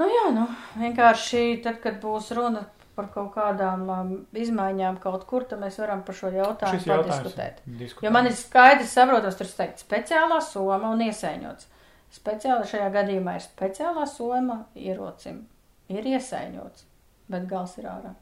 nu 0.00 0.08
jā, 0.08 0.28
nu, 0.36 0.46
vienkārši 0.80 1.42
tad, 1.64 1.80
kad 1.84 1.98
būs 2.02 2.30
runa 2.36 2.66
par 2.96 3.08
kaut 3.12 3.30
kādām 3.34 3.84
um, 3.88 4.10
izmaiņām 4.36 4.98
kaut 5.00 5.24
kur, 5.28 5.46
tad 5.48 5.62
mēs 5.62 5.78
varam 5.80 6.02
par 6.04 6.16
šo 6.16 6.28
jautājumu 6.32 6.82
padiskutēt. 6.84 7.62
diskutējam. 7.64 8.08
Jo 8.08 8.12
man 8.14 8.28
ir 8.28 8.36
skaidrs, 8.36 8.92
saprotams, 8.92 9.38
tur 9.38 9.48
teikt 9.60 9.84
speciālā 9.84 10.40
soma 10.44 10.92
un 10.92 11.04
iesaiņots. 11.06 11.70
Speciāli 12.12 12.68
šajā 12.68 12.90
gadījumā 12.92 13.38
ir 13.38 13.46
speciālā 13.46 14.04
soma 14.10 14.58
ierocim. 14.76 15.46
Ir 15.92 16.04
iesaiņots, 16.12 16.84
bet 17.32 17.48
gals 17.48 17.78
ir 17.80 17.88
ārā. 17.88 18.12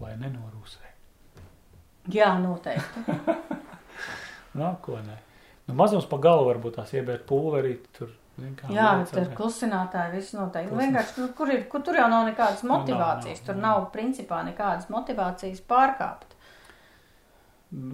Lai 0.00 0.16
nenorūsē. 0.20 0.88
Jā, 2.12 2.34
noteikti. 2.40 3.04
Nākotnē. 4.60 5.20
Nu, 5.66 5.74
mazums 5.78 6.04
pa 6.10 6.18
galu 6.20 6.44
varbūt 6.50 6.76
tās 6.78 6.92
iebērt 6.92 7.24
pulverī, 7.28 7.78
tur. 7.96 8.12
Jā, 8.74 8.88
tur 9.06 9.28
klusinātāji 9.38 10.16
viss 10.16 10.34
noteikti. 10.34 10.72
Nu, 10.72 10.76
Klusin- 10.76 10.90
vienkārši, 10.90 11.18
nu, 11.22 11.28
kur, 11.38 11.50
ir, 11.54 11.60
kur 11.70 11.82
tur 11.86 11.94
jau 11.94 12.08
nav 12.10 12.24
nekādas 12.26 12.64
nav, 12.66 12.80
motivācijas. 12.80 13.38
nav, 13.40 13.46
Tur 13.46 13.54
nav. 13.54 13.62
nav 13.62 13.84
principā 13.94 14.40
nekādas 14.48 14.88
motivācijas 14.90 15.60
pārkāpt. 15.70 16.34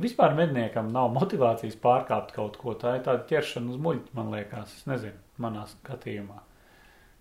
Vispār 0.01 0.35
medniekam 0.37 0.89
nav 0.93 1.13
motivācijas 1.15 1.77
pārkāpt 1.81 2.33
kaut 2.37 2.57
ko. 2.61 2.75
Tā 2.75 2.97
ir 2.99 3.05
tāda 3.05 3.25
ķeršana 3.29 3.71
uz 3.71 3.79
muļķa, 3.85 4.15
man 4.17 4.33
liekas. 4.35 4.75
Es 4.81 4.89
nezinu, 4.89 5.21
manā 5.41 5.67
skatījumā. 5.71 6.41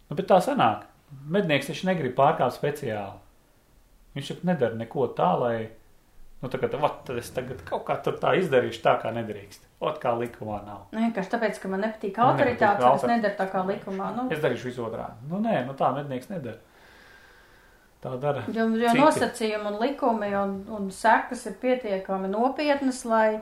Nu, 0.09 0.15
bet 0.15 0.27
tā 0.31 0.39
sanāk. 0.43 0.87
Mednieks 1.27 1.69
taču 1.71 1.87
negrib 1.89 2.15
pārkāpt 2.17 2.55
speciāli. 2.57 3.19
Viņš 4.15 4.31
jau 4.33 4.37
nedara 4.49 4.75
neko 4.79 5.07
tā, 5.17 5.29
lai, 5.39 5.69
nu, 6.41 6.49
kā, 6.49 6.69
vat, 6.81 7.03
tad 7.05 7.21
es 7.21 7.29
tagad 7.35 7.61
kaut 7.67 7.85
kā 7.87 7.99
tur 8.03 8.17
tā 8.21 8.33
izdarīšu 8.41 8.81
tā, 8.85 8.95
kā 9.03 9.11
nedrīkst. 9.15 9.68
Ot 9.81 9.99
kā 10.03 10.11
likumā 10.19 10.57
nav. 10.65 10.79
Nu, 10.91 10.99
Vienkārši 10.99 11.31
tāpēc, 11.31 11.59
ka 11.61 11.69
man 11.71 11.81
nepatīk 11.85 12.17
Man 12.17 12.33
autoritāte, 12.35 12.83
autor- 12.83 13.09
nedaru 13.13 13.35
tā 13.37 13.45
kā 13.51 13.61
likumā. 13.65 14.09
Nu, 14.15 14.25
Es 14.31 14.39
darīšu 14.43 14.65
visu 14.71 14.83
otrādi. 14.83 15.15
Nu, 15.29 15.39
nē, 15.39 15.65
nu 15.65 15.73
tā 15.73 15.93
mednieks 15.95 16.27
nedara. 16.29 16.57
Tā 18.03 18.19
dara. 18.19 18.43
Jo, 18.47 18.65
jo 18.75 18.89
Citi. 18.89 18.99
nosacījumi 19.01 19.67
un 19.73 19.79
likumi 19.79 20.29
un, 20.35 20.53
un 20.71 20.89
sekas 20.91 21.45
ir 21.47 21.53
pietiekami 21.61 22.27
nopietnas, 22.31 23.05
lai 23.05 23.41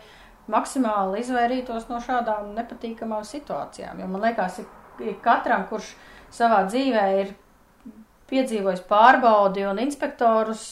maksimāli 0.49 1.19
izvairītos 1.21 1.89
no 1.89 1.97
šādām 2.01 2.53
nepatīkamām 2.57 3.25
situācijām. 3.27 3.99
Jo 3.99 4.07
man 4.07 4.21
liekas, 4.21 4.59
ik- 4.59 5.01
ik 5.11 5.21
katram, 5.21 5.65
kurš 5.69 5.91
savā 6.31 6.63
dzīvē 6.69 7.03
ir 7.21 7.33
piedzīvojis 8.28 8.82
pārbaudi 8.89 9.63
un 9.67 9.80
inspektorus, 9.80 10.63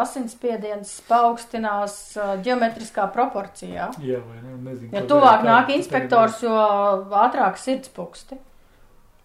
asinsspiediens 0.00 0.92
paaugstinās 1.08 1.94
ģeometriskā 2.44 3.06
proporcijā. 3.14 3.88
Jā, 4.04 4.20
vai 4.20 4.40
ne? 4.44 4.56
Nezinu. 4.68 4.92
Jo 4.96 5.04
tuvāk 5.08 5.46
nāk 5.46 5.72
inspektors, 5.74 6.42
jo 6.44 6.56
ātrāk 7.22 7.56
sirds 7.60 7.92
puksti. 7.96 8.36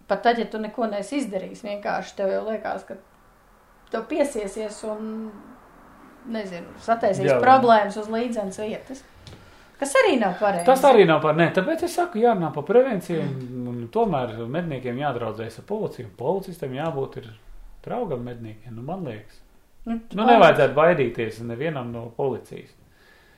Pat 0.06 0.22
tad, 0.22 0.38
ja 0.38 0.46
tu 0.48 0.60
neko 0.62 0.86
neesi 0.88 1.20
izdarījis, 1.20 1.64
vienkārši 1.66 2.16
tev 2.16 2.30
jau 2.30 2.44
liekas, 2.46 2.86
ka 2.86 2.96
tev 3.90 4.06
piesiesies 4.08 4.78
un, 4.86 5.10
nezinu, 6.30 6.76
sataisīs 6.82 7.32
Jā, 7.32 7.40
problēmas 7.42 7.98
uz 8.00 8.08
līdzenas 8.10 8.60
vietas. 8.62 9.02
Kas 9.76 9.92
arī 10.00 10.14
nav 10.16 10.38
pareizi. 10.40 10.64
Tas 10.64 10.84
arī 10.88 11.04
nav 11.04 11.18
par 11.20 11.36
ne. 11.36 11.50
Tāpēc 11.52 11.82
es 11.84 11.96
saku, 11.98 12.22
jārunā 12.22 12.48
par 12.54 12.64
prevenciju. 12.64 13.24
Un, 13.26 13.66
un 13.68 13.82
tomēr 13.92 14.38
medniekiem 14.48 15.02
jādraudzējas 15.02 15.60
ar 15.60 15.66
policiju. 15.68 16.12
Policistam 16.16 16.72
jābūt 16.72 17.18
ir 17.20 17.26
draugam 17.86 18.24
medniekiem. 18.26 18.74
Nu, 18.76 18.82
man 18.86 19.04
liekas. 19.06 19.42
Nu, 19.86 20.00
Nu, 20.18 20.24
nevajadzētu 20.26 20.74
baidīties 20.74 21.38
nevienam 21.46 21.92
no 21.94 22.08
policijas. 22.16 22.72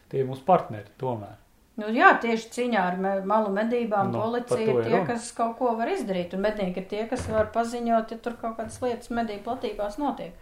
Tie 0.09 0.22
ir 0.22 0.28
mūsu 0.30 0.46
partneri 0.49 0.88
tomēr. 1.01 1.34
Nu, 1.78 1.90
jā, 1.94 2.09
tieši 2.18 2.49
cīņā 2.55 2.84
ar 2.90 2.96
malu 3.28 3.53
medībām 3.55 4.09
Nu, 4.11 4.18
policija 4.24 4.64
ir 4.64 4.78
tie, 4.82 4.94
runa. 4.96 5.05
kas 5.07 5.28
kaut 5.36 5.59
ko 5.61 5.74
var 5.78 5.92
izdarīt. 5.92 6.32
Un 6.34 6.40
mednieki 6.42 6.80
ir 6.82 6.86
tie, 6.90 7.03
kas 7.11 7.28
var 7.30 7.53
paziņot, 7.55 8.14
ja 8.16 8.18
tur 8.24 8.34
kaut 8.40 8.57
kādas 8.57 8.80
lietas 8.82 9.12
medību 9.14 9.44
platībās 9.44 9.99
notiek. 10.01 10.32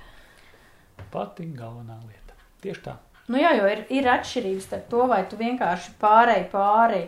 Pati 1.13 1.51
galvenā 1.59 1.99
lieta. 2.07 2.39
Tieši 2.65 2.83
tā. 2.87 2.95
Nu 3.29 3.43
jā, 3.43 3.51
jo 3.59 3.67
ir, 3.69 3.83
ir 3.91 4.07
atšķirības 4.15 4.69
starp 4.71 4.87
to, 4.95 5.03
vai 5.11 5.21
tu 5.29 5.37
vienkārši 5.37 5.97
pārēji 6.01 6.47
pāri 6.55 7.03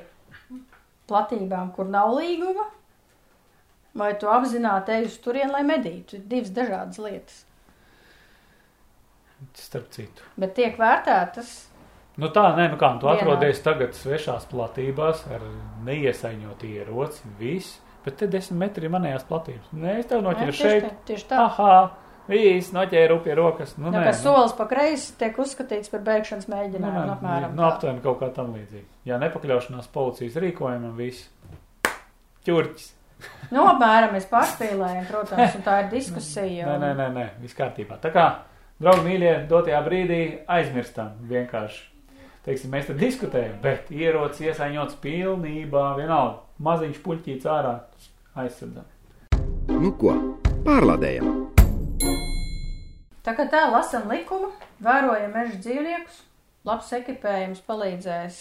platībām, 1.08 1.70
kur 1.76 1.88
nav 1.88 2.12
līguma, 2.18 2.66
vai 3.98 4.12
tu 4.18 4.30
apzināti 4.30 4.94
ej 4.96 5.06
uz 5.10 5.18
turieni, 5.24 5.50
lai 5.52 5.64
medītu. 5.66 6.20
Divas 6.30 6.50
dažādas 6.56 6.98
lietas, 7.02 7.44
Starp 9.54 9.90
citu. 9.94 10.22
bet 10.38 10.54
tiek 10.56 10.78
vērtētas. 10.80 11.50
Nu 12.18 12.26
tā, 12.34 12.48
nē, 12.58 12.64
nu 12.72 12.76
kā, 12.80 12.88
tu 12.98 13.06
Vienādi. 13.06 13.22
atrodies 13.22 13.60
tagad 13.62 13.92
svešās 13.94 14.48
platībās 14.50 15.20
ar 15.30 15.44
neiesaņot 15.86 16.64
ieroci, 16.66 17.20
viss, 17.38 17.76
bet 18.04 18.16
te 18.18 18.26
desmit 18.26 18.58
metri 18.64 18.90
manējās 18.90 19.22
platības. 19.28 19.68
Nē, 19.72 19.98
es 20.00 20.06
tev 20.10 20.24
noķeru 20.26 20.50
tieši 20.50 20.64
šeit. 20.64 20.84
tā, 20.88 20.90
Tieši 21.12 21.28
tā. 21.30 21.44
Aha, 21.44 21.76
viss 22.28 22.72
noķēru 22.74 23.20
pie 23.22 23.34
rokas. 23.38 23.76
Nu, 23.78 23.92
Nu, 23.92 23.98
nē, 23.98 24.04
ka 24.08 24.16
nu. 24.16 24.18
solis 24.24 24.52
pa 24.58 24.66
kreisi 24.66 25.14
tiek 25.20 25.38
uzskatīts 25.38 25.90
par 25.94 26.00
beigšanas 26.00 26.48
Nu, 26.48 26.56
mēģinājumu. 26.56 27.06
nē, 27.06 27.14
apmēram 27.20 27.54
nu, 27.54 27.62
aptuveni 27.68 28.02
kaut 28.02 28.18
kā 28.20 28.32
tam 28.34 28.50
līdzīgi. 28.58 28.86
Jā, 29.06 29.20
nepakļaušanās 29.22 29.86
policijas 29.94 30.34
rīkojumam, 30.42 30.96
viss. 30.98 31.28
Ķurķis. 32.44 32.90
Nu, 33.50 33.62
apmēram 33.64 34.12
mēs 34.14 34.26
pārspīlējam, 34.30 35.06
protams, 35.08 35.54
un 35.56 35.62
tā 35.64 35.78
ir 35.84 35.90
diskusija. 35.92 36.66
Nē, 36.66 36.74
un- 36.74 36.82
nē, 36.84 36.90
nē, 36.98 37.06
nē, 37.14 37.26
viss 37.42 37.56
kārtībā. 37.56 37.96
Tā 38.02 38.10
kā, 38.12 38.26
draugi 38.80 39.06
mīļie, 39.06 39.32
dotajā 39.48 39.80
brīdī 39.86 40.18
aizmirstam 40.46 41.14
vienkārši. 41.30 41.80
Teiksim, 42.44 42.70
mēs 42.72 42.86
te 42.86 42.94
diskutējam, 42.94 43.56
bet 43.62 43.90
ierocis 43.90 44.46
iesaņots 44.46 44.94
pilnībā, 45.02 45.96
vienalga, 45.98 46.38
maziņš 46.64 47.00
puļķīts 47.04 47.48
ārā, 47.50 47.74
aizsardzam. 48.36 48.84
Nu 49.68 49.92
ko, 50.00 50.14
pārlādējam! 50.64 51.48
Tā 53.26 53.34
kā 53.36 53.44
tā 53.52 53.66
lasam 53.72 54.06
likumu, 54.08 54.48
vērojam 54.80 55.34
meža 55.34 55.58
dzīvniekus, 55.60 56.22
labs 56.64 56.92
ekipējums 56.96 57.60
palīdzēs 57.66 58.38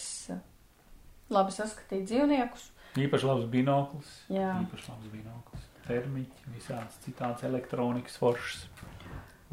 labi 1.34 1.52
saskatīt 1.52 2.06
dzīvniekus. 2.08 2.70
Īpaši 2.98 3.28
labs 3.28 3.46
binoklis, 3.52 4.14
Jā. 4.32 4.54
īpaši 4.64 4.90
labs 4.90 5.10
binoklis, 5.12 5.66
termiķi, 5.86 6.48
visādas 6.54 6.96
citādas 7.04 7.44
elektronikas 7.46 8.16
foršas, 8.20 8.64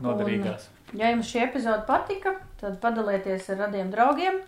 noderīgās. 0.01 0.69
Ja 0.95 1.11
jums 1.11 1.29
šī 1.31 1.43
epizode 1.45 1.83
patika, 1.87 2.35
tad 2.61 2.79
padalieties 2.83 3.49
ar 3.53 3.61
radiem 3.65 3.91
draugiem, 3.93 4.41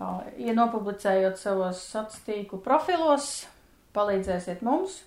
ā, 0.00 0.12
ja 0.40 0.54
nopublicējot 0.56 1.40
savos 1.40 1.82
tīklu 2.26 2.60
profilos, 2.64 3.44
palīdzēsiet 3.96 4.62
mums. 4.66 5.02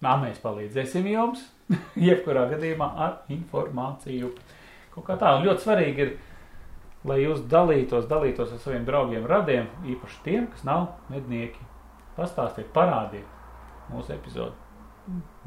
Nā, 0.00 0.16
mēs 0.22 0.40
palīdzēsim 0.40 1.08
jums, 1.10 1.44
jebkurā 2.08 2.46
gadījumā 2.54 2.90
ar 3.06 3.16
informāciju. 3.32 4.32
Kaut 4.94 5.06
kā 5.06 5.16
tā, 5.20 5.36
un 5.38 5.46
ļoti 5.46 5.64
svarīgi 5.66 6.06
ir, 6.06 6.14
lai 7.06 7.20
jūs 7.22 7.44
dalītos, 7.50 8.08
dalītos 8.10 8.54
ar 8.54 8.62
saviem 8.62 8.86
draugiem, 8.88 9.26
radiem, 9.28 9.68
īpaši 9.92 10.24
tiem, 10.24 10.48
kas 10.52 10.64
nav 10.68 10.88
mednieki. 11.12 11.69
Pastāstiet, 12.16 12.72
parādiet 12.74 13.90
mūsu 13.90 14.14
epizodu. 14.14 14.56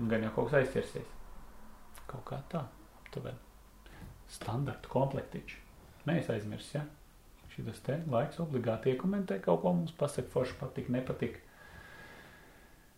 Gan 0.09 0.25
jau 0.25 0.31
kaut 0.35 0.49
kas 0.49 0.63
aizķersies. 0.63 1.09
Kaut 2.09 2.25
kā 2.27 2.39
tā, 2.51 2.63
aptuveni. 3.03 3.39
Standarta 4.33 4.91
komplektiņš. 4.91 5.55
Mēs 6.09 6.29
aizmirs, 6.33 6.73
ja? 6.73 6.83
Šitas 7.53 7.83
te 7.85 7.99
laiks 8.09 8.39
obligāti 8.41 8.91
iekomentē 8.93 9.37
kaut 9.43 9.61
ko 9.61 9.75
mums 9.77 9.93
pasaka, 9.95 10.31
forši 10.33 10.57
patīk, 10.59 10.89
nepatīk. 10.93 11.37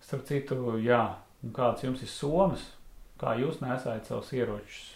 Starp 0.06 0.24
citu, 0.30 0.78
jā, 0.80 1.02
un 1.44 1.54
kāds 1.56 1.84
jums 1.84 2.04
ir 2.06 2.12
somas, 2.12 2.70
kā 3.20 3.36
jūs 3.42 3.60
nesājat 3.64 4.08
savus 4.08 4.32
ieročus. 4.38 4.95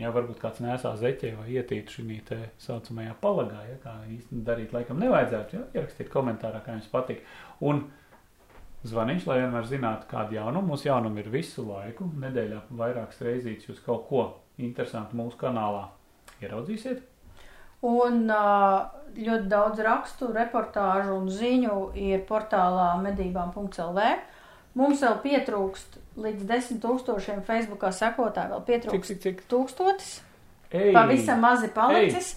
Jā, 0.00 0.10
varbūt 0.14 0.38
kāds 0.40 0.60
nesā 0.64 0.92
zeķē 0.96 1.34
vai 1.36 1.48
ietītu 1.58 1.98
šī 1.98 2.18
te 2.28 2.38
saucamajā 2.62 3.14
palagā, 3.20 3.62
ja 3.68 3.76
kā 3.82 3.94
īsti 4.08 4.42
darīt 4.46 4.72
laikam 4.72 5.00
nevajadzētu, 5.02 5.56
jā, 5.56 5.64
ierakstiet 5.76 6.12
komentārā, 6.12 6.62
kā 6.64 6.76
jums 6.76 6.88
patīk. 6.92 7.24
Un 7.60 7.82
zvaniņš, 8.88 9.26
lai 9.28 9.40
vienmēr 9.42 9.68
zinātu, 9.68 10.08
kādu 10.10 10.38
jaunumu. 10.38 10.72
Mūsu 10.72 10.88
jaunumu 10.88 11.20
ir 11.20 11.30
visu 11.32 11.66
laiku, 11.68 12.08
nedēļā 12.22 12.62
vairākas 12.80 13.20
reizītes 13.26 13.68
jūs 13.68 13.82
kaut 13.84 14.06
ko 14.08 14.26
interesantu 14.60 15.18
mūsu 15.20 15.40
kanālā 15.40 15.88
ieraudzīsiet. 16.40 17.02
Un 17.90 18.26
ļoti 18.28 19.46
daudz 19.48 19.80
rakstu, 19.84 20.28
reportāžu 20.36 21.14
un 21.16 21.30
ziņu 21.32 21.76
ir 21.96 22.26
portālā 22.28 22.92
medībām.lv. 23.04 24.10
Mums 24.78 25.00
vēl 25.02 25.16
pietrūkst 25.24 25.96
līdz 26.20 26.44
desmit 26.46 26.82
tūkstošiem 26.84 27.40
Facebookā 27.46 27.90
sekotāju, 27.94 28.52
vēl 28.52 28.60
Cik, 28.60 28.68
pietrūkst 28.68 29.10
cik, 29.10 29.22
cik? 29.24 29.40
tūkstotis. 29.50 30.10
Ei! 30.70 30.92
Pavisam 30.94 31.40
mazi 31.42 31.70
palicis. 31.74 32.36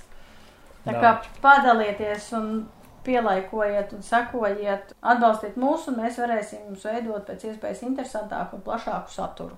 Tā 0.84 0.96
kā 1.00 1.12
padalieties 1.44 2.32
un 2.36 2.48
pielaikojiet 3.06 3.92
un 3.96 4.04
sekojiet, 4.04 4.94
atbalstiet 5.02 5.58
mūs, 5.60 5.88
un 5.92 6.00
mēs 6.02 6.18
varēsim 6.20 6.64
jums 6.70 6.86
veidot 6.88 7.26
pēc 7.28 7.46
iespējas 7.52 7.84
interesantāku 7.88 8.58
un 8.58 8.64
plašāku 8.66 9.12
saturu. 9.14 9.58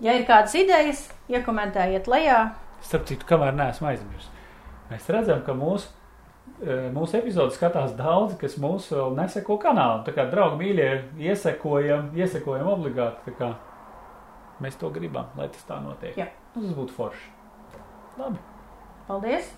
Ja 0.00 0.14
ir 0.16 0.26
kādas 0.28 0.54
idejas, 0.58 1.06
iekomentējiet 1.30 2.08
lejā. 2.10 2.40
Starp 2.84 3.08
citu, 3.08 3.26
kamēr 3.28 3.56
neesmu 3.56 3.90
aizmirsis. 3.90 4.30
Mēs 4.90 5.08
redzam, 5.12 5.42
ka 5.46 5.54
mūsu, 5.54 5.90
mūsu 6.94 7.16
epizodu 7.20 7.54
skatās 7.56 7.94
daudzi, 7.98 8.36
kas 8.40 8.56
mūsu 8.60 8.96
vēl 8.96 9.16
neseko 9.16 9.56
kanālam. 9.62 10.04
Tā 10.04 10.12
kā 10.16 10.26
draugi 10.30 10.60
mīļie, 10.60 10.88
iesekojam, 11.30 12.10
iesekojam 12.18 12.68
obligāti. 12.74 13.24
Tā 13.30 13.36
kā 13.38 13.50
mēs 14.60 14.76
to 14.80 14.90
gribam, 14.92 15.30
lai 15.38 15.48
tas 15.48 15.64
tā 15.68 15.80
notiek. 15.82 16.16
Jā. 16.20 16.28
Nu, 16.54 16.64
tas 16.66 16.76
būtu 16.76 16.96
forši. 16.96 17.28
Labi, 18.20 18.42
Paldies! 19.08 19.54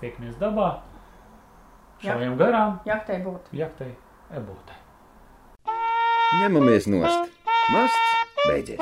tiekamies 0.00 0.38
dabā. 0.40 0.70
Šaujam 2.00 2.38
garām, 2.40 2.78
Jaktei 2.88 3.18
būt! 3.20 3.50
jaktei, 3.52 3.90
ebūtai. 4.32 4.78
Ņemamies 6.40 6.86
nost. 6.88 7.36
Masts 7.74 8.46
beidzies. 8.46 8.80